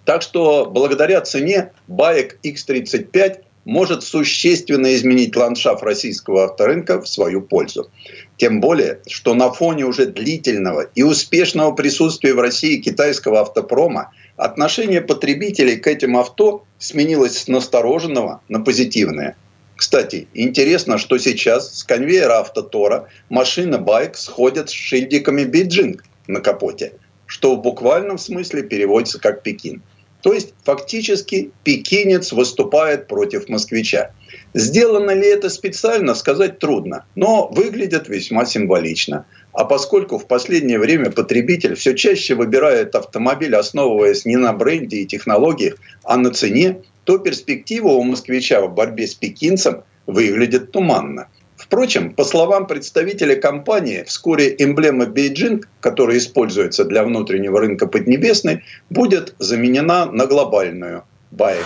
Так 0.06 0.22
что 0.22 0.66
благодаря 0.66 1.22
цене 1.22 1.72
Баек 1.88 2.40
X35 2.44 3.42
может 3.66 4.04
существенно 4.04 4.96
изменить 4.96 5.36
ландшафт 5.36 5.84
российского 5.84 6.46
авторынка 6.46 7.00
в 7.00 7.08
свою 7.08 7.42
пользу. 7.42 7.92
Тем 8.38 8.60
более, 8.60 9.02
что 9.08 9.36
на 9.36 9.52
фоне 9.52 9.86
уже 9.86 10.08
длительного 10.08 10.90
и 10.96 11.04
успешного 11.04 11.72
присутствия 11.74 12.34
в 12.34 12.40
России 12.40 12.82
китайского 12.82 13.42
автопрома 13.42 14.12
отношение 14.36 15.02
потребителей 15.02 15.78
к 15.78 15.86
этим 15.86 16.18
авто 16.18 16.64
сменилось 16.80 17.38
с 17.38 17.48
настороженного 17.48 18.42
на 18.50 18.60
позитивное– 18.62 19.36
кстати, 19.82 20.28
интересно, 20.36 21.00
что 21.00 21.18
сейчас 21.18 21.80
с 21.80 21.84
конвейера 21.84 22.34
автотора 22.34 23.08
машина 23.30 23.80
байк 23.80 24.16
сходят 24.16 24.70
с 24.70 24.74
шильдиками 24.74 25.44
Бейджинг 25.44 26.04
на 26.28 26.40
капоте, 26.40 26.94
что 27.26 27.56
в 27.56 27.64
буквальном 27.64 28.20
смысле 28.20 28.62
переводится 28.62 29.20
как 29.20 29.42
Пекин. 29.42 29.82
То 30.22 30.34
есть 30.34 30.54
фактически 30.64 31.50
пекинец 31.64 32.32
выступает 32.32 33.08
против 33.08 33.50
москвича. 33.50 34.12
Сделано 34.54 35.12
ли 35.12 35.28
это 35.28 35.50
специально, 35.50 36.14
сказать 36.14 36.60
трудно, 36.60 37.06
но 37.16 37.48
выглядит 37.48 38.08
весьма 38.08 38.46
символично. 38.46 39.26
А 39.52 39.66
поскольку 39.66 40.20
в 40.20 40.28
последнее 40.28 40.78
время 40.78 41.10
потребитель 41.10 41.74
все 41.74 41.96
чаще 41.96 42.36
выбирает 42.36 42.94
автомобиль, 42.94 43.56
основываясь 43.56 44.26
не 44.26 44.36
на 44.36 44.54
бренде 44.54 44.98
и 44.98 45.08
технологиях, 45.08 45.78
а 46.04 46.18
на 46.18 46.32
цене, 46.32 46.84
то 47.04 47.18
перспектива 47.18 47.89
у 47.89 48.04
москвича 48.04 48.62
в 48.62 48.74
борьбе 48.74 49.08
с 49.08 49.16
пекинцем 49.16 49.84
выглядит 50.08 50.72
туманно. 50.72 51.28
Впрочем, 51.58 52.14
по 52.14 52.24
словам 52.24 52.66
представителя 52.66 53.36
компании, 53.36 54.04
вскоре 54.04 54.56
эмблема 54.58 55.06
Бейджинг, 55.06 55.68
которая 55.80 56.18
используется 56.18 56.86
для 56.86 57.04
внутреннего 57.04 57.60
рынка 57.60 57.86
Поднебесной, 57.88 58.64
будет 58.89 59.36
заменена 59.38 60.06
на 60.08 60.26
глобальную– 60.26 61.04
Баек. 61.32 61.66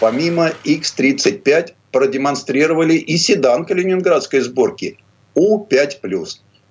Помимо 0.00 0.52
X35 0.64 1.74
продемонстрировали 1.92 2.94
и 2.94 3.18
седан 3.18 3.66
калининградской 3.66 4.40
сборки 4.40 4.96
У5+. 5.36 6.26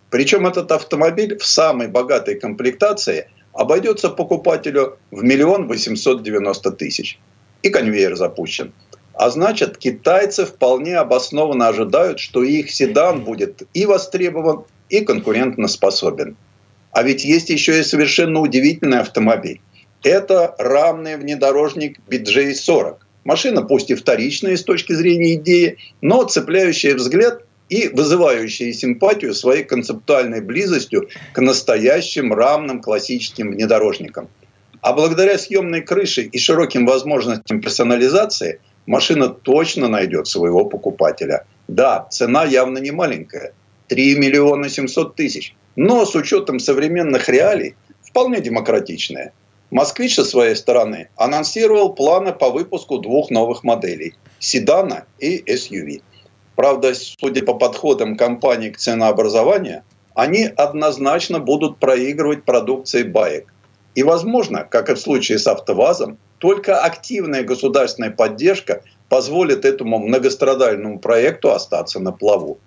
Причем 0.09 0.47
этот 0.47 0.71
автомобиль 0.71 1.37
в 1.37 1.45
самой 1.45 1.87
богатой 1.87 2.39
комплектации– 2.39 3.29
обойдется 3.53 4.09
покупателю 4.09 4.97
в 5.11 5.23
миллион 5.23 5.67
восемьсот 5.67 6.23
девяносто 6.23 6.71
тысяч. 6.71 7.19
И 7.61 7.69
конвейер 7.69 8.15
запущен. 8.15 8.73
А 9.13 9.29
значит, 9.29 9.77
китайцы 9.77 10.45
вполне 10.45 10.97
обоснованно 10.97 11.67
ожидают, 11.67 12.19
что 12.19 12.41
их 12.41 12.71
седан 12.71 13.25
будет 13.25 13.63
и 13.73 13.85
востребован, 13.85 14.63
и 14.89 15.01
конкурентно 15.01 15.67
способен. 15.67 16.37
А 16.91 17.03
ведь 17.03 17.25
есть 17.25 17.49
еще 17.49 17.79
и 17.79 17.83
совершенно 17.83 18.39
удивительный 18.39 18.99
автомобиль. 18.99 19.61
Это 20.03 20.55
рамный 20.57 21.17
внедорожник 21.17 21.99
BJ40. 22.09 22.95
Машина 23.25 23.61
пусть 23.63 23.91
и 23.91 23.95
вторичная 23.95 24.55
с 24.55 24.63
точки 24.63 24.93
зрения 24.93 25.35
идеи, 25.35 25.77
но 26.01 26.23
цепляющая 26.23 26.95
взгляд 26.95 27.43
и 27.69 27.87
вызывающие 27.87 28.73
симпатию 28.73 29.33
своей 29.33 29.63
концептуальной 29.63 30.41
близостью 30.41 31.09
к 31.33 31.39
настоящим 31.39 32.33
рамным 32.33 32.81
классическим 32.81 33.51
внедорожникам. 33.51 34.27
А 34.81 34.93
благодаря 34.93 35.37
съемной 35.37 35.81
крыше 35.81 36.23
и 36.23 36.37
широким 36.39 36.85
возможностям 36.85 37.61
персонализации 37.61 38.59
машина 38.85 39.29
точно 39.29 39.87
найдет 39.87 40.27
своего 40.27 40.65
покупателя. 40.65 41.45
Да, 41.67 42.07
цена 42.09 42.45
явно 42.45 42.79
не 42.79 42.91
маленькая. 42.91 43.53
3 43.87 44.17
миллиона 44.17 44.69
700 44.69 45.15
тысяч. 45.15 45.55
Но 45.75 46.05
с 46.05 46.15
учетом 46.15 46.59
современных 46.59 47.29
реалий 47.29 47.75
вполне 48.01 48.41
демократичная. 48.41 49.33
Москвич 49.71 50.15
со 50.15 50.25
своей 50.25 50.55
стороны 50.55 51.09
анонсировал 51.15 51.93
планы 51.93 52.33
по 52.33 52.49
выпуску 52.49 52.97
двух 52.97 53.29
новых 53.29 53.63
моделей– 53.63 54.15
седана 54.39 55.05
и 55.19 55.43
SUV. 55.45 56.01
Правда, 56.59 56.93
судя 56.93 57.41
по 57.43 57.53
подходам 57.53 58.17
компании 58.17 58.69
к 58.69 58.77
ценообразованию, 58.77 59.83
они 60.13 60.43
однозначно 60.43 61.39
будут 61.39 61.77
проигрывать 61.77 62.43
продукции 62.43 63.03
баек. 63.03 63.53
И, 63.95 64.03
возможно, 64.03 64.67
как 64.69 64.89
и 64.89 64.95
в 64.95 64.99
случае 64.99 65.39
с 65.39 65.47
АвтоВАЗом, 65.47 66.17
только 66.37 66.83
активная 66.83 67.43
государственная 67.43 68.11
поддержка 68.11 68.83
позволит 69.07 69.63
этому 69.63 69.99
многострадальному 69.99 70.99
проекту 70.99 71.53
остаться 71.53 72.01
на 72.01 72.11
плаву. 72.11 72.59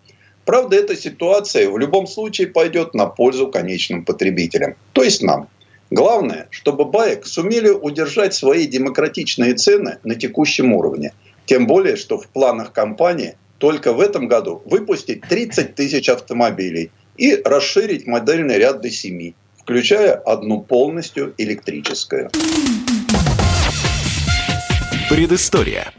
Правда, 0.47 0.77
эта 0.77 0.97
ситуация 0.97 1.69
в 1.69 1.77
любом 1.77 2.07
случае 2.07 2.47
пойдет 2.47 2.95
на 2.95 3.05
пользу 3.05 3.49
конечным 3.49 4.07
потребителям, 4.07 4.75
то 4.95 5.03
есть 5.03 5.23
нам. 5.23 5.49
Главное, 5.91 6.49
чтобы 6.49 6.87
БАЕК 6.87 7.27
сумели 7.27 7.69
удержать 7.69 8.33
свои 8.33 8.67
демократичные 8.67 9.53
цены 9.53 9.99
на 10.03 10.15
текущем 10.15 10.73
уровне– 10.73 11.13
Тем 11.47 11.67
более, 11.67 11.97
что 11.97 12.19
в 12.19 12.29
планах 12.29 12.73
компании 12.73 13.37
только 13.63 13.93
в 13.93 14.01
этом 14.01 14.27
году 14.27 14.61
выпустить 14.65 15.21
30 15.21 15.77
тысяч 15.77 16.09
автомобилей 16.09 16.91
и 17.17 17.41
расширить 17.45 18.09
модельный 18.09 18.59
ряд 18.59 18.81
до 18.81 18.91
7, 18.91 19.35
включая 19.57 20.15
одну 20.15 20.63
полностью 20.63 21.33
электрическую. 21.39 22.29
Предыстория. 25.09 25.93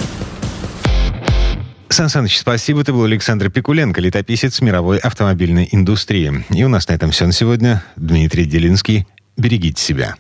Сан 1.87 2.09
Саныч, 2.09 2.37
спасибо. 2.37 2.81
Это 2.81 2.91
был 2.91 3.05
Александр 3.05 3.49
Пикуленко, 3.49 4.01
летописец 4.01 4.59
мировой 4.59 4.97
автомобильной 4.97 5.69
индустрии. 5.71 6.43
И 6.49 6.65
у 6.65 6.67
нас 6.67 6.89
на 6.89 6.93
этом 6.93 7.11
все 7.11 7.25
на 7.25 7.31
сегодня. 7.31 7.81
Дмитрий 7.95 8.43
Делинский. 8.43 9.07
Берегите 9.37 9.81
себя. 9.81 10.15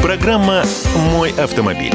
Программа 0.00 0.62
«Мой 1.10 1.32
автомобиль». 1.32 1.94